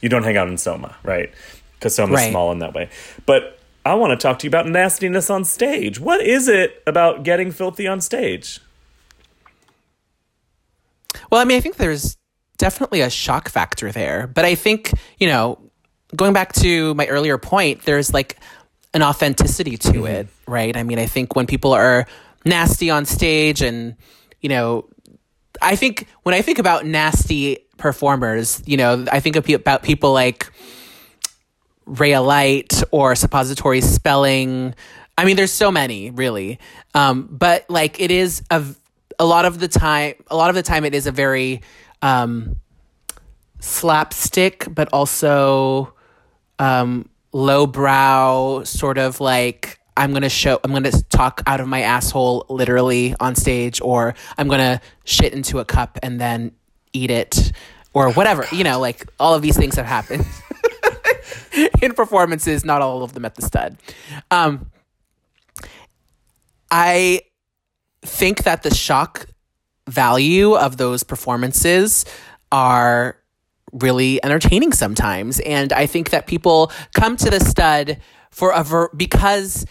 You 0.00 0.08
don't 0.08 0.22
hang 0.22 0.36
out 0.36 0.48
in 0.48 0.58
Soma, 0.58 0.96
right? 1.02 1.30
Because 1.78 1.94
Soma's 1.94 2.16
Right. 2.16 2.30
small 2.30 2.52
in 2.52 2.58
that 2.58 2.74
way. 2.74 2.88
But 3.26 3.58
I 3.84 3.94
want 3.94 4.10
to 4.10 4.16
talk 4.16 4.38
to 4.40 4.44
you 4.44 4.48
about 4.48 4.68
nastiness 4.68 5.30
on 5.30 5.44
stage. 5.44 5.98
What 5.98 6.20
is 6.20 6.48
it 6.48 6.82
about 6.86 7.22
getting 7.22 7.50
filthy 7.50 7.86
on 7.86 8.00
stage? 8.00 8.60
Well, 11.30 11.40
I 11.40 11.44
mean, 11.44 11.56
I 11.56 11.60
think 11.60 11.76
there's 11.76 12.16
definitely 12.58 13.00
a 13.00 13.10
shock 13.10 13.48
factor 13.48 13.92
there, 13.92 14.26
but 14.26 14.44
I 14.44 14.54
think 14.54 14.92
you 15.18 15.28
know, 15.28 15.58
going 16.14 16.32
back 16.32 16.52
to 16.54 16.94
my 16.94 17.06
earlier 17.06 17.38
point, 17.38 17.82
there's 17.82 18.12
like 18.12 18.36
an 18.94 19.02
authenticity 19.02 19.76
to 19.76 19.92
mm-hmm. 19.92 20.06
it, 20.06 20.28
right? 20.46 20.76
I 20.76 20.82
mean, 20.82 20.98
I 20.98 21.06
think 21.06 21.36
when 21.36 21.46
people 21.46 21.72
are 21.72 22.06
nasty 22.44 22.90
on 22.90 23.04
stage 23.04 23.62
and 23.62 23.96
you 24.40 24.48
know, 24.48 24.88
I 25.62 25.76
think 25.76 26.06
when 26.22 26.34
I 26.34 26.42
think 26.42 26.58
about 26.58 26.84
nasty 26.84 27.58
performers, 27.76 28.62
you 28.66 28.76
know, 28.76 29.04
I 29.10 29.20
think 29.20 29.36
about 29.36 29.82
people 29.82 30.12
like 30.12 30.50
Ray 31.88 32.16
Light 32.18 32.82
or 32.90 33.14
suppository 33.14 33.80
spelling. 33.80 34.74
I 35.16 35.24
mean, 35.24 35.36
there's 35.36 35.52
so 35.52 35.70
many, 35.70 36.10
really. 36.10 36.58
Um, 36.94 37.28
but 37.30 37.68
like, 37.68 38.00
it 38.00 38.10
is 38.10 38.42
a 38.50 38.64
a 39.18 39.24
lot 39.24 39.44
of 39.44 39.58
the 39.58 39.68
time. 39.68 40.14
A 40.30 40.36
lot 40.36 40.50
of 40.50 40.54
the 40.54 40.62
time, 40.62 40.84
it 40.84 40.94
is 40.94 41.06
a 41.06 41.12
very 41.12 41.62
um, 42.02 42.60
slapstick, 43.60 44.66
but 44.70 44.88
also 44.92 45.94
um, 46.58 47.08
lowbrow, 47.32 48.64
sort 48.64 48.98
of 48.98 49.20
like 49.20 49.78
I'm 49.96 50.12
to 50.14 50.28
show, 50.28 50.60
I'm 50.62 50.82
to 50.82 51.02
talk 51.08 51.42
out 51.46 51.60
of 51.60 51.66
my 51.66 51.80
asshole 51.82 52.46
literally 52.48 53.14
on 53.18 53.34
stage, 53.34 53.80
or 53.80 54.14
I'm 54.36 54.48
to 54.48 54.80
shit 55.04 55.32
into 55.32 55.58
a 55.58 55.64
cup 55.64 55.98
and 56.02 56.20
then 56.20 56.52
eat 56.92 57.10
it, 57.10 57.52
or 57.92 58.12
whatever. 58.12 58.46
You 58.52 58.64
know, 58.64 58.78
like 58.78 59.04
all 59.18 59.34
of 59.34 59.42
these 59.42 59.56
things 59.56 59.74
have 59.74 59.86
happened 59.86 60.24
in 61.82 61.94
performances, 61.94 62.64
not 62.64 62.82
all 62.82 63.02
of 63.02 63.12
them 63.14 63.24
at 63.24 63.34
the 63.34 63.42
stud. 63.42 63.76
Um, 64.30 64.70
I 66.70 67.22
think 68.02 68.44
that 68.44 68.62
the 68.62 68.74
shock 68.74 69.26
value 69.86 70.54
of 70.54 70.76
those 70.76 71.02
performances 71.02 72.04
are 72.52 73.16
really 73.72 74.22
entertaining 74.24 74.72
sometimes. 74.72 75.40
And 75.40 75.72
I 75.72 75.86
think 75.86 76.10
that 76.10 76.26
people 76.26 76.72
come 76.94 77.16
to 77.16 77.30
the 77.30 77.40
stud 77.40 77.98
for 78.30 78.52
a 78.52 78.62
ver- 78.62 78.90
because 78.96 79.66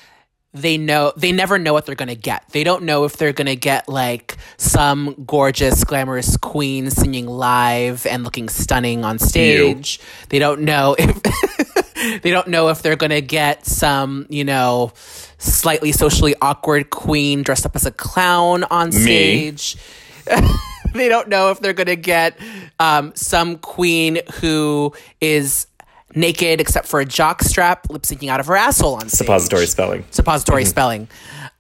they 0.62 0.78
know 0.78 1.14
they 1.16 1.32
never 1.32 1.58
know 1.58 1.74
what 1.74 1.86
they're 1.86 1.96
going 1.96 2.08
to 2.10 2.16
get. 2.16 2.48
They 2.50 2.64
don't 2.64 2.84
know 2.84 3.06
if 3.06 3.18
they're 3.18 3.34
going 3.34 3.48
to 3.48 3.56
get 3.56 3.88
like 3.88 4.38
some 4.58 5.24
gorgeous 5.26 5.84
glamorous 5.84 6.38
queen 6.38 6.90
singing 6.90 7.28
live 7.28 8.06
and 8.06 8.24
looking 8.24 8.50
stunning 8.50 9.04
on 9.06 9.20
stage. 9.20 10.00
You. 10.00 10.06
They 10.30 10.40
don't 10.40 10.62
know 10.62 10.96
if 10.98 12.22
they 12.22 12.32
don't 12.32 12.48
know 12.48 12.70
if 12.70 12.82
they're 12.82 12.96
going 12.96 13.12
to 13.12 13.22
get 13.22 13.66
some, 13.66 14.26
you 14.30 14.44
know, 14.44 14.94
slightly 15.38 15.92
socially 15.92 16.36
awkward 16.42 16.90
queen 16.90 17.44
dressed 17.44 17.66
up 17.66 17.76
as 17.76 17.86
a 17.86 17.92
clown 17.92 18.64
on 18.66 18.92
stage. 18.92 19.78
they 20.94 21.10
don't 21.10 21.30
know 21.30 21.52
if 21.52 21.60
they're 21.60 21.74
going 21.74 21.88
to 21.88 21.96
get 21.96 22.38
um, 22.80 23.12
some 23.16 23.58
queen 23.58 24.20
who 24.36 24.94
is 25.22 25.68
naked 26.16 26.62
except 26.62 26.88
for 26.88 27.00
a 27.00 27.06
jock 27.06 27.42
strap, 27.42 27.90
lip 27.90 28.04
syncing 28.04 28.30
out 28.30 28.40
of 28.40 28.48
her 28.48 28.56
asshole 28.56 28.96
on 28.96 29.10
stage. 29.10 29.18
Suppository 29.18 29.68
spelling. 29.68 30.06
Suppository 30.12 30.64
mm-hmm. 30.64 30.70
spelling. 30.70 31.08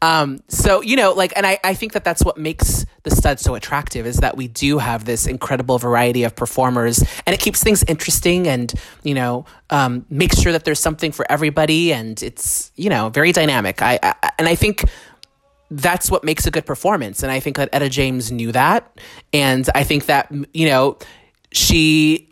Um, 0.01 0.41
so 0.47 0.81
you 0.81 0.95
know, 0.95 1.13
like, 1.13 1.33
and 1.35 1.45
I, 1.45 1.59
I 1.63 1.73
think 1.73 1.93
that 1.93 2.03
that's 2.03 2.23
what 2.23 2.37
makes 2.37 2.85
the 3.03 3.11
stud 3.11 3.39
so 3.39 3.55
attractive 3.55 4.05
is 4.05 4.17
that 4.17 4.37
we 4.37 4.47
do 4.47 4.77
have 4.77 5.05
this 5.05 5.25
incredible 5.25 5.79
variety 5.79 6.23
of 6.23 6.35
performers, 6.35 6.99
and 7.25 7.33
it 7.33 7.39
keeps 7.39 7.63
things 7.63 7.83
interesting, 7.87 8.47
and 8.47 8.71
you 9.03 9.15
know, 9.15 9.45
um, 9.71 10.05
makes 10.09 10.39
sure 10.39 10.51
that 10.51 10.65
there's 10.65 10.79
something 10.79 11.11
for 11.11 11.29
everybody, 11.31 11.93
and 11.93 12.21
it's 12.21 12.71
you 12.75 12.89
know 12.89 13.09
very 13.09 13.31
dynamic. 13.31 13.81
I, 13.81 13.99
I 14.03 14.31
and 14.37 14.47
I 14.47 14.53
think 14.53 14.85
that's 15.71 16.11
what 16.11 16.23
makes 16.23 16.45
a 16.45 16.51
good 16.51 16.67
performance, 16.67 17.23
and 17.23 17.31
I 17.31 17.39
think 17.39 17.57
that 17.57 17.69
Etta 17.73 17.89
James 17.89 18.31
knew 18.31 18.51
that, 18.51 18.99
and 19.33 19.67
I 19.73 19.83
think 19.83 20.05
that 20.05 20.31
you 20.53 20.67
know 20.67 20.99
she 21.51 22.29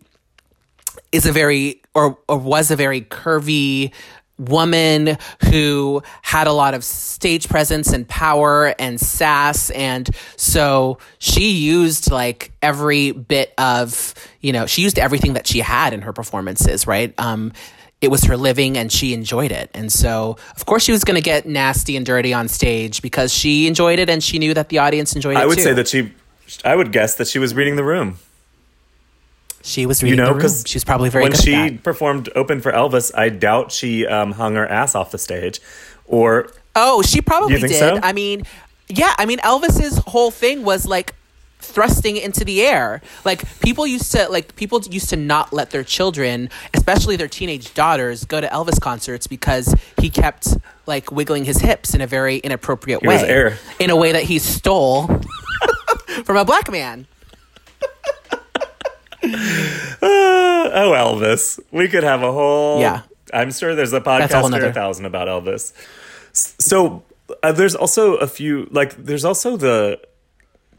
is 1.12 1.26
a 1.26 1.32
very 1.32 1.82
or, 1.96 2.18
or 2.28 2.38
was 2.38 2.70
a 2.70 2.76
very 2.76 3.02
curvy 3.02 3.92
woman 4.38 5.18
who 5.50 6.04
had 6.22 6.46
a 6.46 6.52
lot 6.52 6.74
of 6.74 6.84
stage 6.84 7.48
presence 7.48 7.94
and 7.94 8.08
power 8.08 8.76
and 8.78 9.00
sass. 9.00 9.70
And 9.70 10.10
so 10.36 10.98
she 11.20 11.52
used 11.52 12.12
like 12.12 12.52
every 12.62 13.12
bit 13.12 13.54
of 13.58 14.14
you 14.42 14.52
know 14.52 14.66
she 14.66 14.82
used 14.82 15.00
everything 15.00 15.34
that 15.34 15.48
she 15.48 15.60
had 15.60 15.94
in 15.94 16.02
her 16.02 16.12
performances 16.14 16.86
right? 16.86 17.14
Um 17.18 17.54
it 18.02 18.10
was 18.10 18.26
her 18.26 18.36
living 18.36 18.78
and 18.78 18.92
she 18.92 19.14
enjoyed 19.14 19.52
it. 19.54 19.72
And 19.74 19.90
so 19.90 20.38
of 20.56 20.66
course 20.66 20.84
she 20.84 20.92
was 20.92 21.06
going 21.06 21.16
to 21.16 21.22
get 21.22 21.46
nasty 21.48 21.96
and 21.96 22.06
dirty 22.06 22.34
on 22.34 22.50
stage 22.50 23.02
because 23.02 23.34
she 23.34 23.68
enjoyed 23.68 24.00
it 24.00 24.10
and 24.10 24.22
she 24.22 24.38
knew 24.38 24.54
that 24.54 24.68
the 24.68 24.80
audience 24.80 25.16
enjoyed 25.16 25.38
it 25.38 25.40
i 25.40 25.46
would 25.46 25.58
too. 25.58 25.64
say 25.64 25.74
that 25.74 25.88
she 25.88 26.12
i 26.66 26.76
would 26.76 26.92
guess 26.92 27.16
that 27.16 27.28
she 27.28 27.40
was 27.40 27.56
reading 27.56 27.78
the 27.78 27.84
room 27.84 28.20
she 29.66 29.88
was 29.88 30.04
reading 30.04 30.20
you 30.20 30.26
know, 30.26 30.34
because 30.34 30.64
she's 30.68 30.84
probably 30.84 31.10
very 31.10 31.26
good. 31.26 31.34
when 31.34 31.72
she 31.72 31.78
performed 31.80 32.30
open 32.36 32.62
for 32.62 32.72
Elvis. 32.72 33.12
I 33.16 33.30
doubt 33.30 33.72
she 33.72 34.06
um, 34.06 34.34
hung 34.34 34.54
her 34.56 34.68
ass 34.68 34.94
off 34.94 35.10
the 35.10 35.18
stage, 35.18 35.60
or 36.06 36.52
oh, 36.76 37.02
she 37.02 37.20
probably 37.20 37.60
did. 37.60 37.72
So? 37.72 38.00
I 38.04 38.14
mean, 38.14 38.44
yeah, 38.88 39.16
I 39.18 39.26
mean 39.26 39.40
Elvis's 39.40 39.98
whole 40.06 40.30
thing 40.30 40.64
was 40.64 40.86
like 40.86 41.16
thrusting 41.60 42.16
into 42.16 42.46
the 42.46 42.62
air. 42.62 43.02
Like 43.24 43.60
people 43.60 43.88
used 43.88 44.12
to 44.12 44.30
like 44.30 44.56
people 44.56 44.82
used 44.84 45.10
to 45.10 45.16
not 45.16 45.52
let 45.52 45.72
their 45.72 45.84
children, 45.84 46.52
especially 46.76 47.16
their 47.16 47.28
teenage 47.28 47.74
daughters, 47.74 48.24
go 48.24 48.40
to 48.40 48.48
Elvis 48.48 48.80
concerts 48.80 49.26
because 49.26 49.74
he 50.00 50.12
kept 50.12 50.58
like 50.86 51.12
wiggling 51.12 51.44
his 51.44 51.58
hips 51.58 51.96
in 51.96 52.02
a 52.02 52.08
very 52.08 52.38
inappropriate 52.38 53.02
way. 53.02 53.16
In 53.80 53.90
a 53.90 53.96
way 53.96 54.12
that 54.12 54.24
he 54.24 54.38
stole 54.38 55.08
from 56.24 56.38
a 56.38 56.46
black 56.46 56.72
man. 56.72 57.08
Oh, 60.02 60.94
Elvis. 60.96 61.60
We 61.72 61.88
could 61.88 62.04
have 62.04 62.24
a 62.24 62.32
whole. 62.32 62.80
Yeah. 62.80 63.02
I'm 63.34 63.52
sure 63.52 63.76
there's 63.76 63.94
a 63.94 64.02
podcast 64.02 64.52
or 64.52 64.66
a 64.66 64.74
thousand 64.74 65.06
about 65.06 65.28
Elvis. 65.28 65.74
So 66.34 67.04
uh, 67.44 67.52
there's 67.52 67.76
also 67.76 68.16
a 68.16 68.28
few 68.28 68.68
like 68.72 68.96
there's 68.98 69.26
also 69.26 69.58
the 69.58 70.00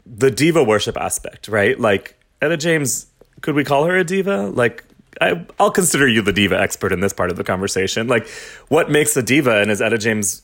the 0.05 0.31
diva 0.31 0.63
worship 0.63 0.97
aspect, 0.97 1.47
right? 1.47 1.79
Like 1.79 2.17
Etta 2.41 2.57
James, 2.57 3.07
could 3.41 3.55
we 3.55 3.63
call 3.63 3.85
her 3.85 3.97
a 3.97 4.03
diva? 4.03 4.47
Like 4.47 4.83
I, 5.19 5.45
will 5.59 5.71
consider 5.71 6.07
you 6.07 6.21
the 6.21 6.33
diva 6.33 6.59
expert 6.59 6.91
in 6.91 6.99
this 6.99 7.13
part 7.13 7.31
of 7.31 7.37
the 7.37 7.43
conversation. 7.43 8.07
Like, 8.07 8.27
what 8.67 8.89
makes 8.89 9.15
a 9.17 9.23
diva, 9.23 9.61
and 9.61 9.71
is 9.71 9.81
Etta 9.81 9.97
James 9.97 10.43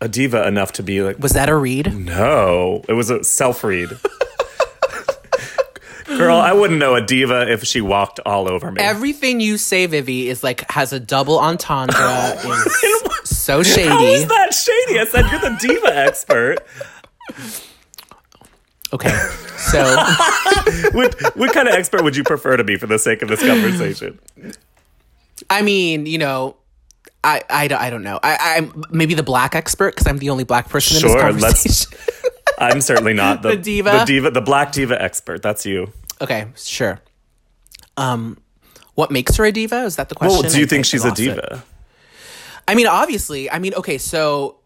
a 0.00 0.08
diva 0.08 0.46
enough 0.46 0.72
to 0.74 0.82
be 0.82 1.02
like? 1.02 1.18
Was 1.18 1.32
that 1.32 1.48
a 1.48 1.56
read? 1.56 1.94
No, 1.94 2.84
it 2.88 2.94
was 2.94 3.10
a 3.10 3.24
self 3.24 3.64
read. 3.64 3.90
Girl, 6.16 6.36
I 6.36 6.52
wouldn't 6.52 6.78
know 6.78 6.96
a 6.96 7.00
diva 7.00 7.50
if 7.50 7.64
she 7.64 7.80
walked 7.80 8.20
all 8.26 8.48
over 8.48 8.70
me. 8.72 8.80
Everything 8.82 9.40
you 9.40 9.56
say, 9.56 9.86
Vivi, 9.86 10.28
is 10.28 10.42
like 10.42 10.68
has 10.70 10.92
a 10.92 11.00
double 11.00 11.38
entendre. 11.38 11.94
is 12.44 13.02
so 13.24 13.62
shady. 13.62 13.88
How 13.88 14.02
is 14.02 14.26
that 14.26 14.52
shady? 14.52 15.00
I 15.00 15.04
said 15.04 15.30
you're 15.30 15.40
the 15.40 15.56
diva 15.60 15.96
expert. 15.96 16.58
Okay, 18.92 19.16
so 19.56 19.84
what, 20.92 21.14
what 21.36 21.52
kind 21.52 21.68
of 21.68 21.74
expert 21.74 22.02
would 22.02 22.16
you 22.16 22.24
prefer 22.24 22.56
to 22.56 22.64
be 22.64 22.76
for 22.76 22.88
the 22.88 22.98
sake 22.98 23.22
of 23.22 23.28
this 23.28 23.40
conversation? 23.40 24.18
I 25.48 25.62
mean, 25.62 26.06
you 26.06 26.18
know, 26.18 26.56
I, 27.22 27.42
I, 27.48 27.68
I 27.72 27.90
don't 27.90 28.02
know. 28.02 28.18
I, 28.22 28.56
I'm 28.56 28.84
maybe 28.90 29.14
the 29.14 29.22
black 29.22 29.54
expert 29.54 29.94
because 29.94 30.08
I'm 30.08 30.18
the 30.18 30.30
only 30.30 30.44
black 30.44 30.68
person 30.68 30.98
sure, 30.98 31.10
in 31.10 31.36
this 31.36 31.42
conversation. 31.44 31.98
Let's, 31.98 32.28
I'm 32.58 32.80
certainly 32.80 33.14
not 33.14 33.42
the, 33.42 33.50
the 33.50 33.56
diva. 33.56 33.90
The 33.90 34.04
diva, 34.04 34.30
the 34.30 34.40
black 34.40 34.72
diva 34.72 35.00
expert. 35.00 35.42
That's 35.42 35.64
you. 35.64 35.92
Okay, 36.20 36.46
sure. 36.56 37.00
Um, 37.96 38.38
what 38.94 39.10
makes 39.10 39.36
her 39.36 39.44
a 39.44 39.52
diva? 39.52 39.84
Is 39.84 39.96
that 39.96 40.08
the 40.08 40.14
question? 40.14 40.42
Well, 40.42 40.50
do 40.50 40.58
you 40.58 40.66
think 40.66 40.84
she's 40.84 41.04
a 41.04 41.12
diva? 41.12 41.54
It. 41.54 41.60
I 42.68 42.74
mean, 42.74 42.86
obviously. 42.86 43.50
I 43.50 43.58
mean, 43.58 43.74
okay, 43.74 43.98
so 43.98 44.60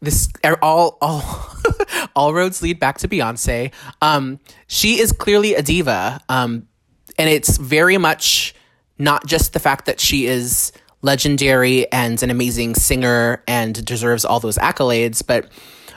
this 0.00 0.28
er, 0.44 0.58
all 0.62 0.96
all 1.00 1.50
all 2.16 2.34
roads 2.34 2.62
lead 2.62 2.78
back 2.80 2.98
to 2.98 3.08
Beyonce. 3.08 3.72
Um, 4.00 4.40
she 4.66 5.00
is 5.00 5.12
clearly 5.12 5.54
a 5.54 5.62
diva, 5.62 6.20
um, 6.28 6.66
and 7.18 7.28
it's 7.28 7.58
very 7.58 7.98
much 7.98 8.54
not 8.98 9.26
just 9.26 9.52
the 9.52 9.60
fact 9.60 9.86
that 9.86 10.00
she 10.00 10.26
is 10.26 10.72
legendary 11.02 11.90
and 11.92 12.20
an 12.22 12.30
amazing 12.30 12.74
singer 12.74 13.42
and 13.46 13.84
deserves 13.84 14.24
all 14.24 14.40
those 14.40 14.58
accolades, 14.58 15.24
but 15.24 15.48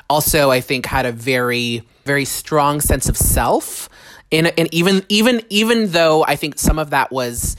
also 0.10 0.51
I 0.51 0.62
think 0.62 0.86
had 0.86 1.06
a 1.06 1.12
very 1.12 1.84
very 2.04 2.25
strong 2.25 2.82
sense 2.82 3.08
of 3.08 3.15
self 3.17 3.89
and, 4.32 4.52
and 4.58 4.74
even 4.74 5.04
even 5.10 5.41
even 5.50 5.91
though 5.91 6.24
I 6.24 6.36
think 6.36 6.58
some 6.58 6.80
of 6.80 6.91
that 6.91 7.12
was 7.12 7.58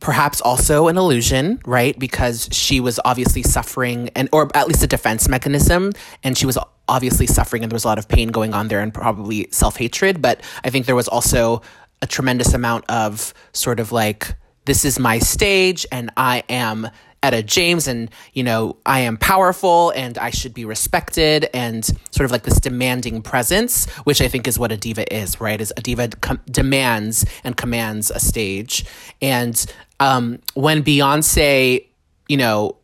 perhaps 0.00 0.40
also 0.40 0.88
an 0.88 0.96
illusion, 0.96 1.60
right? 1.66 1.98
Because 1.98 2.48
she 2.50 2.80
was 2.80 2.98
obviously 3.04 3.42
suffering 3.42 4.10
and 4.16 4.28
or 4.32 4.48
at 4.56 4.66
least 4.66 4.82
a 4.82 4.86
defense 4.86 5.28
mechanism 5.28 5.92
and 6.24 6.36
she 6.36 6.46
was 6.46 6.58
obviously 6.88 7.26
suffering 7.26 7.62
and 7.62 7.70
there 7.70 7.76
was 7.76 7.84
a 7.84 7.88
lot 7.88 7.98
of 7.98 8.08
pain 8.08 8.28
going 8.28 8.54
on 8.54 8.68
there 8.68 8.80
and 8.80 8.92
probably 8.92 9.46
self-hatred, 9.52 10.20
but 10.20 10.42
I 10.64 10.70
think 10.70 10.86
there 10.86 10.96
was 10.96 11.06
also 11.06 11.62
a 12.02 12.06
tremendous 12.06 12.54
amount 12.54 12.86
of 12.88 13.34
sort 13.52 13.78
of 13.78 13.92
like 13.92 14.34
this 14.64 14.84
is 14.84 14.98
my 14.98 15.18
stage 15.18 15.86
and 15.92 16.10
I 16.16 16.44
am 16.48 16.88
Etta 17.22 17.42
James 17.42 17.86
and, 17.86 18.10
you 18.32 18.42
know, 18.42 18.76
I 18.86 19.00
am 19.00 19.16
powerful 19.16 19.90
and 19.90 20.16
I 20.16 20.30
should 20.30 20.54
be 20.54 20.64
respected 20.64 21.48
and 21.52 21.84
sort 21.84 22.24
of 22.24 22.30
like 22.30 22.44
this 22.44 22.58
demanding 22.58 23.20
presence, 23.20 23.88
which 24.04 24.22
I 24.22 24.28
think 24.28 24.48
is 24.48 24.58
what 24.58 24.72
a 24.72 24.76
diva 24.76 25.12
is, 25.14 25.40
right? 25.40 25.60
Is 25.60 25.72
a 25.76 25.82
diva 25.82 26.08
com- 26.08 26.40
demands 26.50 27.26
and 27.44 27.56
commands 27.56 28.10
a 28.10 28.20
stage. 28.20 28.86
And 29.20 29.64
um, 29.98 30.38
when 30.54 30.82
Beyonce, 30.82 31.86
you 32.28 32.36
know, 32.38 32.76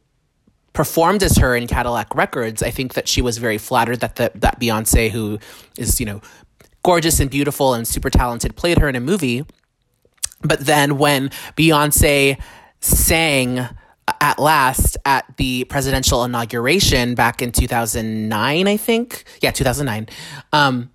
performed 0.74 1.22
as 1.22 1.38
her 1.38 1.56
in 1.56 1.66
Cadillac 1.66 2.14
Records, 2.14 2.62
I 2.62 2.70
think 2.70 2.92
that 2.94 3.08
she 3.08 3.22
was 3.22 3.38
very 3.38 3.56
flattered 3.56 4.00
that 4.00 4.16
the, 4.16 4.30
that 4.34 4.60
Beyonce, 4.60 5.10
who 5.10 5.38
is, 5.78 5.98
you 5.98 6.04
know, 6.04 6.20
gorgeous 6.82 7.20
and 7.20 7.30
beautiful 7.30 7.72
and 7.72 7.88
super 7.88 8.10
talented, 8.10 8.54
played 8.54 8.78
her 8.78 8.88
in 8.88 8.96
a 8.96 9.00
movie. 9.00 9.46
But 10.42 10.60
then 10.60 10.98
when 10.98 11.30
Beyonce 11.56 12.38
sang 12.80 13.66
at 14.20 14.38
last 14.38 14.96
at 15.04 15.36
the 15.36 15.64
presidential 15.64 16.24
inauguration 16.24 17.14
back 17.14 17.42
in 17.42 17.52
2009, 17.52 18.68
I 18.68 18.76
think. 18.76 19.24
Yeah, 19.40 19.50
2009. 19.50 20.08
Um, 20.52 20.90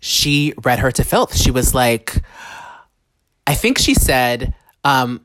she 0.00 0.52
read 0.62 0.78
her 0.78 0.90
to 0.92 1.04
filth. 1.04 1.36
She 1.36 1.50
was 1.50 1.74
like, 1.74 2.22
I 3.46 3.54
think 3.54 3.78
she 3.78 3.94
said, 3.94 4.54
um, 4.84 5.24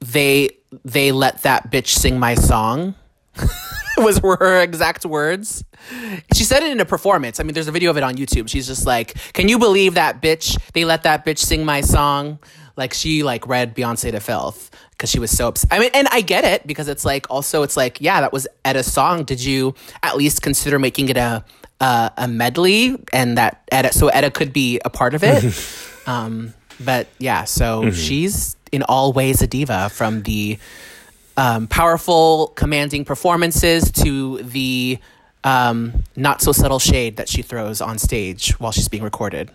they 0.00 0.50
they 0.84 1.12
let 1.12 1.42
that 1.42 1.70
bitch 1.70 1.88
sing 1.88 2.18
my 2.18 2.34
song. 2.34 2.94
was 3.98 4.20
were 4.22 4.36
her 4.36 4.60
exact 4.60 5.04
words. 5.06 5.64
She 6.34 6.44
said 6.44 6.62
it 6.62 6.70
in 6.70 6.80
a 6.80 6.84
performance. 6.84 7.40
I 7.40 7.44
mean, 7.44 7.54
there's 7.54 7.68
a 7.68 7.72
video 7.72 7.90
of 7.90 7.96
it 7.96 8.02
on 8.02 8.16
YouTube. 8.16 8.48
She's 8.48 8.66
just 8.66 8.86
like, 8.86 9.14
"Can 9.32 9.48
you 9.48 9.58
believe 9.58 9.94
that 9.94 10.20
bitch? 10.20 10.58
They 10.72 10.84
let 10.84 11.02
that 11.04 11.24
bitch 11.24 11.38
sing 11.38 11.64
my 11.64 11.80
song." 11.80 12.38
Like 12.76 12.92
she 12.94 13.22
like 13.22 13.46
read 13.46 13.74
Beyonce 13.74 14.10
to 14.10 14.20
filth 14.20 14.70
because 14.90 15.10
she 15.10 15.18
was 15.18 15.30
so 15.30 15.48
upset. 15.48 15.72
I 15.72 15.78
mean, 15.78 15.90
and 15.94 16.08
I 16.10 16.20
get 16.20 16.44
it 16.44 16.66
because 16.66 16.88
it's 16.88 17.04
like 17.04 17.26
also 17.30 17.62
it's 17.62 17.76
like 17.76 18.00
yeah, 18.00 18.20
that 18.20 18.32
was 18.32 18.46
Etta's 18.64 18.92
song. 18.92 19.24
Did 19.24 19.42
you 19.42 19.74
at 20.02 20.16
least 20.16 20.42
consider 20.42 20.78
making 20.78 21.08
it 21.08 21.16
a 21.16 21.44
a, 21.80 22.12
a 22.16 22.28
medley 22.28 22.96
and 23.12 23.38
that 23.38 23.62
Etta 23.72 23.92
so 23.92 24.08
Etta 24.08 24.30
could 24.30 24.52
be 24.52 24.80
a 24.84 24.90
part 24.90 25.14
of 25.14 25.22
it? 25.24 25.44
um, 26.06 26.52
but 26.80 27.08
yeah, 27.18 27.44
so 27.44 27.82
mm-hmm. 27.82 27.90
she's 27.90 28.56
in 28.72 28.82
all 28.82 29.12
ways 29.12 29.42
a 29.42 29.46
diva 29.46 29.88
from 29.88 30.22
the 30.22 30.58
um, 31.36 31.66
powerful, 31.66 32.48
commanding 32.48 33.04
performances 33.04 33.90
to 33.92 34.38
the 34.42 34.98
um, 35.44 36.02
not 36.16 36.42
so 36.42 36.52
subtle 36.52 36.78
shade 36.78 37.16
that 37.18 37.28
she 37.28 37.42
throws 37.42 37.80
on 37.80 37.98
stage 37.98 38.52
while 38.58 38.72
she's 38.72 38.88
being 38.88 39.02
recorded. 39.02 39.50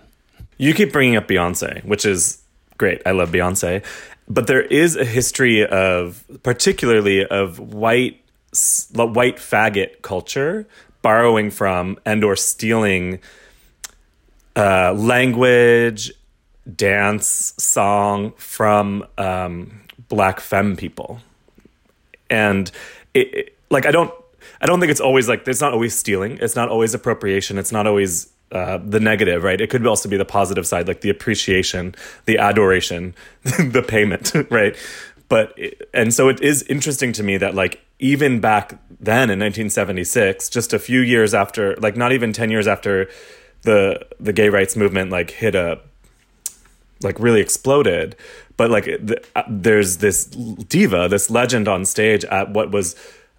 You 0.57 0.73
keep 0.73 0.91
bringing 0.93 1.15
up 1.15 1.27
Beyonce, 1.27 1.83
which 1.83 2.05
is 2.05 2.41
great. 2.81 3.01
I 3.05 3.11
love 3.11 3.31
Beyonce. 3.31 3.85
But 4.27 4.47
there 4.47 4.61
is 4.61 4.95
a 4.95 5.05
history 5.05 5.65
of, 5.65 6.23
particularly 6.41 7.25
of 7.25 7.59
white, 7.59 8.19
white 8.93 9.37
faggot 9.37 10.01
culture 10.01 10.67
borrowing 11.01 11.51
from 11.51 11.97
and 12.05 12.23
or 12.23 12.35
stealing 12.35 13.19
uh, 14.55 14.93
language, 14.93 16.11
dance, 16.75 17.53
song 17.57 18.33
from 18.37 19.05
um, 19.17 19.81
black 20.09 20.39
femme 20.39 20.75
people 20.75 21.21
and 22.31 22.71
it, 23.13 23.33
it, 23.33 23.57
like 23.69 23.85
I 23.85 23.91
don't 23.91 24.11
I 24.61 24.65
don't 24.65 24.79
think 24.79 24.89
it's 24.89 25.01
always 25.01 25.27
like 25.29 25.47
it's 25.47 25.61
not 25.61 25.73
always 25.73 25.93
stealing. 25.93 26.39
It's 26.41 26.55
not 26.55 26.69
always 26.69 26.93
appropriation. 26.95 27.59
It's 27.59 27.71
not 27.71 27.85
always 27.85 28.31
uh, 28.51 28.79
the 28.83 28.99
negative, 28.99 29.43
right? 29.43 29.59
It 29.59 29.69
could 29.69 29.85
also 29.87 30.09
be 30.09 30.17
the 30.17 30.25
positive 30.25 30.67
side, 30.67 30.87
like 30.87 31.01
the 31.01 31.09
appreciation, 31.09 31.95
the 32.25 32.37
adoration, 32.37 33.15
the 33.43 33.83
payment, 33.87 34.33
right? 34.49 34.75
But 35.29 35.57
and 35.93 36.13
so 36.13 36.27
it 36.27 36.41
is 36.41 36.63
interesting 36.63 37.13
to 37.13 37.23
me 37.23 37.37
that 37.37 37.55
like 37.55 37.81
even 37.99 38.39
back 38.39 38.71
then 38.99 39.29
in 39.29 39.39
1976, 39.39 40.49
just 40.49 40.73
a 40.73 40.79
few 40.79 40.99
years 40.99 41.33
after, 41.33 41.75
like 41.77 41.95
not 41.95 42.11
even 42.11 42.33
10 42.33 42.51
years 42.51 42.67
after 42.67 43.07
the 43.63 44.05
the 44.19 44.33
gay 44.33 44.49
rights 44.49 44.75
movement 44.75 45.11
like 45.11 45.31
hit 45.31 45.55
a 45.55 45.79
like 47.03 47.19
really 47.19 47.41
exploded 47.41 48.15
but 48.57 48.69
like 48.69 48.87
uh, 49.35 49.43
there's 49.49 49.97
this 49.97 50.25
diva 50.25 51.07
this 51.09 51.29
legend 51.29 51.67
on 51.67 51.85
stage 51.85 52.25
at 52.25 52.49
what 52.51 52.71
was 52.71 52.95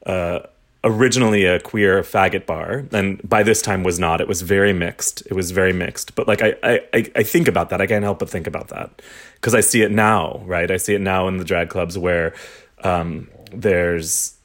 uh, 0.06 0.40
originally 0.84 1.44
a 1.44 1.60
queer 1.60 2.02
faggot 2.02 2.44
bar 2.44 2.84
and 2.92 3.20
by 3.28 3.42
this 3.42 3.62
time 3.62 3.84
was 3.84 3.98
not. 3.98 4.20
It 4.20 4.28
was 4.28 4.42
very 4.42 4.72
mixed. 4.72 5.22
It 5.26 5.34
was 5.34 5.50
very 5.50 5.72
mixed. 5.72 6.14
But 6.14 6.26
like 6.28 6.42
i 6.42 6.54
i, 6.62 7.10
I 7.14 7.22
think 7.22 7.48
about 7.48 7.70
that. 7.70 7.80
I 7.80 7.86
can't 7.86 8.02
help 8.04 8.18
but 8.18 8.28
think 8.28 8.46
about 8.46 8.68
that. 8.68 9.02
Because 9.34 9.54
i 9.54 9.60
see 9.60 9.82
it 9.82 9.90
now 9.90 10.42
right? 10.44 10.70
I 10.70 10.76
see 10.76 10.94
it 10.94 11.00
now 11.00 11.28
in 11.28 11.36
the 11.36 11.44
drag 11.44 11.68
clubs 11.68 11.96
where 11.96 12.34
um, 12.82 13.28
there's 13.52 14.36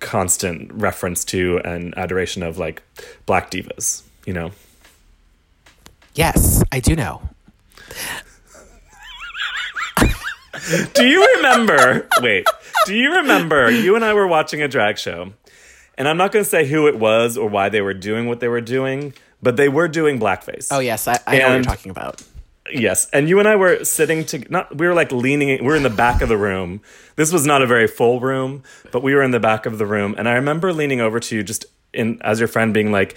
constant 0.00 0.72
reference 0.72 1.24
to 1.24 1.60
and 1.64 1.96
adoration 1.96 2.42
of 2.42 2.58
like 2.58 2.82
black 3.26 3.50
divas 3.50 4.02
you 4.26 4.32
know? 4.32 4.50
Yes 6.14 6.62
i 6.72 6.80
do 6.80 6.96
know. 6.96 7.22
Do 10.94 11.06
you 11.06 11.26
remember? 11.36 12.08
Wait, 12.20 12.46
do 12.86 12.94
you 12.94 13.16
remember? 13.16 13.70
You 13.70 13.96
and 13.96 14.04
I 14.04 14.14
were 14.14 14.26
watching 14.26 14.62
a 14.62 14.68
drag 14.68 14.98
show, 14.98 15.32
and 15.96 16.08
I'm 16.08 16.16
not 16.16 16.32
going 16.32 16.44
to 16.44 16.48
say 16.48 16.66
who 16.66 16.86
it 16.86 16.98
was 16.98 17.36
or 17.36 17.48
why 17.48 17.68
they 17.68 17.80
were 17.80 17.94
doing 17.94 18.26
what 18.26 18.40
they 18.40 18.48
were 18.48 18.60
doing, 18.60 19.14
but 19.42 19.56
they 19.56 19.68
were 19.68 19.88
doing 19.88 20.18
blackface. 20.18 20.68
Oh 20.70 20.80
yes, 20.80 21.06
I, 21.08 21.18
I 21.26 21.38
know 21.38 21.48
what 21.48 21.54
you're 21.54 21.62
talking 21.62 21.90
about. 21.90 22.22
Yes, 22.72 23.08
and 23.12 23.28
you 23.28 23.38
and 23.38 23.46
I 23.46 23.56
were 23.56 23.84
sitting 23.84 24.24
to 24.26 24.38
not. 24.50 24.76
We 24.76 24.86
were 24.86 24.94
like 24.94 25.12
leaning. 25.12 25.48
We 25.48 25.66
were 25.66 25.76
in 25.76 25.82
the 25.82 25.90
back 25.90 26.22
of 26.22 26.28
the 26.28 26.38
room. 26.38 26.80
This 27.16 27.32
was 27.32 27.46
not 27.46 27.62
a 27.62 27.66
very 27.66 27.86
full 27.86 28.20
room, 28.20 28.62
but 28.90 29.02
we 29.02 29.14
were 29.14 29.22
in 29.22 29.32
the 29.32 29.40
back 29.40 29.66
of 29.66 29.78
the 29.78 29.86
room, 29.86 30.14
and 30.16 30.28
I 30.28 30.32
remember 30.32 30.72
leaning 30.72 31.00
over 31.00 31.20
to 31.20 31.36
you 31.36 31.42
just 31.42 31.66
in 31.92 32.20
as 32.22 32.38
your 32.38 32.48
friend, 32.48 32.72
being 32.72 32.90
like 32.90 33.16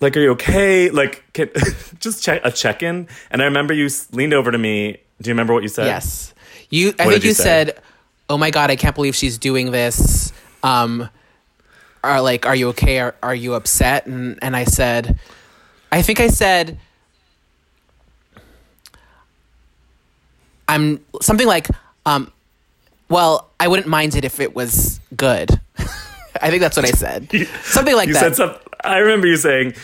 like 0.00 0.16
are 0.16 0.20
you 0.20 0.30
okay 0.30 0.90
like 0.90 1.24
can, 1.32 1.50
just 1.98 2.22
check 2.22 2.40
a 2.44 2.52
check-in 2.52 3.08
and 3.32 3.42
i 3.42 3.44
remember 3.46 3.74
you 3.74 3.88
leaned 4.12 4.32
over 4.32 4.52
to 4.52 4.56
me 4.56 4.92
do 5.20 5.28
you 5.28 5.34
remember 5.34 5.52
what 5.52 5.64
you 5.64 5.68
said 5.68 5.86
yes 5.86 6.32
you, 6.70 6.94
I 6.98 7.06
what 7.06 7.12
think 7.12 7.24
you, 7.24 7.28
you 7.30 7.34
said, 7.34 7.80
"Oh 8.28 8.36
my 8.36 8.50
god, 8.50 8.70
I 8.70 8.76
can't 8.76 8.94
believe 8.94 9.16
she's 9.16 9.38
doing 9.38 9.70
this." 9.70 10.32
Um, 10.62 11.08
are 12.08 12.20
like, 12.20 12.46
"Are 12.46 12.56
you 12.56 12.68
okay? 12.70 12.98
Are, 13.00 13.14
are 13.22 13.34
you 13.34 13.54
upset?" 13.54 14.06
And 14.06 14.38
and 14.42 14.56
I 14.56 14.64
said, 14.64 15.18
I 15.92 16.02
think 16.02 16.20
I 16.20 16.28
said, 16.28 16.78
"I'm 20.68 21.04
something 21.20 21.46
like, 21.46 21.68
um, 22.06 22.32
well, 23.08 23.50
I 23.60 23.68
wouldn't 23.68 23.88
mind 23.88 24.14
it 24.14 24.24
if 24.24 24.40
it 24.40 24.54
was 24.54 25.00
good." 25.16 25.60
I 26.40 26.50
think 26.50 26.60
that's 26.60 26.76
what 26.76 26.86
I 26.86 26.90
said. 26.90 27.28
Something 27.62 27.96
like 27.96 28.08
you 28.08 28.14
that. 28.14 28.20
Said 28.20 28.36
some, 28.36 28.54
I 28.84 28.98
remember 28.98 29.26
you 29.26 29.36
saying, 29.36 29.74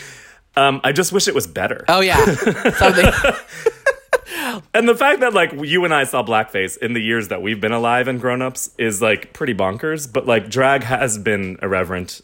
um, 0.55 0.79
"I 0.83 0.91
just 0.91 1.11
wish 1.11 1.27
it 1.27 1.35
was 1.35 1.47
better." 1.47 1.83
Oh 1.87 1.99
yeah, 2.01 2.23
something 2.77 3.05
and 4.73 4.87
the 4.87 4.95
fact 4.95 5.19
that 5.21 5.33
like 5.33 5.51
you 5.53 5.85
and 5.85 5.93
I 5.93 6.03
saw 6.03 6.23
blackface 6.23 6.77
in 6.77 6.93
the 6.93 7.01
years 7.01 7.29
that 7.29 7.41
we've 7.41 7.61
been 7.61 7.71
alive 7.71 8.07
and 8.07 8.19
grown 8.19 8.41
ups 8.41 8.69
is 8.77 9.01
like 9.01 9.33
pretty 9.33 9.53
bonkers. 9.53 10.11
But 10.11 10.25
like 10.25 10.49
drag 10.49 10.83
has 10.83 11.17
been 11.17 11.57
irreverent. 11.61 12.21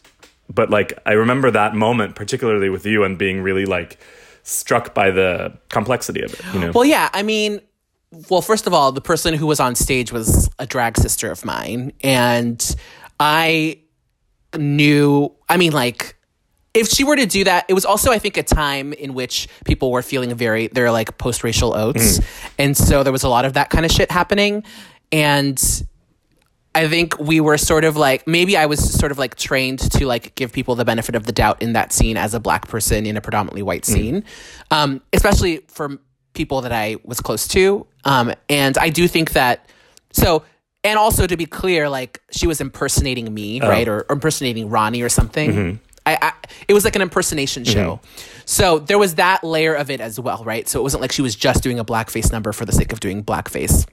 But 0.48 0.70
like 0.70 0.98
I 1.06 1.12
remember 1.12 1.50
that 1.50 1.74
moment, 1.74 2.16
particularly 2.16 2.68
with 2.68 2.84
you, 2.86 3.04
and 3.04 3.18
being 3.18 3.42
really 3.42 3.64
like 3.64 3.98
struck 4.42 4.94
by 4.94 5.10
the 5.10 5.56
complexity 5.68 6.22
of 6.22 6.34
it. 6.34 6.40
You 6.52 6.60
know? 6.60 6.72
Well, 6.72 6.84
yeah. 6.84 7.08
I 7.12 7.22
mean, 7.22 7.60
well, 8.28 8.42
first 8.42 8.66
of 8.66 8.74
all, 8.74 8.92
the 8.92 9.00
person 9.00 9.34
who 9.34 9.46
was 9.46 9.60
on 9.60 9.74
stage 9.74 10.12
was 10.12 10.50
a 10.58 10.66
drag 10.66 10.98
sister 10.98 11.30
of 11.30 11.44
mine, 11.44 11.92
and 12.02 12.76
I 13.18 13.78
knew. 14.56 15.32
I 15.48 15.56
mean, 15.56 15.72
like 15.72 16.16
if 16.74 16.88
she 16.88 17.04
were 17.04 17.16
to 17.16 17.26
do 17.26 17.44
that, 17.44 17.66
it 17.68 17.74
was 17.74 17.84
also, 17.84 18.10
I 18.10 18.18
think, 18.18 18.36
a 18.36 18.42
time 18.42 18.92
in 18.94 19.14
which 19.14 19.48
people 19.64 19.90
were 19.90 20.02
feeling 20.02 20.34
very, 20.34 20.68
they're 20.68 20.90
like 20.90 21.18
post 21.18 21.44
racial 21.44 21.74
oats. 21.74 22.18
Mm. 22.18 22.52
And 22.58 22.76
so 22.76 23.02
there 23.02 23.12
was 23.12 23.24
a 23.24 23.28
lot 23.28 23.44
of 23.44 23.54
that 23.54 23.70
kind 23.70 23.84
of 23.84 23.90
shit 23.90 24.10
happening. 24.10 24.64
And 25.10 25.60
I 26.74 26.88
think 26.88 27.18
we 27.18 27.40
were 27.40 27.58
sort 27.58 27.84
of 27.84 27.96
like, 27.96 28.26
maybe 28.26 28.56
I 28.56 28.66
was 28.66 28.92
sort 28.92 29.12
of 29.12 29.18
like 29.18 29.34
trained 29.34 29.80
to 29.92 30.06
like 30.06 30.34
give 30.34 30.52
people 30.52 30.74
the 30.74 30.86
benefit 30.86 31.14
of 31.14 31.26
the 31.26 31.32
doubt 31.32 31.60
in 31.60 31.74
that 31.74 31.92
scene 31.92 32.16
as 32.16 32.32
a 32.32 32.40
black 32.40 32.68
person 32.68 33.04
in 33.04 33.16
a 33.16 33.20
predominantly 33.20 33.62
white 33.62 33.82
mm. 33.82 33.92
scene, 33.92 34.22
mm. 34.22 34.26
um, 34.70 35.02
especially 35.12 35.58
for 35.68 35.98
people 36.32 36.62
that 36.62 36.72
I 36.72 36.96
was 37.04 37.20
close 37.20 37.46
to. 37.48 37.86
Um, 38.04 38.32
and 38.48 38.78
I 38.78 38.88
do 38.88 39.06
think 39.06 39.32
that, 39.32 39.68
so, 40.12 40.44
and 40.82 40.98
also 40.98 41.26
to 41.26 41.36
be 41.36 41.44
clear, 41.44 41.90
like 41.90 42.22
she 42.30 42.46
was 42.46 42.62
impersonating 42.62 43.32
me, 43.32 43.60
oh. 43.60 43.68
right? 43.68 43.86
Or, 43.86 44.00
or, 44.08 44.14
impersonating 44.14 44.70
Ronnie 44.70 45.02
or 45.02 45.10
something. 45.10 45.52
Mm-hmm. 45.52 45.84
I, 46.04 46.18
I, 46.20 46.32
it 46.68 46.74
was 46.74 46.84
like 46.84 46.96
an 46.96 47.02
impersonation 47.02 47.64
show. 47.64 47.96
Mm-hmm. 47.96 48.42
So 48.44 48.78
there 48.78 48.98
was 48.98 49.16
that 49.16 49.44
layer 49.44 49.74
of 49.74 49.90
it 49.90 50.00
as 50.00 50.18
well, 50.18 50.42
right? 50.44 50.68
So 50.68 50.80
it 50.80 50.82
wasn't 50.82 51.00
like 51.00 51.12
she 51.12 51.22
was 51.22 51.36
just 51.36 51.62
doing 51.62 51.78
a 51.78 51.84
blackface 51.84 52.32
number 52.32 52.52
for 52.52 52.64
the 52.64 52.72
sake 52.72 52.92
of 52.92 53.00
doing 53.00 53.22
blackface. 53.22 53.86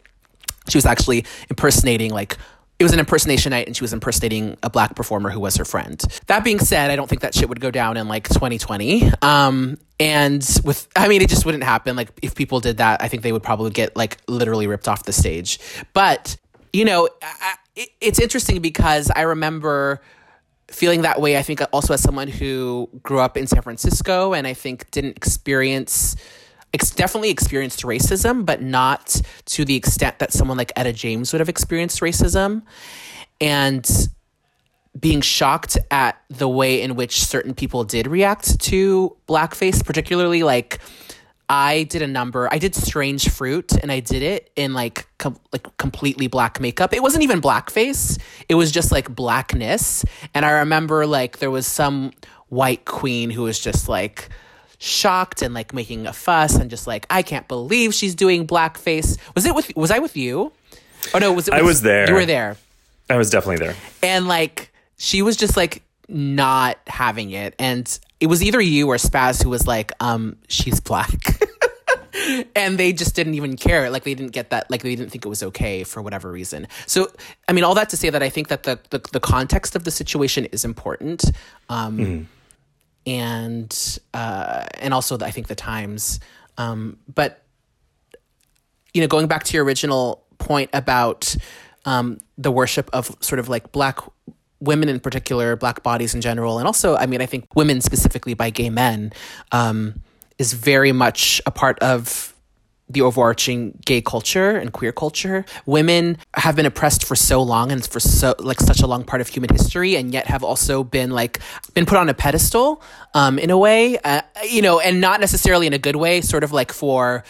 She 0.69 0.77
was 0.77 0.85
actually 0.85 1.25
impersonating 1.49 2.11
like 2.11 2.37
it 2.79 2.83
was 2.83 2.93
an 2.93 2.99
impersonation 2.99 3.49
night 3.49 3.67
and 3.67 3.75
she 3.75 3.83
was 3.83 3.91
impersonating 3.91 4.57
a 4.63 4.69
black 4.69 4.95
performer 4.95 5.29
who 5.29 5.41
was 5.41 5.57
her 5.57 5.65
friend. 5.65 6.01
That 6.27 6.45
being 6.45 6.59
said, 6.59 6.89
I 6.89 6.95
don't 6.95 7.09
think 7.09 7.21
that 7.21 7.35
shit 7.35 7.49
would 7.49 7.59
go 7.59 7.71
down 7.71 7.97
in 7.97 8.07
like 8.07 8.29
2020. 8.29 9.11
Um, 9.21 9.77
and 9.99 10.47
with, 10.63 10.87
I 10.95 11.09
mean, 11.09 11.21
it 11.21 11.29
just 11.29 11.45
wouldn't 11.45 11.65
happen. 11.65 11.97
Like 11.97 12.09
if 12.21 12.35
people 12.35 12.61
did 12.61 12.77
that, 12.77 13.01
I 13.01 13.09
think 13.09 13.23
they 13.23 13.33
would 13.33 13.43
probably 13.43 13.71
get 13.71 13.97
like 13.97 14.17
literally 14.27 14.65
ripped 14.65 14.87
off 14.87 15.03
the 15.03 15.11
stage. 15.11 15.59
But, 15.93 16.37
you 16.71 16.85
know, 16.85 17.09
I, 17.21 17.55
it, 17.75 17.89
it's 17.99 18.19
interesting 18.19 18.61
because 18.61 19.11
I 19.13 19.21
remember 19.23 20.01
feeling 20.71 21.01
that 21.01 21.19
way. 21.21 21.37
I 21.37 21.41
think 21.41 21.61
also 21.71 21.93
as 21.93 22.01
someone 22.01 22.27
who 22.27 22.89
grew 23.03 23.19
up 23.19 23.37
in 23.37 23.47
San 23.47 23.61
Francisco 23.61 24.33
and 24.33 24.47
I 24.47 24.53
think 24.53 24.89
didn't 24.91 25.17
experience 25.17 26.15
ex- 26.73 26.91
definitely 26.91 27.29
experienced 27.29 27.81
racism, 27.83 28.45
but 28.45 28.61
not 28.61 29.21
to 29.45 29.65
the 29.65 29.75
extent 29.75 30.19
that 30.19 30.31
someone 30.31 30.57
like 30.57 30.71
Etta 30.75 30.93
James 30.93 31.33
would 31.33 31.39
have 31.39 31.49
experienced 31.49 32.01
racism. 32.01 32.63
And 33.41 33.89
being 34.99 35.21
shocked 35.21 35.77
at 35.91 36.19
the 36.29 36.49
way 36.49 36.81
in 36.81 36.95
which 36.95 37.23
certain 37.23 37.53
people 37.53 37.83
did 37.83 38.07
react 38.07 38.59
to 38.59 39.15
blackface, 39.27 39.85
particularly 39.85 40.43
like 40.43 40.79
I 41.49 41.83
did 41.83 42.03
a 42.03 42.07
number. 42.07 42.47
I 42.51 42.59
did 42.59 42.75
Strange 42.75 43.29
Fruit, 43.29 43.71
and 43.81 43.91
I 43.91 43.99
did 44.01 44.21
it 44.21 44.51
in 44.55 44.73
like 44.73 45.07
com- 45.17 45.39
like 45.51 45.65
completely 45.77 46.27
black 46.27 46.59
makeup. 46.59 46.93
It 46.93 47.01
wasn't 47.01 47.23
even 47.23 47.41
blackface. 47.41 48.19
It 48.47 48.55
was 48.55 48.71
just 48.71 48.91
like 48.91 49.13
blackness. 49.13 50.05
And 50.35 50.45
I 50.45 50.51
remember 50.51 51.07
like 51.07 51.39
there 51.39 51.49
was 51.49 51.65
some 51.65 52.11
white 52.49 52.85
queen 52.85 53.31
who 53.31 53.43
was 53.43 53.59
just 53.59 53.89
like 53.89 54.29
shocked 54.77 55.41
and 55.41 55.53
like 55.53 55.73
making 55.73 56.07
a 56.07 56.13
fuss 56.13 56.55
and 56.55 56.69
just 56.69 56.87
like 56.87 57.05
I 57.09 57.21
can't 57.23 57.47
believe 57.47 57.95
she's 57.95 58.13
doing 58.13 58.45
blackface. 58.45 59.17
Was 59.33 59.45
it 59.45 59.55
with 59.55 59.75
was 59.75 59.89
I 59.89 59.99
with 59.99 60.15
you? 60.15 60.51
Oh 61.15 61.19
no, 61.19 61.33
was 61.33 61.47
it? 61.47 61.51
With, 61.51 61.61
I 61.61 61.63
was 61.63 61.81
there. 61.81 62.07
You 62.07 62.13
were 62.13 62.25
there. 62.25 62.57
I 63.09 63.17
was 63.17 63.31
definitely 63.31 63.65
there. 63.65 63.75
And 64.03 64.27
like 64.27 64.71
she 64.97 65.23
was 65.23 65.35
just 65.35 65.57
like 65.57 65.81
not 66.09 66.77
having 66.87 67.31
it. 67.31 67.55
And 67.59 67.99
it 68.19 68.27
was 68.27 68.43
either 68.43 68.59
you 68.59 68.87
or 68.87 68.95
Spaz 68.95 69.43
who 69.43 69.49
was 69.49 69.67
like 69.67 69.91
um 69.99 70.37
she's 70.47 70.79
black. 70.79 71.41
and 72.55 72.77
they 72.77 72.91
just 72.91 73.15
didn't 73.15 73.35
even 73.35 73.55
care. 73.55 73.89
Like 73.89 74.03
they 74.03 74.13
didn't 74.13 74.33
get 74.33 74.49
that 74.49 74.69
like 74.69 74.83
they 74.83 74.95
didn't 74.95 75.11
think 75.11 75.25
it 75.25 75.29
was 75.29 75.43
okay 75.43 75.83
for 75.83 76.01
whatever 76.01 76.31
reason. 76.31 76.67
So 76.87 77.11
i 77.47 77.53
mean 77.53 77.63
all 77.63 77.75
that 77.75 77.89
to 77.89 77.97
say 77.97 78.09
that 78.09 78.23
i 78.23 78.29
think 78.29 78.49
that 78.49 78.63
the 78.63 78.79
the, 78.89 78.99
the 79.11 79.19
context 79.19 79.75
of 79.75 79.83
the 79.83 79.91
situation 79.91 80.45
is 80.45 80.65
important. 80.65 81.25
Um 81.69 81.97
mm 81.97 82.25
and 83.09 83.99
uh, 84.13 84.65
and 84.79 84.93
also 84.93 85.17
I 85.19 85.31
think 85.31 85.47
the 85.47 85.55
times. 85.55 86.19
Um, 86.57 86.97
but 87.13 87.43
you 88.93 89.01
know, 89.01 89.07
going 89.07 89.27
back 89.27 89.43
to 89.45 89.53
your 89.53 89.63
original 89.63 90.25
point 90.37 90.69
about 90.73 91.35
um, 91.85 92.19
the 92.37 92.51
worship 92.51 92.89
of 92.93 93.15
sort 93.19 93.39
of 93.39 93.49
like 93.49 93.71
black 93.71 93.99
women 94.59 94.89
in 94.89 94.99
particular, 94.99 95.55
black 95.55 95.83
bodies 95.83 96.13
in 96.13 96.21
general, 96.21 96.57
and 96.59 96.67
also, 96.67 96.95
I 96.95 97.05
mean, 97.05 97.21
I 97.21 97.25
think 97.25 97.55
women 97.55 97.81
specifically 97.81 98.33
by 98.33 98.49
gay 98.49 98.69
men 98.69 99.13
um, 99.51 100.01
is 100.37 100.53
very 100.53 100.91
much 100.91 101.41
a 101.45 101.51
part 101.51 101.79
of 101.79 102.33
the 102.89 103.01
overarching 103.01 103.79
gay 103.85 104.01
culture 104.01 104.57
and 104.57 104.73
queer 104.73 104.91
culture. 104.91 105.45
Women 105.65 106.17
have 106.33 106.55
been 106.55 106.65
oppressed 106.65 107.05
for 107.05 107.15
so 107.15 107.41
long 107.41 107.71
and 107.71 107.85
for 107.85 107.99
so 107.99 108.33
like 108.39 108.59
such 108.59 108.81
a 108.81 108.87
long 108.87 109.03
part 109.03 109.21
of 109.21 109.27
human 109.27 109.51
history, 109.51 109.95
and 109.95 110.11
yet 110.11 110.25
have 110.25 110.43
also 110.43 110.83
been 110.83 111.11
like 111.11 111.39
been 111.73 111.85
put 111.85 111.97
on 111.97 112.09
a 112.09 112.13
pedestal 112.13 112.81
um, 113.13 113.37
in 113.37 113.51
a 113.51 113.57
way, 113.57 113.97
uh, 113.99 114.21
you 114.49 114.61
know, 114.61 114.79
and 114.79 114.99
not 114.99 115.19
necessarily 115.19 115.67
in 115.67 115.73
a 115.73 115.77
good 115.77 115.95
way. 115.95 116.21
Sort 116.21 116.43
of 116.43 116.51
like 116.51 116.73
for 116.73 117.23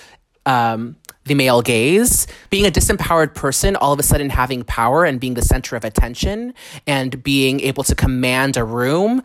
um, 0.46 0.96
the 1.30 1.36
male 1.36 1.62
gaze, 1.62 2.28
being 2.50 2.66
a 2.66 2.72
disempowered 2.72 3.36
person, 3.36 3.76
all 3.76 3.94
of 3.94 4.00
a 4.00 4.04
sudden 4.04 4.32
having 4.32 4.64
power 4.64 5.06
and 5.06 5.20
being 5.20 5.36
the 5.36 5.44
center 5.44 5.76
of 5.76 5.86
attention 5.86 6.54
and 6.88 7.24
being 7.24 7.62
able 7.62 7.84
to 7.84 7.94
command 7.96 8.58
a 8.58 8.64
room 8.64 9.22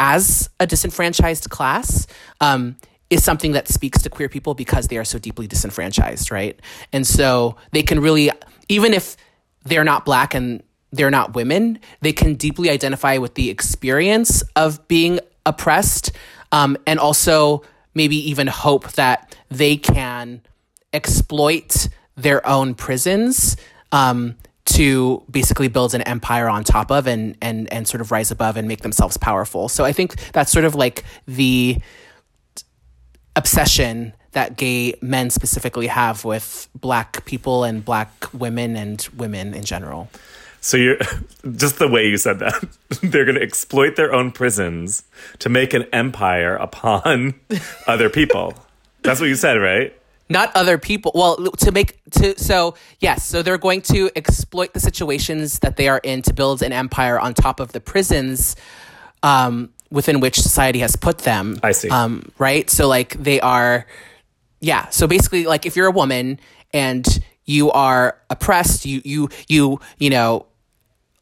as 0.00 0.48
a 0.58 0.66
disenfranchised 0.66 1.48
class. 1.50 2.08
Um, 2.40 2.76
is 3.10 3.22
something 3.22 3.52
that 3.52 3.68
speaks 3.68 4.00
to 4.00 4.08
queer 4.08 4.30
people 4.30 4.54
because 4.54 4.88
they 4.88 4.96
are 4.96 5.04
so 5.04 5.18
deeply 5.18 5.46
disenfranchised, 5.46 6.30
right? 6.30 6.58
And 6.94 7.06
so 7.06 7.56
they 7.70 7.82
can 7.82 8.00
really, 8.00 8.30
even 8.70 8.94
if 8.94 9.18
they're 9.64 9.84
not 9.84 10.06
black 10.06 10.32
and 10.32 10.62
they're 10.92 11.10
not 11.10 11.34
women, 11.34 11.78
they 12.00 12.14
can 12.14 12.36
deeply 12.36 12.70
identify 12.70 13.18
with 13.18 13.34
the 13.34 13.50
experience 13.50 14.42
of 14.56 14.88
being 14.88 15.20
oppressed 15.44 16.12
um, 16.52 16.78
and 16.86 16.98
also 16.98 17.62
maybe 17.94 18.16
even 18.30 18.46
hope 18.46 18.92
that 18.92 19.36
they 19.50 19.76
can 19.76 20.40
exploit 20.92 21.88
their 22.16 22.46
own 22.46 22.74
prisons 22.74 23.56
um, 23.90 24.36
to 24.64 25.22
basically 25.30 25.68
build 25.68 25.94
an 25.94 26.02
empire 26.02 26.48
on 26.48 26.64
top 26.64 26.90
of 26.90 27.06
and 27.06 27.36
and 27.42 27.72
and 27.72 27.88
sort 27.88 28.00
of 28.00 28.10
rise 28.10 28.30
above 28.30 28.56
and 28.56 28.68
make 28.68 28.82
themselves 28.82 29.16
powerful. 29.16 29.68
So 29.68 29.84
I 29.84 29.92
think 29.92 30.16
that's 30.32 30.52
sort 30.52 30.64
of 30.64 30.74
like 30.74 31.04
the 31.26 31.78
obsession 33.36 34.12
that 34.32 34.56
gay 34.56 34.94
men 35.02 35.30
specifically 35.30 35.86
have 35.86 36.24
with 36.24 36.68
black 36.74 37.24
people 37.24 37.64
and 37.64 37.84
black 37.84 38.32
women 38.32 38.76
and 38.76 39.06
women 39.16 39.54
in 39.54 39.64
general. 39.64 40.08
So 40.60 40.76
you're 40.76 40.96
just 41.56 41.78
the 41.78 41.88
way 41.88 42.06
you 42.06 42.16
said 42.16 42.38
that. 42.38 42.64
They're 43.02 43.24
going 43.24 43.36
to 43.36 43.42
exploit 43.42 43.96
their 43.96 44.14
own 44.14 44.30
prisons 44.32 45.04
to 45.40 45.48
make 45.48 45.74
an 45.74 45.84
empire 45.92 46.56
upon 46.56 47.34
other 47.86 48.08
people. 48.08 48.54
That's 49.02 49.20
what 49.20 49.26
you 49.26 49.34
said, 49.34 49.54
right? 49.54 49.94
Not 50.32 50.50
other 50.56 50.78
people. 50.78 51.12
Well, 51.14 51.36
to 51.36 51.72
make 51.72 52.00
to 52.12 52.38
so 52.38 52.74
yes, 53.00 53.26
so 53.26 53.42
they're 53.42 53.58
going 53.58 53.82
to 53.82 54.10
exploit 54.16 54.72
the 54.72 54.80
situations 54.80 55.58
that 55.58 55.76
they 55.76 55.88
are 55.88 56.00
in 56.02 56.22
to 56.22 56.32
build 56.32 56.62
an 56.62 56.72
empire 56.72 57.20
on 57.20 57.34
top 57.34 57.60
of 57.60 57.72
the 57.72 57.80
prisons 57.80 58.56
um, 59.22 59.70
within 59.90 60.20
which 60.20 60.40
society 60.40 60.78
has 60.78 60.96
put 60.96 61.18
them. 61.18 61.60
I 61.62 61.72
see. 61.72 61.90
Um, 61.90 62.32
right? 62.38 62.68
So 62.70 62.88
like 62.88 63.22
they 63.22 63.40
are, 63.40 63.86
yeah. 64.60 64.88
So 64.88 65.06
basically, 65.06 65.44
like 65.44 65.66
if 65.66 65.76
you're 65.76 65.86
a 65.86 65.92
woman 65.92 66.40
and 66.72 67.06
you 67.44 67.70
are 67.70 68.18
oppressed, 68.30 68.86
you 68.86 69.02
you 69.04 69.28
you 69.48 69.80
you 69.98 70.08
know 70.08 70.46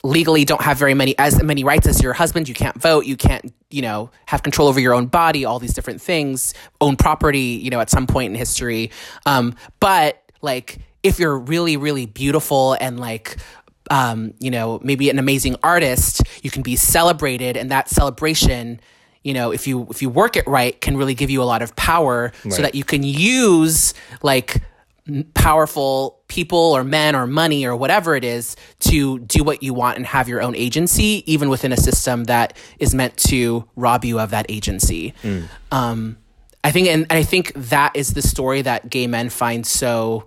legally 0.03 0.45
don't 0.45 0.63
have 0.63 0.79
very 0.79 0.95
many 0.95 1.17
as 1.19 1.43
many 1.43 1.65
rights 1.65 1.87
as 1.87 2.03
your 2.03 2.13
husband. 2.13 2.49
You 2.49 2.55
can't 2.55 2.81
vote. 2.81 3.07
You 3.07 3.17
can't 3.17 3.53
you 3.71 3.83
know 3.83 4.11
have 4.27 4.43
control 4.43 4.69
over 4.69 4.81
your 4.81 4.95
own 4.95 5.07
body. 5.07 5.45
All 5.45 5.59
these 5.59 5.75
different 5.75 6.01
things. 6.01 6.55
Own 6.81 6.97
property. 6.97 7.61
You 7.63 7.71
know 7.71 7.81
at 7.81 7.91
some 7.91 8.07
point 8.07 8.31
in 8.31 8.35
history. 8.37 8.91
Um, 9.27 9.55
but 9.81 10.23
like 10.43 10.79
if 11.03 11.19
you're 11.19 11.39
really 11.39 11.77
really 11.77 12.07
beautiful 12.07 12.77
and 12.81 12.99
like 12.99 13.37
um, 13.91 14.35
you 14.39 14.51
know, 14.51 14.81
maybe 14.83 15.11
an 15.11 15.19
amazing 15.19 15.57
artist, 15.63 16.23
you 16.43 16.51
can 16.51 16.63
be 16.63 16.77
celebrated, 16.77 17.57
and 17.57 17.71
that 17.71 17.89
celebration, 17.89 18.81
you 19.25 19.35
know, 19.35 19.51
if 19.51 19.67
you 19.67 19.87
if 19.91 20.01
you 20.01 20.09
work 20.09 20.37
it 20.37 20.47
right, 20.47 20.81
can 20.81 20.97
really 20.97 21.15
give 21.15 21.29
you 21.29 21.43
a 21.43 21.45
lot 21.45 21.61
of 21.61 21.75
power, 21.77 22.33
right. 22.45 22.53
so 22.53 22.63
that 22.63 22.75
you 22.75 22.85
can 22.85 23.03
use 23.03 23.93
like 24.23 24.63
powerful 25.35 26.21
people 26.29 26.59
or 26.59 26.85
men 26.85 27.17
or 27.17 27.27
money 27.27 27.67
or 27.67 27.75
whatever 27.75 28.15
it 28.15 28.25
is 28.25 28.57
to 28.81 29.19
do 29.21 29.43
what 29.43 29.63
you 29.63 29.75
want 29.75 29.97
and 29.97 30.07
have 30.07 30.29
your 30.29 30.43
own 30.43 30.55
agency, 30.55 31.25
even 31.27 31.49
within 31.49 31.73
a 31.73 31.77
system 31.77 32.25
that 32.25 32.57
is 32.79 32.95
meant 32.95 33.17
to 33.17 33.69
rob 33.77 34.05
you 34.05 34.21
of 34.21 34.31
that 34.31 34.47
agency. 34.49 35.15
Mm. 35.23 35.49
Um, 35.73 36.17
I 36.63 36.71
think, 36.71 36.89
and, 36.89 37.07
and 37.09 37.19
I 37.19 37.23
think 37.23 37.53
that 37.55 37.97
is 37.97 38.15
the 38.15 38.23
story 38.23 38.63
that 38.63 38.91
gay 38.91 39.07
men 39.07 39.31
find 39.31 39.67
so 39.67 40.27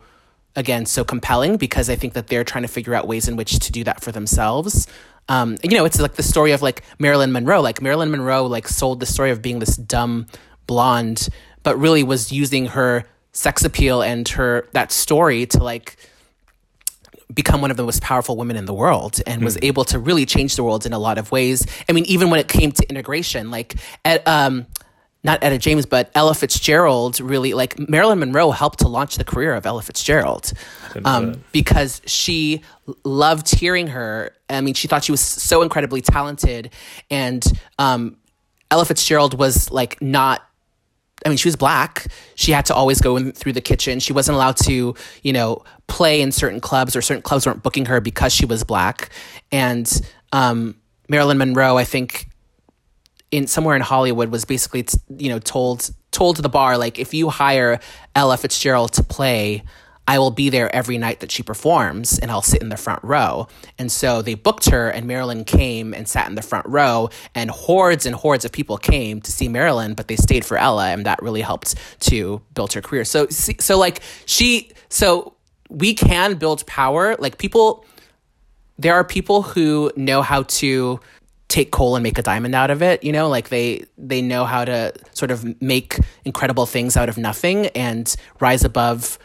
again 0.55 0.85
so 0.85 1.03
compelling 1.03 1.57
because 1.57 1.89
I 1.89 1.95
think 1.95 2.13
that 2.13 2.27
they're 2.27 2.43
trying 2.43 2.61
to 2.61 2.67
figure 2.67 2.93
out 2.93 3.07
ways 3.07 3.27
in 3.27 3.35
which 3.35 3.59
to 3.59 3.71
do 3.71 3.83
that 3.85 4.01
for 4.01 4.11
themselves. 4.11 4.87
Um, 5.29 5.57
you 5.63 5.71
know, 5.71 5.85
it's 5.85 5.99
like 5.99 6.15
the 6.15 6.23
story 6.23 6.51
of 6.51 6.61
like 6.61 6.83
Marilyn 6.99 7.31
Monroe. 7.31 7.61
Like 7.61 7.81
Marilyn 7.81 8.11
Monroe, 8.11 8.45
like 8.45 8.67
sold 8.67 8.99
the 8.99 9.05
story 9.05 9.31
of 9.31 9.41
being 9.41 9.59
this 9.59 9.77
dumb 9.77 10.27
blonde, 10.67 11.29
but 11.63 11.77
really 11.77 12.03
was 12.03 12.31
using 12.31 12.67
her 12.67 13.05
sex 13.33 13.63
appeal 13.63 14.01
and 14.01 14.27
her 14.29 14.67
that 14.73 14.91
story 14.91 15.45
to 15.45 15.63
like 15.63 15.97
become 17.33 17.61
one 17.61 17.71
of 17.71 17.77
the 17.77 17.83
most 17.83 18.01
powerful 18.01 18.37
women 18.37 18.55
in 18.55 18.65
the 18.65 18.73
world 18.73 19.19
and 19.25 19.41
mm. 19.41 19.45
was 19.45 19.55
hmm. 19.55 19.65
able 19.65 19.83
to 19.83 19.97
really 19.97 20.25
change 20.25 20.55
the 20.55 20.63
world 20.63 20.85
in 20.85 20.93
a 20.93 20.99
lot 20.99 21.17
of 21.17 21.31
ways. 21.31 21.65
I 21.89 21.93
mean, 21.93 22.05
even 22.05 22.29
when 22.29 22.39
it 22.39 22.47
came 22.47 22.71
to 22.71 22.87
integration, 22.89 23.49
like 23.49 23.75
at 24.05 24.27
um, 24.27 24.67
not 25.23 25.41
Etta 25.41 25.57
James, 25.57 25.85
but 25.85 26.11
Ella 26.15 26.35
Fitzgerald 26.35 27.19
really 27.19 27.53
like 27.53 27.79
Marilyn 27.89 28.19
Monroe 28.19 28.51
helped 28.51 28.79
to 28.79 28.87
launch 28.87 29.15
the 29.15 29.23
career 29.23 29.53
of 29.53 29.65
Ella 29.65 29.81
Fitzgerald 29.81 30.51
um, 31.05 31.43
because 31.51 32.01
she 32.05 32.61
loved 33.03 33.49
hearing 33.49 33.87
her. 33.87 34.35
I 34.49 34.61
mean, 34.61 34.73
she 34.73 34.87
thought 34.87 35.03
she 35.03 35.13
was 35.13 35.21
so 35.21 35.61
incredibly 35.61 36.01
talented, 36.01 36.71
and 37.09 37.43
um, 37.79 38.17
Ella 38.69 38.85
Fitzgerald 38.85 39.37
was 39.37 39.71
like 39.71 40.01
not. 40.01 40.41
I 41.25 41.29
mean, 41.29 41.37
she 41.37 41.47
was 41.47 41.55
black. 41.55 42.07
She 42.35 42.51
had 42.51 42.65
to 42.65 42.73
always 42.73 43.01
go 43.01 43.17
in 43.17 43.31
through 43.31 43.53
the 43.53 43.61
kitchen. 43.61 43.99
She 43.99 44.13
wasn't 44.13 44.35
allowed 44.35 44.57
to, 44.57 44.95
you 45.21 45.33
know, 45.33 45.63
play 45.87 46.21
in 46.21 46.31
certain 46.31 46.59
clubs, 46.59 46.95
or 46.95 47.01
certain 47.01 47.21
clubs 47.21 47.45
weren't 47.45 47.63
booking 47.63 47.85
her 47.85 48.01
because 48.01 48.33
she 48.33 48.45
was 48.45 48.63
black. 48.63 49.09
And 49.51 49.89
um, 50.31 50.75
Marilyn 51.07 51.37
Monroe, 51.37 51.77
I 51.77 51.83
think, 51.83 52.27
in 53.33 53.47
somewhere 53.47 53.75
in 53.75 53.81
Hollywood 53.81 54.29
was 54.29 54.45
basically 54.45 54.85
you 55.17 55.29
know 55.29 55.39
told 55.39 55.89
told 56.11 56.35
to 56.35 56.43
the 56.43 56.49
bar 56.49 56.77
like 56.77 56.99
if 56.99 57.15
you 57.15 57.29
hire 57.29 57.79
Ella 58.13 58.37
Fitzgerald 58.37 58.93
to 58.93 59.03
play 59.03 59.63
I 60.07 60.19
will 60.19 60.31
be 60.31 60.49
there 60.49 60.73
every 60.75 60.97
night 60.97 61.21
that 61.21 61.31
she 61.31 61.43
performs 61.43 62.19
and 62.19 62.29
I'll 62.29 62.41
sit 62.41 62.61
in 62.61 62.69
the 62.69 62.77
front 62.77 63.03
row. 63.03 63.47
And 63.77 63.91
so 63.91 64.21
they 64.21 64.33
booked 64.33 64.69
her, 64.69 64.89
and 64.89 65.07
Marilyn 65.07 65.45
came 65.45 65.93
and 65.93 66.07
sat 66.07 66.27
in 66.27 66.35
the 66.35 66.41
front 66.41 66.67
row, 66.67 67.09
and 67.33 67.49
hordes 67.49 68.05
and 68.05 68.15
hordes 68.15 68.43
of 68.43 68.51
people 68.51 68.77
came 68.77 69.21
to 69.21 69.31
see 69.31 69.47
Marilyn, 69.47 69.93
but 69.93 70.07
they 70.07 70.15
stayed 70.15 70.45
for 70.45 70.57
Ella, 70.57 70.89
and 70.89 71.05
that 71.05 71.21
really 71.21 71.41
helped 71.41 71.75
to 72.01 72.41
build 72.53 72.73
her 72.73 72.81
career. 72.81 73.05
So, 73.05 73.27
so 73.29 73.77
like 73.77 74.01
she, 74.25 74.71
so 74.89 75.35
we 75.69 75.93
can 75.93 76.35
build 76.35 76.65
power. 76.67 77.15
Like 77.17 77.37
people, 77.37 77.85
there 78.77 78.93
are 78.93 79.03
people 79.03 79.41
who 79.41 79.91
know 79.95 80.21
how 80.21 80.43
to 80.43 80.99
take 81.47 81.71
coal 81.71 81.95
and 81.95 82.03
make 82.03 82.17
a 82.17 82.23
diamond 82.23 82.55
out 82.55 82.71
of 82.71 82.81
it 82.81 83.03
you 83.03 83.11
know 83.11 83.29
like 83.29 83.49
they 83.49 83.85
they 83.95 84.23
know 84.23 84.43
how 84.43 84.65
to 84.65 84.91
sort 85.11 85.29
of 85.29 85.61
make 85.61 85.99
incredible 86.25 86.65
things 86.65 86.97
out 86.97 87.09
of 87.09 87.15
nothing 87.15 87.67
and 87.75 88.15
rise 88.39 88.63
above 88.63 89.19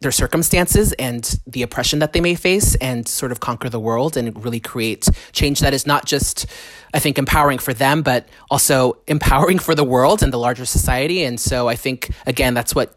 their 0.00 0.12
circumstances 0.12 0.92
and 0.92 1.40
the 1.46 1.62
oppression 1.62 1.98
that 1.98 2.12
they 2.12 2.20
may 2.20 2.34
face 2.34 2.74
and 2.76 3.08
sort 3.08 3.32
of 3.32 3.40
conquer 3.40 3.68
the 3.68 3.80
world 3.80 4.16
and 4.16 4.44
really 4.44 4.60
create 4.60 5.08
change 5.32 5.60
that 5.60 5.74
is 5.74 5.86
not 5.86 6.06
just 6.06 6.46
i 6.94 6.98
think 6.98 7.18
empowering 7.18 7.58
for 7.58 7.74
them 7.74 8.02
but 8.02 8.28
also 8.50 8.96
empowering 9.08 9.58
for 9.58 9.74
the 9.74 9.84
world 9.84 10.22
and 10.22 10.32
the 10.32 10.38
larger 10.38 10.64
society 10.64 11.24
and 11.24 11.40
so 11.40 11.68
i 11.68 11.74
think 11.74 12.10
again 12.26 12.54
that's 12.54 12.74
what 12.74 12.94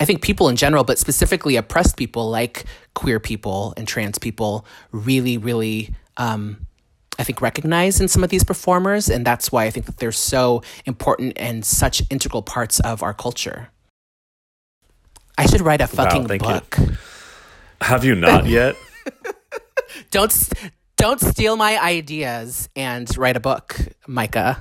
I 0.00 0.04
think 0.04 0.22
people 0.22 0.48
in 0.48 0.56
general, 0.56 0.82
but 0.82 0.98
specifically 0.98 1.54
oppressed 1.54 1.96
people 1.96 2.28
like 2.28 2.64
queer 2.94 3.20
people 3.20 3.74
and 3.76 3.86
trans 3.86 4.18
people, 4.18 4.66
really, 4.90 5.38
really 5.38 5.94
um, 6.16 6.66
I 7.18 7.24
think, 7.24 7.40
recognize 7.40 8.00
in 8.00 8.08
some 8.08 8.24
of 8.24 8.30
these 8.30 8.44
performers. 8.44 9.08
And 9.08 9.24
that's 9.24 9.52
why 9.52 9.64
I 9.64 9.70
think 9.70 9.86
that 9.86 9.98
they're 9.98 10.12
so 10.12 10.62
important 10.84 11.34
and 11.36 11.64
such 11.64 12.02
integral 12.10 12.42
parts 12.42 12.80
of 12.80 13.02
our 13.02 13.14
culture. 13.14 13.70
I 15.36 15.46
should 15.46 15.60
write 15.60 15.80
a 15.80 15.86
fucking 15.86 16.28
wow, 16.28 16.36
book. 16.38 16.76
You. 16.78 16.88
Have 17.80 18.04
you 18.04 18.14
not 18.14 18.46
yet? 18.46 18.76
don't 20.10 20.48
don't 20.96 21.20
steal 21.20 21.56
my 21.56 21.78
ideas 21.78 22.68
and 22.76 23.14
write 23.18 23.36
a 23.36 23.40
book, 23.40 23.76
Micah. 24.06 24.60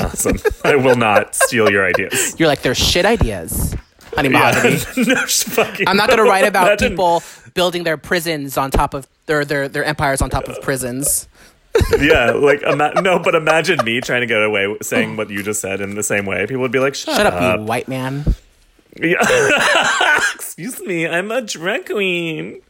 awesome. 0.00 0.38
I 0.64 0.76
will 0.76 0.96
not 0.96 1.34
steal 1.34 1.70
your 1.70 1.86
ideas. 1.86 2.38
You're 2.38 2.48
like, 2.48 2.62
they're 2.62 2.74
shit 2.74 3.04
ideas. 3.04 3.74
Honey 4.14 4.28
Mahogany. 4.28 4.76
Yeah. 4.96 5.04
no, 5.56 5.74
I'm 5.86 5.96
not 5.96 6.08
going 6.08 6.18
to 6.18 6.24
write 6.24 6.46
about 6.46 6.78
people 6.78 7.22
building 7.54 7.84
their 7.84 7.96
prisons 7.96 8.56
on 8.56 8.70
top 8.70 8.94
of 8.94 9.08
their 9.26 9.44
their 9.44 9.68
their 9.68 9.84
empires 9.84 10.20
on 10.20 10.30
top 10.30 10.48
of 10.48 10.60
prisons. 10.62 11.28
yeah, 12.00 12.32
like 12.32 12.62
ima- 12.62 13.00
no, 13.00 13.20
but 13.20 13.36
imagine 13.36 13.78
me 13.84 14.00
trying 14.00 14.20
to 14.22 14.26
get 14.26 14.42
away 14.42 14.76
saying 14.82 15.16
what 15.16 15.30
you 15.30 15.42
just 15.42 15.60
said 15.60 15.80
in 15.80 15.94
the 15.94 16.02
same 16.02 16.26
way. 16.26 16.44
People 16.46 16.62
would 16.62 16.72
be 16.72 16.80
like, 16.80 16.96
"Shut, 16.96 17.14
Shut 17.14 17.26
up, 17.26 17.34
up, 17.34 17.60
you 17.60 17.64
white 17.64 17.86
man." 17.86 18.24
Yeah. 18.96 19.18
Excuse 20.34 20.80
me, 20.80 21.06
I'm 21.06 21.30
a 21.30 21.42
drag 21.42 21.86
queen. 21.86 22.60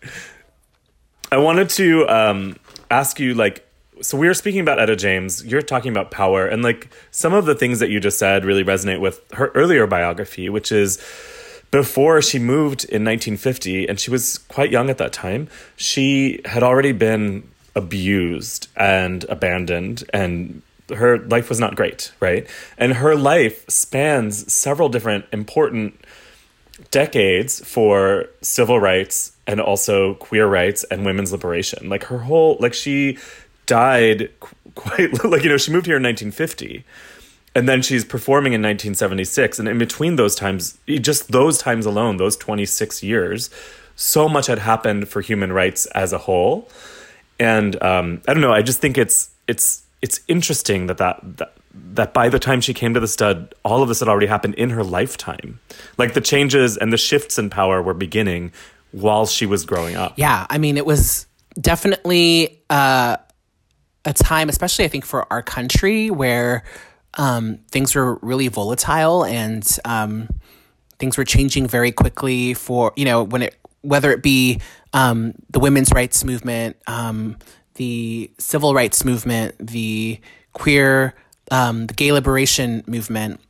I 1.32 1.38
wanted 1.38 1.70
to 1.70 2.08
um, 2.08 2.56
ask 2.90 3.20
you, 3.20 3.34
like, 3.34 3.66
so 4.02 4.18
we 4.18 4.26
were 4.26 4.34
speaking 4.34 4.60
about 4.60 4.78
Etta 4.78 4.96
James. 4.96 5.44
You're 5.44 5.62
talking 5.62 5.92
about 5.92 6.10
power, 6.10 6.46
and 6.46 6.62
like 6.62 6.88
some 7.10 7.34
of 7.34 7.46
the 7.46 7.54
things 7.54 7.78
that 7.80 7.90
you 7.90 8.00
just 8.00 8.18
said 8.18 8.44
really 8.44 8.64
resonate 8.64 9.00
with 9.00 9.22
her 9.32 9.48
earlier 9.54 9.86
biography, 9.86 10.48
which 10.48 10.72
is 10.72 10.98
before 11.70 12.20
she 12.20 12.38
moved 12.38 12.84
in 12.84 13.04
1950, 13.04 13.88
and 13.88 14.00
she 14.00 14.10
was 14.10 14.38
quite 14.38 14.70
young 14.70 14.90
at 14.90 14.98
that 14.98 15.12
time, 15.12 15.48
she 15.76 16.40
had 16.44 16.62
already 16.62 16.92
been 16.92 17.48
abused 17.76 18.68
and 18.76 19.24
abandoned, 19.24 20.02
and 20.12 20.62
her 20.96 21.18
life 21.18 21.48
was 21.48 21.60
not 21.60 21.76
great, 21.76 22.12
right? 22.18 22.48
And 22.76 22.94
her 22.94 23.14
life 23.14 23.68
spans 23.68 24.52
several 24.52 24.88
different 24.88 25.26
important 25.32 26.00
decades 26.90 27.64
for 27.64 28.26
civil 28.42 28.80
rights 28.80 29.32
and 29.46 29.60
also 29.60 30.14
queer 30.14 30.46
rights 30.46 30.84
and 30.84 31.04
women's 31.04 31.32
liberation. 31.32 31.88
Like 31.88 32.04
her 32.04 32.18
whole, 32.18 32.56
like 32.60 32.74
she 32.74 33.18
died 33.66 34.30
quite, 34.74 35.24
like, 35.24 35.42
you 35.42 35.48
know, 35.48 35.56
she 35.56 35.72
moved 35.72 35.86
here 35.86 35.96
in 35.96 36.02
1950 36.02 36.84
and 37.54 37.68
then 37.68 37.82
she's 37.82 38.04
performing 38.04 38.52
in 38.52 38.62
1976 38.62 39.58
and 39.58 39.68
in 39.68 39.78
between 39.78 40.16
those 40.16 40.34
times 40.34 40.78
just 40.86 41.32
those 41.32 41.58
times 41.58 41.86
alone 41.86 42.16
those 42.16 42.36
26 42.36 43.02
years 43.02 43.50
so 43.96 44.28
much 44.28 44.46
had 44.46 44.58
happened 44.58 45.08
for 45.08 45.20
human 45.20 45.52
rights 45.52 45.86
as 45.86 46.12
a 46.12 46.18
whole 46.18 46.68
and 47.38 47.80
um, 47.82 48.22
i 48.28 48.32
don't 48.32 48.40
know 48.40 48.52
i 48.52 48.62
just 48.62 48.80
think 48.80 48.96
it's 48.96 49.30
it's 49.48 49.82
it's 50.02 50.20
interesting 50.28 50.86
that, 50.86 50.98
that 50.98 51.18
that 51.38 51.54
that 51.72 52.12
by 52.12 52.28
the 52.28 52.38
time 52.38 52.60
she 52.60 52.74
came 52.74 52.94
to 52.94 53.00
the 53.00 53.08
stud 53.08 53.54
all 53.64 53.82
of 53.82 53.88
this 53.88 54.00
had 54.00 54.08
already 54.08 54.26
happened 54.26 54.54
in 54.54 54.70
her 54.70 54.84
lifetime. 54.84 55.60
Like 55.98 56.14
the 56.14 56.20
changes 56.20 56.76
and 56.76 56.92
the 56.92 56.96
shifts 56.98 57.38
in 57.38 57.50
power 57.50 57.82
were 57.82 57.94
beginning 57.94 58.52
while 58.92 59.26
she 59.26 59.46
was 59.46 59.64
growing 59.64 59.96
up. 59.96 60.14
Yeah 60.16 60.46
i 60.50 60.58
mean 60.58 60.76
it 60.76 60.86
was 60.86 61.26
definitely 61.60 62.62
uh, 62.70 63.16
a 64.04 64.12
time 64.12 64.48
especially 64.48 64.84
i 64.84 64.88
think 64.88 65.04
for 65.04 65.30
our 65.32 65.42
country 65.42 66.10
where 66.10 66.62
um, 67.14 67.58
things 67.72 67.94
were 67.96 68.20
really 68.22 68.46
volatile 68.46 69.24
and 69.24 69.78
um, 69.84 70.28
things 71.00 71.18
were 71.18 71.24
changing 71.24 71.66
very 71.66 71.90
quickly 71.90 72.54
for 72.54 72.92
you 72.96 73.04
know 73.04 73.24
when 73.24 73.42
it 73.42 73.56
whether 73.82 74.10
it 74.10 74.22
be 74.22 74.60
um, 74.92 75.34
the 75.50 75.60
women's 75.60 75.92
rights 75.92 76.24
movement, 76.24 76.76
um, 76.86 77.36
the 77.74 78.30
civil 78.38 78.74
rights 78.74 79.04
movement, 79.04 79.54
the 79.58 80.20
queer, 80.52 81.14
um, 81.50 81.86
the 81.86 81.94
gay 81.94 82.12
liberation 82.12 82.84
movement. 82.86 83.40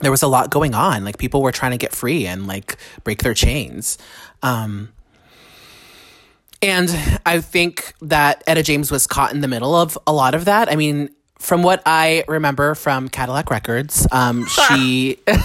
There 0.00 0.10
was 0.10 0.22
a 0.22 0.28
lot 0.28 0.50
going 0.50 0.74
on. 0.74 1.04
Like 1.04 1.18
people 1.18 1.42
were 1.42 1.52
trying 1.52 1.72
to 1.72 1.78
get 1.78 1.94
free 1.94 2.26
and 2.26 2.46
like 2.46 2.76
break 3.02 3.22
their 3.22 3.34
chains. 3.34 3.98
Um, 4.42 4.92
and 6.62 6.90
I 7.24 7.40
think 7.40 7.94
that 8.02 8.42
Etta 8.46 8.62
James 8.62 8.90
was 8.90 9.06
caught 9.06 9.32
in 9.32 9.40
the 9.40 9.48
middle 9.48 9.74
of 9.74 9.96
a 10.06 10.12
lot 10.12 10.34
of 10.34 10.46
that. 10.46 10.70
I 10.70 10.76
mean, 10.76 11.10
from 11.38 11.62
what 11.62 11.82
I 11.86 12.24
remember 12.28 12.74
from 12.74 13.08
Cadillac 13.08 13.50
Records, 13.50 14.06
um, 14.12 14.46
she. 14.68 15.18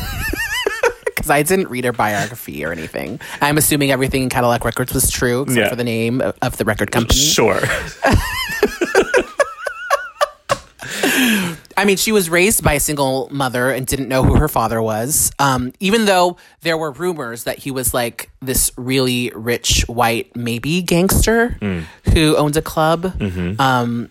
Because 1.05 1.29
I 1.29 1.43
didn't 1.43 1.67
read 1.67 1.85
her 1.85 1.93
biography 1.93 2.65
or 2.65 2.71
anything. 2.71 3.19
I'm 3.41 3.59
assuming 3.59 3.91
everything 3.91 4.23
in 4.23 4.29
Cadillac 4.29 4.65
Records 4.65 4.91
was 4.91 5.11
true, 5.11 5.43
except 5.43 5.59
yeah. 5.59 5.69
for 5.69 5.75
the 5.75 5.83
name 5.83 6.19
of, 6.19 6.35
of 6.41 6.57
the 6.57 6.65
record 6.65 6.91
company. 6.91 7.19
Sure. 7.19 7.61
I 11.77 11.85
mean, 11.85 11.97
she 11.97 12.11
was 12.11 12.29
raised 12.29 12.63
by 12.63 12.73
a 12.73 12.79
single 12.79 13.29
mother 13.31 13.71
and 13.71 13.85
didn't 13.85 14.07
know 14.07 14.23
who 14.23 14.35
her 14.35 14.47
father 14.47 14.81
was. 14.81 15.31
Um, 15.39 15.73
even 15.79 16.05
though 16.05 16.37
there 16.61 16.77
were 16.77 16.91
rumors 16.91 17.45
that 17.45 17.59
he 17.59 17.71
was 17.71 17.93
like 17.93 18.29
this 18.41 18.71
really 18.77 19.31
rich 19.35 19.83
white, 19.87 20.35
maybe 20.35 20.81
gangster 20.81 21.57
mm. 21.61 21.83
who 22.13 22.35
owned 22.35 22.57
a 22.57 22.61
club. 22.61 23.03
Mm-hmm. 23.03 23.59
Um, 23.59 24.09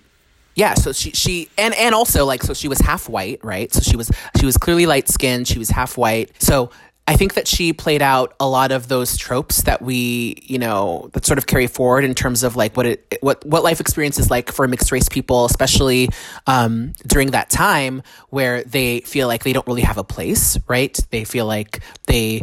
yeah 0.56 0.74
so 0.74 0.92
she 0.92 1.10
she 1.12 1.48
and 1.56 1.74
and 1.76 1.94
also 1.94 2.26
like 2.26 2.42
so 2.42 2.52
she 2.52 2.68
was 2.68 2.80
half 2.80 3.08
white 3.08 3.42
right 3.44 3.72
so 3.72 3.80
she 3.80 3.96
was 3.96 4.10
she 4.38 4.44
was 4.44 4.58
clearly 4.58 4.84
light 4.84 5.08
skinned 5.08 5.46
she 5.46 5.58
was 5.58 5.70
half 5.70 5.96
white 5.96 6.30
so 6.42 6.70
I 7.10 7.16
think 7.16 7.34
that 7.34 7.48
she 7.48 7.72
played 7.72 8.02
out 8.02 8.36
a 8.38 8.48
lot 8.48 8.70
of 8.70 8.86
those 8.86 9.16
tropes 9.16 9.62
that 9.62 9.82
we, 9.82 10.36
you 10.44 10.60
know, 10.60 11.10
that 11.12 11.26
sort 11.26 11.38
of 11.38 11.46
carry 11.48 11.66
forward 11.66 12.04
in 12.04 12.14
terms 12.14 12.44
of 12.44 12.54
like 12.54 12.76
what 12.76 12.86
it 12.86 13.18
what 13.20 13.44
what 13.44 13.64
life 13.64 13.80
experience 13.80 14.20
is 14.20 14.30
like 14.30 14.52
for 14.52 14.68
mixed 14.68 14.92
race 14.92 15.08
people, 15.08 15.44
especially 15.44 16.10
um, 16.46 16.92
during 17.04 17.32
that 17.32 17.50
time 17.50 18.04
where 18.28 18.62
they 18.62 19.00
feel 19.00 19.26
like 19.26 19.42
they 19.42 19.52
don't 19.52 19.66
really 19.66 19.82
have 19.82 19.98
a 19.98 20.04
place, 20.04 20.56
right? 20.68 20.96
They 21.10 21.24
feel 21.24 21.46
like 21.46 21.80
they 22.06 22.42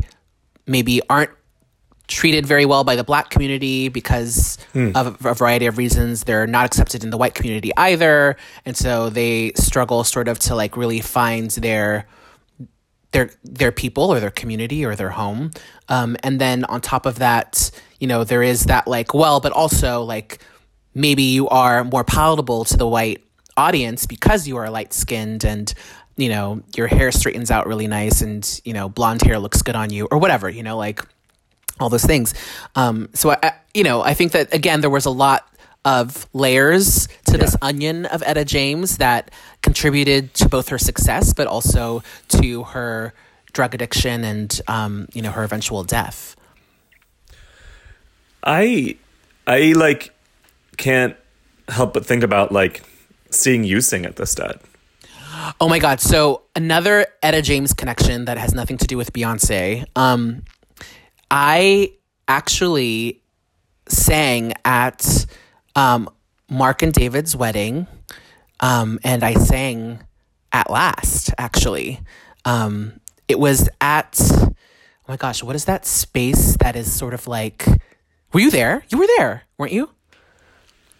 maybe 0.65 0.99
aren't 1.09 1.31
treated 2.09 2.45
very 2.45 2.65
well 2.65 2.83
by 2.83 2.97
the 2.97 3.05
black 3.05 3.29
community 3.29 3.87
because 3.87 4.57
hmm. 4.73 4.91
of 4.95 5.25
a 5.25 5.33
variety 5.33 5.67
of 5.67 5.77
reasons. 5.77 6.25
They're 6.25 6.45
not 6.45 6.65
accepted 6.65 7.05
in 7.05 7.09
the 7.09 7.17
white 7.17 7.35
community 7.35 7.71
either. 7.77 8.35
And 8.65 8.75
so 8.75 9.09
they 9.11 9.53
struggle 9.55 10.03
sort 10.03 10.27
of 10.27 10.39
to 10.39 10.55
like 10.55 10.75
really 10.75 10.99
find 10.99 11.49
their 11.51 12.05
their 13.11 13.31
their 13.43 13.71
people 13.71 14.11
or 14.11 14.19
their 14.19 14.31
community 14.31 14.85
or 14.85 14.95
their 14.95 15.09
home. 15.09 15.51
Um, 15.89 16.17
and 16.23 16.39
then 16.41 16.65
on 16.65 16.81
top 16.81 17.05
of 17.05 17.19
that, 17.19 17.71
you 17.99 18.07
know, 18.07 18.23
there 18.23 18.43
is 18.43 18.65
that 18.65 18.87
like, 18.87 19.13
well, 19.13 19.39
but 19.39 19.51
also 19.51 20.03
like 20.03 20.39
maybe 20.93 21.23
you 21.23 21.47
are 21.49 21.83
more 21.83 22.03
palatable 22.03 22.65
to 22.65 22.77
the 22.77 22.87
white 22.87 23.23
audience 23.55 24.05
because 24.05 24.47
you 24.47 24.57
are 24.57 24.69
light 24.69 24.93
skinned 24.93 25.43
and 25.43 25.73
you 26.15 26.29
know 26.29 26.61
your 26.75 26.87
hair 26.87 27.11
straightens 27.11 27.49
out 27.49 27.67
really 27.67 27.87
nice 27.87 28.21
and 28.21 28.61
you 28.65 28.73
know 28.73 28.87
blonde 28.87 29.21
hair 29.21 29.39
looks 29.39 29.61
good 29.63 29.75
on 29.75 29.91
you 29.91 30.07
or 30.11 30.19
whatever 30.19 30.47
you 30.47 30.61
know 30.61 30.77
like 30.77 31.03
all 31.79 31.89
those 31.89 32.05
things. 32.05 32.33
Um, 32.75 33.09
so 33.13 33.31
I, 33.31 33.53
you 33.73 33.83
know, 33.83 34.01
I 34.01 34.13
think 34.13 34.31
that 34.31 34.53
again, 34.53 34.81
there 34.81 34.89
was 34.89 35.05
a 35.05 35.11
lot 35.11 35.47
of 35.87 36.27
layers 36.33 37.07
to 37.25 37.31
yeah. 37.31 37.37
this 37.37 37.55
onion 37.61 38.05
of 38.07 38.21
Etta 38.25 38.43
James 38.43 38.97
that 38.97 39.31
contributed 39.61 40.33
to 40.33 40.49
both 40.49 40.67
her 40.67 40.77
success, 40.77 41.33
but 41.33 41.47
also 41.47 42.03
to 42.27 42.63
her 42.63 43.13
drug 43.53 43.73
addiction 43.73 44.25
and 44.25 44.61
um, 44.67 45.07
you 45.13 45.21
know 45.21 45.31
her 45.31 45.43
eventual 45.43 45.85
death. 45.85 46.35
I, 48.43 48.97
I 49.47 49.73
like 49.77 50.13
can't 50.75 51.15
help 51.69 51.93
but 51.93 52.05
think 52.05 52.21
about 52.21 52.51
like 52.51 52.83
seeing 53.31 53.63
you 53.63 53.79
sing 53.79 54.05
at 54.05 54.17
the 54.17 54.25
stud. 54.25 54.59
Oh 55.61 55.69
my 55.69 55.79
god! 55.79 56.01
So 56.01 56.41
another 56.53 57.05
Etta 57.23 57.41
James 57.41 57.73
connection 57.73 58.25
that 58.25 58.37
has 58.37 58.53
nothing 58.53 58.77
to 58.77 58.87
do 58.87 58.97
with 58.97 59.13
Beyonce. 59.13 59.85
Um, 59.95 60.43
I 61.31 61.93
actually 62.27 63.21
sang 63.87 64.51
at 64.65 65.25
um, 65.77 66.09
Mark 66.49 66.81
and 66.81 66.91
David's 66.91 67.35
wedding, 67.35 67.87
um, 68.59 68.99
and 69.03 69.23
I 69.23 69.35
sang 69.35 70.03
at 70.51 70.69
last. 70.69 71.33
Actually, 71.37 72.01
um, 72.43 72.99
it 73.27 73.39
was 73.39 73.69
at 73.79 74.19
oh 74.31 74.55
my 75.07 75.15
gosh, 75.15 75.43
what 75.43 75.55
is 75.55 75.65
that 75.65 75.85
space 75.85 76.57
that 76.57 76.75
is 76.75 76.91
sort 76.91 77.13
of 77.13 77.27
like? 77.27 77.65
Were 78.33 78.41
you 78.41 78.51
there? 78.51 78.83
You 78.89 78.97
were 78.97 79.07
there, 79.17 79.43
weren't 79.57 79.71
you? 79.71 79.89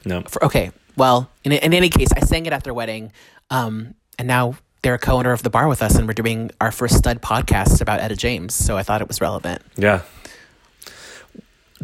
No. 0.06 0.22
For, 0.22 0.46
okay, 0.46 0.72
well, 0.96 1.30
in, 1.44 1.52
in 1.52 1.74
any 1.74 1.90
case, 1.90 2.10
I 2.16 2.22
sang 2.22 2.46
it 2.46 2.54
at 2.54 2.64
their 2.64 2.74
wedding, 2.74 3.12
um, 3.50 3.96
and 4.18 4.28
now 4.28 4.56
they're 4.82 4.94
a 4.94 5.00
co-owner 5.00 5.34
of 5.34 5.44
the 5.44 5.50
bar 5.50 5.68
with 5.68 5.82
us, 5.82 5.96
and 5.96 6.08
we're 6.08 6.14
doing 6.14 6.52
our 6.62 6.72
first 6.72 6.96
stud 6.96 7.22
podcast 7.22 7.82
about 7.82 8.00
Etta 8.00 8.16
James. 8.16 8.54
So 8.54 8.78
I 8.78 8.84
thought 8.84 9.02
it 9.02 9.08
was 9.08 9.20
relevant. 9.20 9.62
Yeah. 9.76 10.04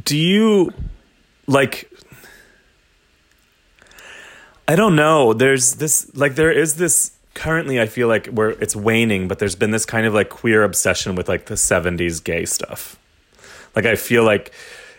Do 0.02 0.18
you 0.18 0.72
like 1.48 1.92
I 4.68 4.76
don't 4.76 4.96
know. 4.96 5.34
There's 5.34 5.76
this 5.76 6.16
like 6.16 6.36
there 6.36 6.52
is 6.52 6.76
this 6.76 7.12
currently 7.34 7.82
I 7.82 7.88
feel 7.88 8.08
like 8.08 8.28
where 8.28 8.52
it's 8.52 8.76
waning, 8.76 9.28
but 9.28 9.40
there's 9.40 9.56
been 9.56 9.72
this 9.72 9.86
kind 9.86 10.06
of 10.06 10.14
like 10.14 10.30
queer 10.30 10.64
obsession 10.64 11.16
with 11.16 11.28
like 11.28 11.46
the 11.46 11.56
70s 11.56 12.24
gay 12.24 12.46
stuff. 12.46 12.98
Like 13.76 13.86
I 13.86 13.96
feel 13.96 14.24
like 14.24 14.54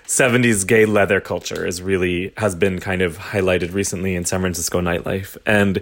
70s 0.06 0.66
gay 0.66 0.84
leather 0.84 1.20
culture 1.20 1.66
is 1.66 1.80
really 1.80 2.32
has 2.36 2.54
been 2.54 2.78
kind 2.78 3.00
of 3.00 3.16
highlighted 3.16 3.72
recently 3.72 4.14
in 4.14 4.24
San 4.24 4.40
Francisco 4.40 4.80
nightlife 4.80 5.36
and 5.46 5.80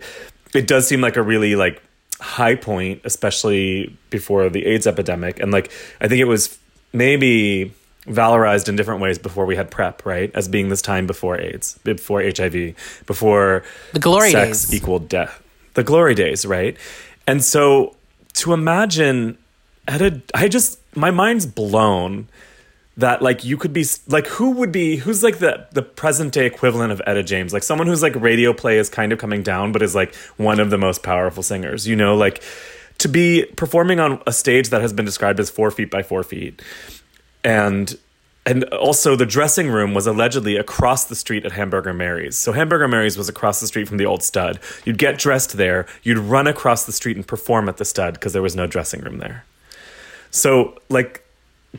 it 0.55 0.69
does 0.69 0.87
seem 0.87 1.01
like 1.01 1.17
a 1.17 1.23
really 1.23 1.57
like 1.57 1.83
high 2.21 2.55
point 2.55 3.01
especially 3.05 3.97
before 4.11 4.49
the 4.49 4.65
AIDS 4.65 4.87
epidemic 4.87 5.41
and 5.41 5.51
like 5.51 5.73
I 6.01 6.07
think 6.07 6.21
it 6.21 6.27
was 6.27 6.57
maybe 6.93 7.73
valorized 8.07 8.69
in 8.69 8.77
different 8.77 9.01
ways 9.01 9.19
before 9.19 9.47
we 9.47 9.57
had 9.57 9.71
PrEP, 9.71 10.05
right? 10.05 10.31
As 10.35 10.49
being 10.49 10.69
this 10.69 10.83
time 10.83 11.07
before 11.07 11.39
AIDS, 11.39 11.79
before 11.85 12.23
HIV, 12.23 12.75
before 13.07 13.65
the 13.93 14.01
glory 14.01 14.31
sex 14.31 14.67
days. 14.67 14.75
equaled 14.75 15.09
death. 15.09 15.43
The 15.75 15.85
glory 15.85 16.15
days, 16.15 16.45
right? 16.45 16.77
And 17.27 17.43
so 17.43 17.97
to 18.35 18.53
imagine 18.53 19.39
at 19.89 20.03
a 20.03 20.21
I 20.35 20.49
just 20.49 20.79
my 20.97 21.11
mind's 21.11 21.47
blown 21.47 22.29
that 22.97 23.23
like 23.23 23.45
you 23.45 23.57
could 23.57 23.73
be 23.73 23.85
like 24.09 24.27
who 24.27 24.51
would 24.51 24.71
be 24.71 24.97
who's 24.97 25.23
like 25.23 25.39
the 25.39 25.67
the 25.73 25.83
present 25.83 26.33
day 26.33 26.47
equivalent 26.47 26.93
of 26.93 27.01
Etta 27.07 27.23
James 27.23 27.53
like 27.53 27.63
someone 27.63 27.87
who's 27.87 28.03
like 28.03 28.15
radio 28.17 28.53
play 28.53 28.79
is 28.79 28.89
kind 28.89 29.13
of 29.13 29.19
coming 29.19 29.43
down 29.43 29.73
but 29.73 29.83
is 29.83 29.95
like 29.95 30.15
one 30.37 30.61
of 30.61 30.71
the 30.71 30.79
most 30.79 31.03
powerful 31.03 31.43
singers 31.43 31.87
you 31.89 31.97
know 31.97 32.15
like 32.15 32.43
to 32.99 33.09
be 33.09 33.47
performing 33.57 33.99
on 33.99 34.23
a 34.27 34.33
stage 34.33 34.69
that 34.69 34.83
has 34.83 34.93
been 34.93 35.07
described 35.07 35.41
as 35.41 35.51
four 35.51 35.71
feet 35.71 35.91
by 35.91 36.03
four 36.03 36.23
feet 36.23 36.61
and 37.45 37.99
and 38.45 38.65
also 38.75 39.15
the 39.15 39.27
dressing 39.27 39.69
room 39.69 39.95
was 39.95 40.07
allegedly 40.07 40.57
across 40.57 41.05
the 41.05 41.15
street 41.15 41.45
at 41.47 41.53
Hamburger 41.53 41.95
Mary's. 41.95 42.37
So 42.37 42.53
Hamburger 42.53 42.89
Mary's 42.89 43.17
was 43.17 43.29
across 43.29 43.61
the 43.61 43.69
street 43.69 43.87
from 43.87 43.99
the 43.99 44.07
old 44.07 44.23
stud. 44.23 44.59
You'd 44.85 44.99
get 44.99 45.17
dressed 45.19 45.57
there, 45.57 45.87
you'd 46.03 46.19
run 46.19 46.49
across 46.49 46.85
the 46.85 46.93
street 46.93 47.17
and 47.17 47.27
perform 47.27 47.69
at 47.69 47.77
the 47.77 47.85
stud 47.85 48.15
because 48.15 48.33
there 48.33 48.43
was 48.43 48.57
no 48.57 48.67
dressing 48.67 49.01
room 49.01 49.19
there. 49.19 49.45
So 50.31 50.79
like 50.89 51.25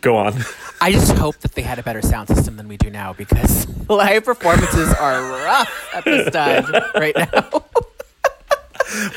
go 0.02 0.18
on. 0.18 0.34
I 0.82 0.92
just 0.92 1.12
hope 1.18 1.38
that 1.40 1.54
they 1.54 1.62
had 1.62 1.80
a 1.80 1.84
better 1.84 2.02
sound 2.02 2.30
system 2.30 2.58
than 2.58 2.68
we 2.68 2.78
do 2.78 2.90
now 2.90 3.14
because 3.14 3.68
live 3.90 4.26
performances 4.26 4.94
are 4.94 5.22
rough 5.44 5.90
at 5.94 6.06
the 6.06 6.26
stud 6.30 6.94
right 6.96 7.16
now. 7.16 7.63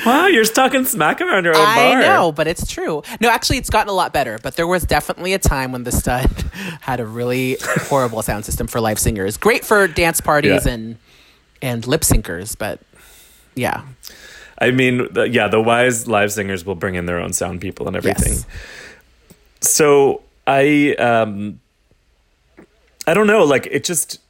Wow, 0.04 0.26
you're 0.26 0.44
talking 0.44 0.84
smack 0.84 1.20
around 1.20 1.44
your 1.44 1.56
own 1.56 1.66
I 1.66 1.74
bar. 1.92 2.00
know, 2.02 2.32
but 2.32 2.46
it's 2.46 2.66
true. 2.66 3.02
No, 3.20 3.28
actually, 3.30 3.58
it's 3.58 3.70
gotten 3.70 3.88
a 3.88 3.92
lot 3.94 4.12
better. 4.12 4.38
But 4.42 4.56
there 4.56 4.66
was 4.66 4.84
definitely 4.84 5.32
a 5.32 5.38
time 5.38 5.72
when 5.72 5.84
the 5.84 5.92
stud 5.92 6.30
had 6.80 7.00
a 7.00 7.06
really 7.06 7.56
horrible 7.62 8.22
sound 8.22 8.44
system 8.44 8.66
for 8.66 8.80
live 8.80 8.98
singers. 8.98 9.36
Great 9.36 9.64
for 9.64 9.86
dance 9.88 10.20
parties 10.20 10.66
Yeah. 10.66 10.72
and 10.72 10.98
and 11.62 11.86
lip 11.86 12.02
syncers, 12.02 12.56
but 12.56 12.80
yeah, 13.54 13.82
I 14.58 14.70
mean, 14.70 15.08
the, 15.12 15.22
yeah, 15.28 15.48
the 15.48 15.60
wise 15.60 16.06
live 16.06 16.30
singers 16.32 16.64
will 16.66 16.74
bring 16.74 16.94
in 16.94 17.06
their 17.06 17.18
own 17.18 17.32
sound 17.32 17.60
people 17.62 17.86
and 17.86 17.96
everything. 17.96 18.32
Yes. 18.34 18.46
So 19.60 20.22
I, 20.46 20.94
um, 20.98 21.60
I 23.06 23.14
don't 23.14 23.26
know, 23.26 23.44
like 23.44 23.66
it 23.70 23.84
just 23.84 24.20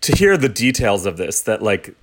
to 0.00 0.16
hear 0.16 0.36
the 0.36 0.48
details 0.48 1.06
of 1.06 1.16
this 1.16 1.42
that 1.42 1.62
like 1.62 1.94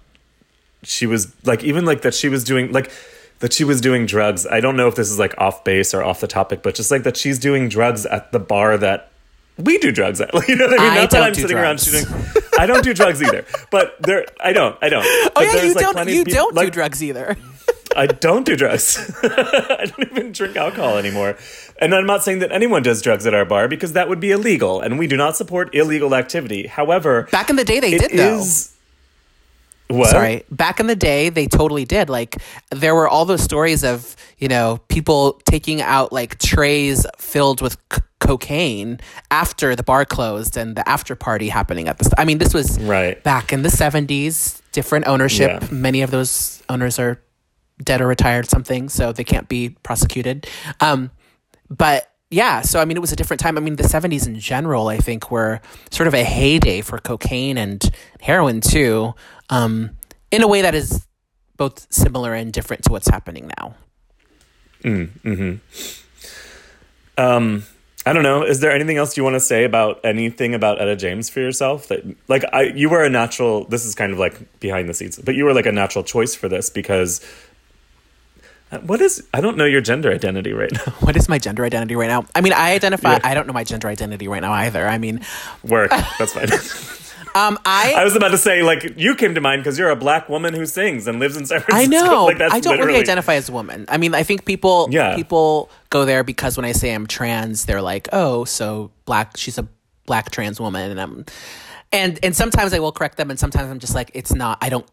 she 0.83 1.05
was 1.05 1.33
like 1.45 1.63
even 1.63 1.85
like 1.85 2.01
that 2.01 2.13
she 2.13 2.29
was 2.29 2.43
doing 2.43 2.71
like 2.71 2.91
that 3.39 3.51
she 3.53 3.63
was 3.63 3.81
doing 3.81 4.05
drugs. 4.05 4.45
I 4.47 4.59
don't 4.59 4.75
know 4.77 4.87
if 4.87 4.95
this 4.95 5.09
is 5.09 5.19
like 5.19 5.33
off 5.37 5.63
base 5.63 5.93
or 5.93 6.03
off 6.03 6.21
the 6.21 6.27
topic, 6.27 6.61
but 6.63 6.75
just 6.75 6.91
like 6.91 7.03
that 7.03 7.17
she's 7.17 7.39
doing 7.39 7.67
drugs 7.69 8.05
at 8.05 8.31
the 8.31 8.39
bar 8.39 8.77
that 8.77 9.11
we 9.57 9.77
do 9.77 9.91
drugs 9.91 10.21
at. 10.21 10.31
You 10.47 10.55
know 10.55 10.67
what 10.67 10.79
I 10.79 10.83
mean? 10.83 10.91
I 10.93 10.95
Not 11.01 11.11
that 11.11 11.23
I'm 11.23 11.33
sitting 11.33 11.57
drugs. 11.57 11.93
around 11.93 12.05
shooting. 12.05 12.43
I 12.59 12.65
don't 12.65 12.83
do 12.83 12.93
drugs 12.93 13.21
either. 13.21 13.45
But 13.71 14.01
there, 14.01 14.25
I 14.39 14.53
don't. 14.53 14.77
I 14.81 14.89
don't. 14.89 15.03
Oh 15.07 15.29
But 15.35 15.43
yeah, 15.45 15.63
you 15.63 15.73
like, 15.73 15.93
don't 15.95 16.07
you 16.09 16.23
people- 16.23 16.51
don't 16.51 16.55
do 16.65 16.69
drugs 16.69 17.03
either. 17.03 17.35
I 17.95 18.07
don't 18.07 18.43
do 18.43 18.55
drugs. 18.55 18.97
I 19.23 19.85
don't 19.85 20.11
even 20.11 20.31
drink 20.31 20.55
alcohol 20.57 20.97
anymore. 20.97 21.37
And 21.79 21.93
I'm 21.93 22.07
not 22.07 22.23
saying 22.23 22.39
that 22.39 22.51
anyone 22.51 22.81
does 22.81 23.03
drugs 23.03 23.27
at 23.27 23.35
our 23.35 23.45
bar 23.45 23.67
because 23.67 23.93
that 23.93 24.09
would 24.09 24.19
be 24.19 24.31
illegal, 24.31 24.81
and 24.81 24.97
we 24.97 25.05
do 25.05 25.15
not 25.15 25.35
support 25.37 25.75
illegal 25.75 26.15
activity. 26.15 26.65
However, 26.65 27.27
Back 27.31 27.51
in 27.51 27.55
the 27.55 27.63
day, 27.63 27.79
they 27.79 27.97
did 27.97 28.11
though. 28.17 28.39
is- 28.39 28.72
What? 29.89 30.09
Sorry. 30.09 30.43
Back 30.49 30.79
in 30.79 30.87
the 30.87 30.95
day, 30.95 31.29
they 31.29 31.45
totally 31.47 31.85
did. 31.85 32.09
Like, 32.09 32.37
there 32.71 32.95
were 32.95 33.07
all 33.07 33.25
those 33.25 33.41
stories 33.43 33.83
of, 33.83 34.15
you 34.37 34.47
know, 34.47 34.79
people 34.87 35.39
taking 35.45 35.81
out 35.81 36.11
like 36.11 36.39
trays 36.39 37.05
filled 37.17 37.61
with 37.61 37.77
c- 37.93 38.01
cocaine 38.19 38.99
after 39.29 39.75
the 39.75 39.83
bar 39.83 40.05
closed 40.05 40.55
and 40.57 40.75
the 40.75 40.87
after 40.87 41.15
party 41.15 41.49
happening 41.49 41.87
at 41.87 41.97
the. 41.99 42.05
St- 42.05 42.13
I 42.17 42.25
mean, 42.25 42.37
this 42.37 42.53
was 42.53 42.79
Right. 42.79 43.21
back 43.23 43.51
in 43.53 43.61
the 43.61 43.69
70s, 43.69 44.61
different 44.71 45.07
ownership. 45.07 45.61
Yeah. 45.61 45.67
Many 45.71 46.01
of 46.01 46.09
those 46.11 46.63
owners 46.69 46.97
are 46.97 47.21
dead 47.83 48.01
or 48.01 48.07
retired, 48.07 48.49
something, 48.49 48.87
so 48.89 49.11
they 49.11 49.23
can't 49.25 49.49
be 49.49 49.69
prosecuted. 49.83 50.47
Um, 50.79 51.11
but 51.69 52.07
yeah, 52.33 52.61
so 52.61 52.79
I 52.79 52.85
mean, 52.85 52.97
it 52.97 52.99
was 52.99 53.11
a 53.11 53.15
different 53.15 53.39
time. 53.39 53.57
I 53.57 53.61
mean, 53.61 53.75
the 53.75 53.83
70s 53.83 54.25
in 54.25 54.39
general, 54.39 54.87
I 54.87 54.97
think, 54.97 55.29
were 55.29 55.61
sort 55.91 56.07
of 56.07 56.15
a 56.15 56.23
heyday 56.23 56.81
for 56.81 56.97
cocaine 56.97 57.57
and 57.57 57.87
heroin 58.21 58.59
too, 58.59 59.13
um, 59.49 59.91
in 60.31 60.41
a 60.41 60.47
way 60.47 60.63
that 60.63 60.73
is 60.73 61.05
both 61.57 61.85
similar 61.93 62.33
and 62.33 62.51
different 62.51 62.83
to 62.85 62.91
what's 62.91 63.07
happening 63.07 63.51
now. 63.59 63.75
Um, 67.17 67.63
I 68.05 68.13
don't 68.13 68.23
know. 68.23 68.43
Is 68.43 68.59
there 68.59 68.71
anything 68.71 68.97
else 68.97 69.15
you 69.15 69.23
want 69.23 69.35
to 69.35 69.39
say 69.39 69.63
about 69.63 70.01
anything 70.03 70.55
about 70.55 70.81
Etta 70.81 70.95
James 70.95 71.29
for 71.29 71.39
yourself? 71.39 71.87
That 71.89 72.03
like 72.27 72.43
I, 72.51 72.63
you 72.63 72.89
were 72.89 73.03
a 73.03 73.09
natural. 73.09 73.65
This 73.65 73.85
is 73.85 73.93
kind 73.93 74.11
of 74.11 74.17
like 74.17 74.59
behind 74.59 74.89
the 74.89 74.95
scenes, 74.95 75.19
but 75.19 75.35
you 75.35 75.45
were 75.45 75.53
like 75.53 75.67
a 75.67 75.71
natural 75.71 76.03
choice 76.03 76.33
for 76.35 76.49
this 76.49 76.69
because. 76.69 77.21
What 78.79 79.01
is? 79.01 79.23
I 79.33 79.41
don't 79.41 79.57
know 79.57 79.65
your 79.65 79.81
gender 79.81 80.11
identity 80.11 80.53
right 80.53 80.71
now. 80.71 80.93
What 80.99 81.15
is 81.15 81.27
my 81.29 81.37
gender 81.39 81.63
identity 81.65 81.95
right 81.95 82.07
now? 82.07 82.25
I 82.35 82.41
mean, 82.41 82.53
I 82.53 82.73
identify. 82.73 83.13
Yeah. 83.13 83.19
I 83.23 83.33
don't 83.33 83.47
know 83.47 83.53
my 83.53 83.63
gender 83.63 83.87
identity 83.87 84.27
right 84.27 84.41
now 84.41 84.53
either. 84.53 84.87
I 84.87 84.97
mean, 84.97 85.21
Work. 85.63 85.89
That's 86.19 86.33
fine. 86.33 86.49
um, 87.35 87.57
I 87.65 87.93
I 87.97 88.03
was 88.03 88.15
about 88.15 88.29
to 88.29 88.37
say, 88.37 88.63
like, 88.63 88.93
you 88.97 89.15
came 89.15 89.35
to 89.35 89.41
mind 89.41 89.61
because 89.63 89.77
you're 89.79 89.89
a 89.89 89.95
black 89.95 90.29
woman 90.29 90.53
who 90.53 90.65
sings 90.65 91.07
and 91.07 91.19
lives 91.19 91.35
in 91.37 91.45
San 91.45 91.61
Francisco. 91.61 91.97
I 91.97 92.01
know. 92.05 92.25
Like, 92.25 92.37
that's 92.37 92.53
I 92.53 92.59
don't 92.59 92.73
literally, 92.73 92.93
really 92.93 93.01
identify 93.01 93.35
as 93.35 93.49
a 93.49 93.51
woman. 93.51 93.85
I 93.89 93.97
mean, 93.97 94.13
I 94.15 94.23
think 94.23 94.45
people 94.45 94.87
Yeah. 94.91 95.15
people 95.15 95.69
go 95.89 96.05
there 96.05 96.23
because 96.23 96.57
when 96.57 96.65
I 96.65 96.71
say 96.73 96.93
I'm 96.93 97.07
trans, 97.07 97.65
they're 97.65 97.81
like, 97.81 98.07
"Oh, 98.13 98.45
so 98.45 98.91
black? 99.05 99.37
She's 99.37 99.57
a 99.57 99.67
black 100.05 100.31
trans 100.31 100.59
woman," 100.59 100.91
and 100.91 101.01
I'm 101.01 101.25
and 101.91 102.19
and 102.23 102.35
sometimes 102.35 102.73
I 102.73 102.79
will 102.79 102.91
correct 102.91 103.17
them, 103.17 103.29
and 103.29 103.39
sometimes 103.39 103.69
I'm 103.69 103.79
just 103.79 103.95
like, 103.95 104.11
"It's 104.13 104.33
not. 104.33 104.57
I 104.61 104.69
don't 104.69 104.85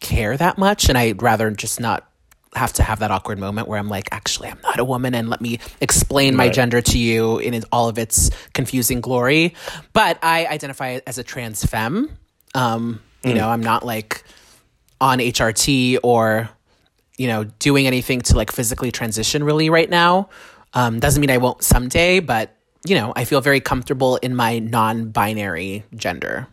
care 0.00 0.36
that 0.36 0.56
much," 0.58 0.88
and 0.88 0.96
I'd 0.96 1.22
rather 1.22 1.50
just 1.50 1.78
not 1.80 2.06
have 2.54 2.72
to 2.74 2.82
have 2.82 2.98
that 2.98 3.10
awkward 3.10 3.38
moment 3.38 3.68
where 3.68 3.78
I'm 3.78 3.88
like, 3.88 4.08
actually, 4.12 4.48
I'm 4.48 4.60
not 4.62 4.78
a 4.78 4.84
woman, 4.84 5.14
and 5.14 5.28
let 5.28 5.40
me 5.40 5.60
explain 5.80 6.34
my 6.34 6.48
gender 6.48 6.80
to 6.80 6.98
you 6.98 7.38
in 7.38 7.62
all 7.70 7.88
of 7.88 7.98
its 7.98 8.30
confusing 8.54 9.00
glory. 9.00 9.54
But 9.92 10.18
I 10.22 10.46
identify 10.46 10.98
as 11.06 11.18
a 11.18 11.22
trans 11.22 11.64
femme. 11.64 12.10
Um, 12.54 13.00
you 13.22 13.34
know, 13.34 13.48
I'm 13.48 13.62
not 13.62 13.84
like 13.84 14.24
on 15.00 15.18
HRT 15.18 15.98
or 16.02 16.48
you 17.16 17.28
know 17.28 17.44
doing 17.44 17.86
anything 17.86 18.20
to 18.22 18.36
like 18.36 18.50
physically 18.50 18.90
transition 18.90 19.44
really 19.44 19.70
right 19.70 19.88
now. 19.88 20.28
Um, 20.74 21.00
doesn't 21.00 21.20
mean 21.20 21.30
I 21.30 21.38
won't 21.38 21.62
someday, 21.62 22.20
but 22.20 22.56
you 22.84 22.96
know, 22.96 23.12
I 23.14 23.24
feel 23.24 23.40
very 23.40 23.60
comfortable 23.60 24.16
in 24.16 24.34
my 24.34 24.58
non-binary 24.58 25.84
gender. 25.94 26.48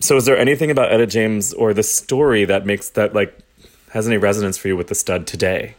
So, 0.00 0.16
is 0.16 0.24
there 0.26 0.36
anything 0.36 0.70
about 0.70 0.92
Etta 0.92 1.06
James 1.06 1.52
or 1.52 1.74
the 1.74 1.82
story 1.82 2.44
that 2.44 2.66
makes 2.66 2.90
that 2.90 3.14
like 3.14 3.36
has 3.94 4.08
any 4.08 4.16
resonance 4.16 4.58
for 4.58 4.66
you 4.66 4.76
with 4.76 4.88
the 4.88 4.94
stud 4.94 5.24
today? 5.24 5.76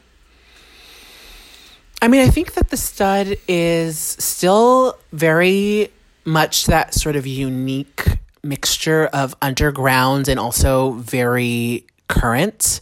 I 2.01 2.07
mean, 2.07 2.21
I 2.21 2.29
think 2.29 2.53
that 2.53 2.69
the 2.69 2.77
stud 2.77 3.35
is 3.45 3.99
still 3.99 4.97
very 5.11 5.89
much 6.23 6.67
that 6.67 6.93
sort 6.93 7.17
of 7.17 7.27
unique 7.27 8.05
mixture 8.41 9.07
of 9.07 9.35
underground 9.41 10.29
and 10.29 10.39
also 10.39 10.91
very 10.91 11.85
current. 12.07 12.79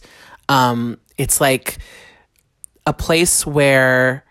Um, 0.48 0.98
it's 1.18 1.40
like 1.40 1.78
a 2.86 2.92
place 2.92 3.44
where 3.44 4.24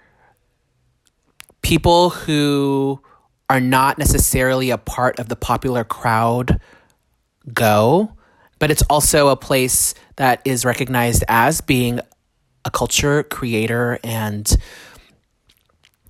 people 1.63 2.11
who 2.11 3.01
are 3.49 3.59
not 3.59 3.97
necessarily 3.97 4.69
a 4.69 4.77
part 4.77 5.19
of 5.19 5.27
the 5.27 5.35
popular 5.35 5.83
crowd 5.83 6.61
go, 7.53 8.13
but 8.59 8.71
it's 8.71 8.83
also 8.83 9.27
a 9.27 9.35
place 9.35 9.93
that 10.17 10.41
is 10.45 10.65
recognized 10.65 11.23
as 11.27 11.61
being 11.61 11.99
a 12.65 12.71
culture 12.71 13.23
creator 13.23 13.99
and 14.03 14.55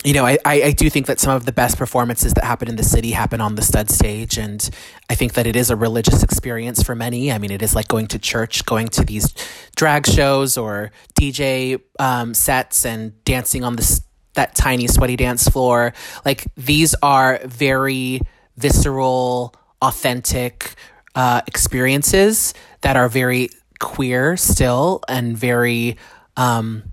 you 0.04 0.14
know, 0.14 0.26
I, 0.26 0.38
I 0.46 0.72
do 0.72 0.90
think 0.90 1.06
that 1.06 1.20
some 1.20 1.34
of 1.34 1.46
the 1.46 1.54
best 1.54 1.78
performances 1.78 2.34
that 2.34 2.44
happen 2.44 2.68
in 2.68 2.76
the 2.76 2.84
city 2.84 3.12
happen 3.12 3.40
on 3.40 3.56
the 3.56 3.62
stud 3.62 3.90
stage. 3.90 4.38
And 4.38 4.70
I 5.10 5.16
think 5.16 5.34
that 5.34 5.48
it 5.48 5.56
is 5.56 5.70
a 5.70 5.78
religious 5.78 6.24
experience 6.24 6.84
for 6.84 6.94
many. 6.94 7.32
I 7.32 7.38
mean, 7.38 7.52
it 7.52 7.62
is 7.62 7.74
like 7.74 7.88
going 7.88 8.08
to 8.08 8.20
church, 8.20 8.66
going 8.66 8.90
to 8.90 9.06
these 9.06 9.34
drag 9.78 10.06
shows 10.06 10.58
or 10.58 10.92
DJ 11.18 11.82
um, 12.00 12.34
sets 12.34 12.86
and 12.86 13.24
dancing 13.24 13.64
on 13.64 13.78
this 13.78 14.02
that 14.34 14.56
tiny 14.56 14.88
sweaty 14.88 15.16
dance 15.16 15.48
floor. 15.48 15.94
Like 16.26 16.46
these 16.58 16.96
are 17.02 17.40
very 17.46 18.20
visceral, 18.58 19.54
authentic 19.82 20.76
uh, 21.16 21.42
experiences 21.48 22.54
that 22.82 22.98
are 22.98 23.08
very 23.08 23.50
queer 23.80 24.38
still 24.38 25.02
and 25.08 25.38
very 25.38 25.98
um, 26.38 26.84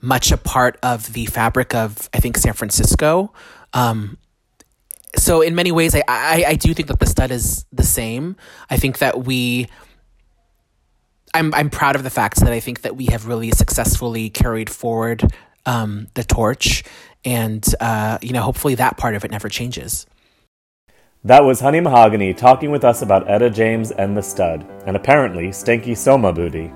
much 0.00 0.32
a 0.32 0.36
part 0.36 0.78
of 0.82 1.12
the 1.12 1.26
fabric 1.26 1.74
of 1.74 2.08
I 2.14 2.20
think 2.20 2.36
San 2.36 2.52
Francisco. 2.52 3.32
Um, 3.72 4.18
so 5.16 5.40
in 5.40 5.54
many 5.54 5.72
ways, 5.72 5.94
I, 5.94 6.02
I 6.08 6.44
I 6.48 6.54
do 6.54 6.74
think 6.74 6.88
that 6.88 7.00
the 7.00 7.06
stud 7.06 7.30
is 7.30 7.64
the 7.72 7.82
same. 7.82 8.36
I 8.70 8.76
think 8.76 8.98
that 8.98 9.24
we. 9.24 9.68
I'm 11.34 11.52
I'm 11.54 11.70
proud 11.70 11.96
of 11.96 12.02
the 12.02 12.10
fact 12.10 12.40
that 12.40 12.52
I 12.52 12.60
think 12.60 12.82
that 12.82 12.96
we 12.96 13.06
have 13.06 13.26
really 13.26 13.50
successfully 13.50 14.30
carried 14.30 14.70
forward 14.70 15.22
um, 15.66 16.06
the 16.14 16.24
torch, 16.24 16.84
and 17.24 17.64
uh, 17.80 18.18
you 18.22 18.32
know, 18.32 18.42
hopefully 18.42 18.76
that 18.76 18.96
part 18.96 19.14
of 19.14 19.24
it 19.24 19.30
never 19.30 19.48
changes. 19.48 20.06
That 21.24 21.44
was 21.44 21.58
Honey 21.58 21.80
Mahogany 21.80 22.32
talking 22.34 22.70
with 22.70 22.84
us 22.84 23.02
about 23.02 23.28
Etta 23.28 23.50
James 23.50 23.90
and 23.90 24.16
the 24.16 24.22
Stud, 24.22 24.64
and 24.86 24.96
apparently 24.96 25.48
Stanky 25.48 25.96
Soma 25.96 26.32
Booty. 26.32 26.72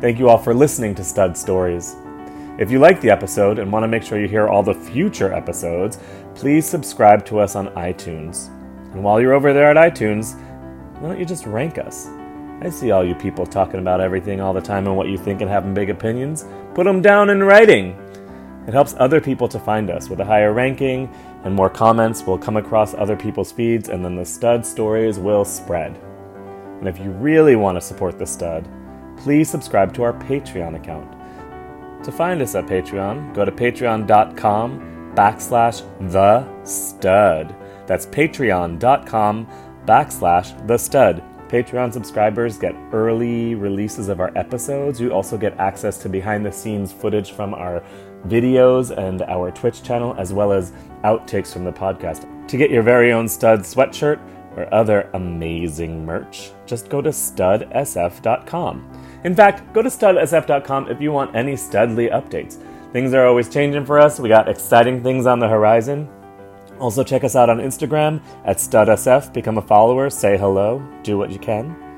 Thank 0.00 0.18
you 0.18 0.28
all 0.28 0.38
for 0.38 0.52
listening 0.52 0.96
to 0.96 1.04
Stud 1.04 1.36
Stories. 1.36 1.94
If 2.58 2.72
you 2.72 2.80
like 2.80 3.00
the 3.00 3.10
episode 3.10 3.60
and 3.60 3.70
want 3.70 3.84
to 3.84 3.88
make 3.88 4.02
sure 4.02 4.20
you 4.20 4.26
hear 4.26 4.48
all 4.48 4.64
the 4.64 4.74
future 4.74 5.32
episodes, 5.32 5.98
please 6.34 6.66
subscribe 6.66 7.24
to 7.26 7.38
us 7.38 7.54
on 7.54 7.68
iTunes. 7.68 8.48
And 8.94 9.04
while 9.04 9.20
you're 9.20 9.32
over 9.32 9.52
there 9.52 9.70
at 9.70 9.92
iTunes, 9.92 10.34
why 10.98 11.10
don't 11.10 11.20
you 11.20 11.26
just 11.26 11.46
rank 11.46 11.78
us? 11.78 12.08
I 12.62 12.68
see 12.68 12.90
all 12.90 13.04
you 13.04 13.14
people 13.14 13.46
talking 13.46 13.80
about 13.80 14.00
everything 14.00 14.40
all 14.40 14.52
the 14.52 14.60
time 14.60 14.88
and 14.88 14.96
what 14.96 15.08
you 15.08 15.18
think 15.18 15.40
and 15.40 15.48
having 15.48 15.72
big 15.72 15.90
opinions. 15.90 16.46
Put 16.74 16.84
them 16.84 17.00
down 17.00 17.30
in 17.30 17.44
writing. 17.44 17.96
It 18.66 18.74
helps 18.74 18.94
other 18.98 19.20
people 19.20 19.48
to 19.48 19.58
find 19.58 19.90
us. 19.90 20.08
With 20.08 20.20
a 20.20 20.24
higher 20.24 20.52
ranking 20.52 21.12
and 21.44 21.54
more 21.54 21.68
comments, 21.68 22.22
we'll 22.22 22.38
come 22.38 22.56
across 22.56 22.94
other 22.94 23.16
people's 23.16 23.50
feeds, 23.50 23.88
and 23.88 24.04
then 24.04 24.14
the 24.14 24.24
stud 24.24 24.64
stories 24.64 25.18
will 25.18 25.44
spread. 25.44 25.98
And 26.78 26.88
if 26.88 26.98
you 26.98 27.10
really 27.10 27.56
want 27.56 27.76
to 27.76 27.80
support 27.80 28.18
the 28.18 28.26
stud, 28.26 28.68
please 29.16 29.50
subscribe 29.50 29.92
to 29.94 30.02
our 30.04 30.12
Patreon 30.12 30.76
account. 30.76 31.10
To 32.04 32.12
find 32.12 32.40
us 32.42 32.54
at 32.54 32.66
Patreon, 32.66 33.34
go 33.34 33.44
to 33.44 33.52
patreon.com 33.52 35.12
backslash 35.14 35.82
the 36.12 36.64
stud. 36.64 37.54
That's 37.86 38.06
patreon.com 38.06 39.48
backslash 39.86 40.66
the 40.66 40.78
stud. 40.78 41.22
Patreon 41.48 41.92
subscribers 41.92 42.56
get 42.56 42.74
early 42.92 43.54
releases 43.54 44.08
of 44.08 44.20
our 44.20 44.36
episodes. 44.38 45.00
You 45.00 45.12
also 45.12 45.36
get 45.36 45.58
access 45.58 45.98
to 45.98 46.08
behind 46.08 46.46
the 46.46 46.52
scenes 46.52 46.92
footage 46.92 47.32
from 47.32 47.52
our 47.54 47.84
videos 48.26 48.96
and 48.96 49.22
our 49.22 49.50
Twitch 49.50 49.82
channel, 49.82 50.14
as 50.18 50.32
well 50.32 50.52
as 50.52 50.72
outtakes 51.04 51.52
from 51.52 51.64
the 51.64 51.72
podcast. 51.72 52.28
To 52.48 52.56
get 52.56 52.70
your 52.70 52.82
very 52.82 53.12
own 53.12 53.28
stud 53.28 53.60
sweatshirt 53.60 54.20
or 54.56 54.72
other 54.72 55.08
amazing 55.14 56.04
merch, 56.04 56.52
just 56.66 56.88
go 56.88 57.00
to 57.00 57.10
studsf.com. 57.10 57.60
In 59.24 59.34
fact, 59.34 59.72
go 59.72 59.82
to 59.82 59.88
studsf.com 59.88 60.90
if 60.90 61.00
you 61.00 61.12
want 61.12 61.34
any 61.34 61.54
studly 61.54 62.12
updates. 62.12 62.58
Things 62.92 63.14
are 63.14 63.26
always 63.26 63.48
changing 63.48 63.86
for 63.86 63.98
us. 63.98 64.20
We 64.20 64.28
got 64.28 64.48
exciting 64.48 65.02
things 65.02 65.26
on 65.26 65.38
the 65.38 65.48
horizon. 65.48 66.08
Also, 66.78 67.04
check 67.04 67.24
us 67.24 67.36
out 67.36 67.48
on 67.48 67.58
Instagram 67.58 68.20
at 68.44 68.56
StudSF. 68.56 69.32
Become 69.32 69.58
a 69.58 69.62
follower, 69.62 70.10
say 70.10 70.36
hello, 70.36 70.82
do 71.02 71.16
what 71.16 71.30
you 71.30 71.38
can. 71.38 71.91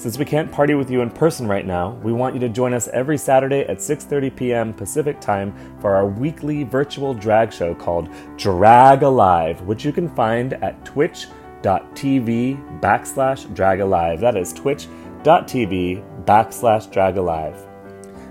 Since 0.00 0.16
we 0.16 0.24
can't 0.24 0.50
party 0.50 0.72
with 0.72 0.90
you 0.90 1.02
in 1.02 1.10
person 1.10 1.46
right 1.46 1.66
now, 1.66 1.90
we 2.02 2.10
want 2.10 2.32
you 2.32 2.40
to 2.40 2.48
join 2.48 2.72
us 2.72 2.88
every 2.88 3.18
Saturday 3.18 3.66
at 3.66 3.80
6:30 3.80 4.34
p.m. 4.34 4.72
Pacific 4.72 5.20
Time 5.20 5.52
for 5.78 5.94
our 5.94 6.06
weekly 6.06 6.62
virtual 6.62 7.12
drag 7.12 7.52
show 7.52 7.74
called 7.74 8.08
Drag 8.38 9.02
Alive, 9.02 9.60
which 9.60 9.84
you 9.84 9.92
can 9.92 10.08
find 10.08 10.54
at 10.54 10.82
twitch.tv 10.86 12.80
backslash 12.80 13.54
drag 13.54 13.80
alive. 13.80 14.20
That 14.20 14.38
is 14.38 14.54
twitch.tv 14.54 16.24
backslash 16.24 16.90
drag 16.90 17.18
alive. 17.18 17.58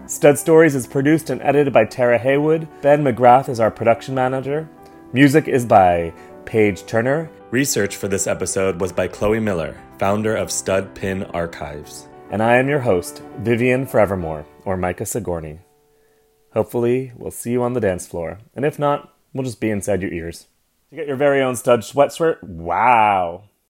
Stud 0.07 0.39
Stories 0.39 0.74
is 0.74 0.88
produced 0.88 1.30
and 1.30 1.39
edited 1.43 1.72
by 1.72 1.86
Tara 1.86 2.17
Haywood. 2.17 2.67
Ben 2.82 3.03
McGrath 3.03 3.47
is 3.47 3.59
our 3.59 3.70
production 3.70 4.15
manager. 4.15 4.67
Music 5.13 5.47
is 5.47 5.65
by 5.65 6.15
Paige 6.45 6.88
Turner. 6.88 7.30
Research 7.51 7.95
for 7.95 8.07
this 8.07 8.26
episode 8.26 8.82
was 8.82 8.91
by 8.91 9.07
Chloe 9.07 9.39
Miller, 9.39 9.78
founder 9.99 10.33
of 10.33 10.49
Stud 10.49 10.95
Pin 10.95 11.23
Archives. 11.25 12.07
And 12.31 12.41
I 12.41 12.55
am 12.55 12.69
your 12.69 12.79
host, 12.79 13.21
Vivian 13.39 13.85
Forevermore, 13.85 14.45
or 14.63 14.77
Micah 14.77 15.05
Sigourney. 15.05 15.59
Hopefully, 16.53 17.11
we'll 17.17 17.31
see 17.31 17.51
you 17.51 17.61
on 17.61 17.73
the 17.73 17.81
dance 17.81 18.07
floor, 18.07 18.39
and 18.55 18.63
if 18.63 18.79
not, 18.79 19.13
we'll 19.33 19.43
just 19.43 19.59
be 19.59 19.69
inside 19.69 20.01
your 20.01 20.13
ears. 20.13 20.47
To 20.89 20.95
get 20.95 21.07
your 21.07 21.17
very 21.17 21.41
own 21.41 21.57
stud 21.57 21.81
sweatshirt, 21.81 22.41
wow! 22.41 23.48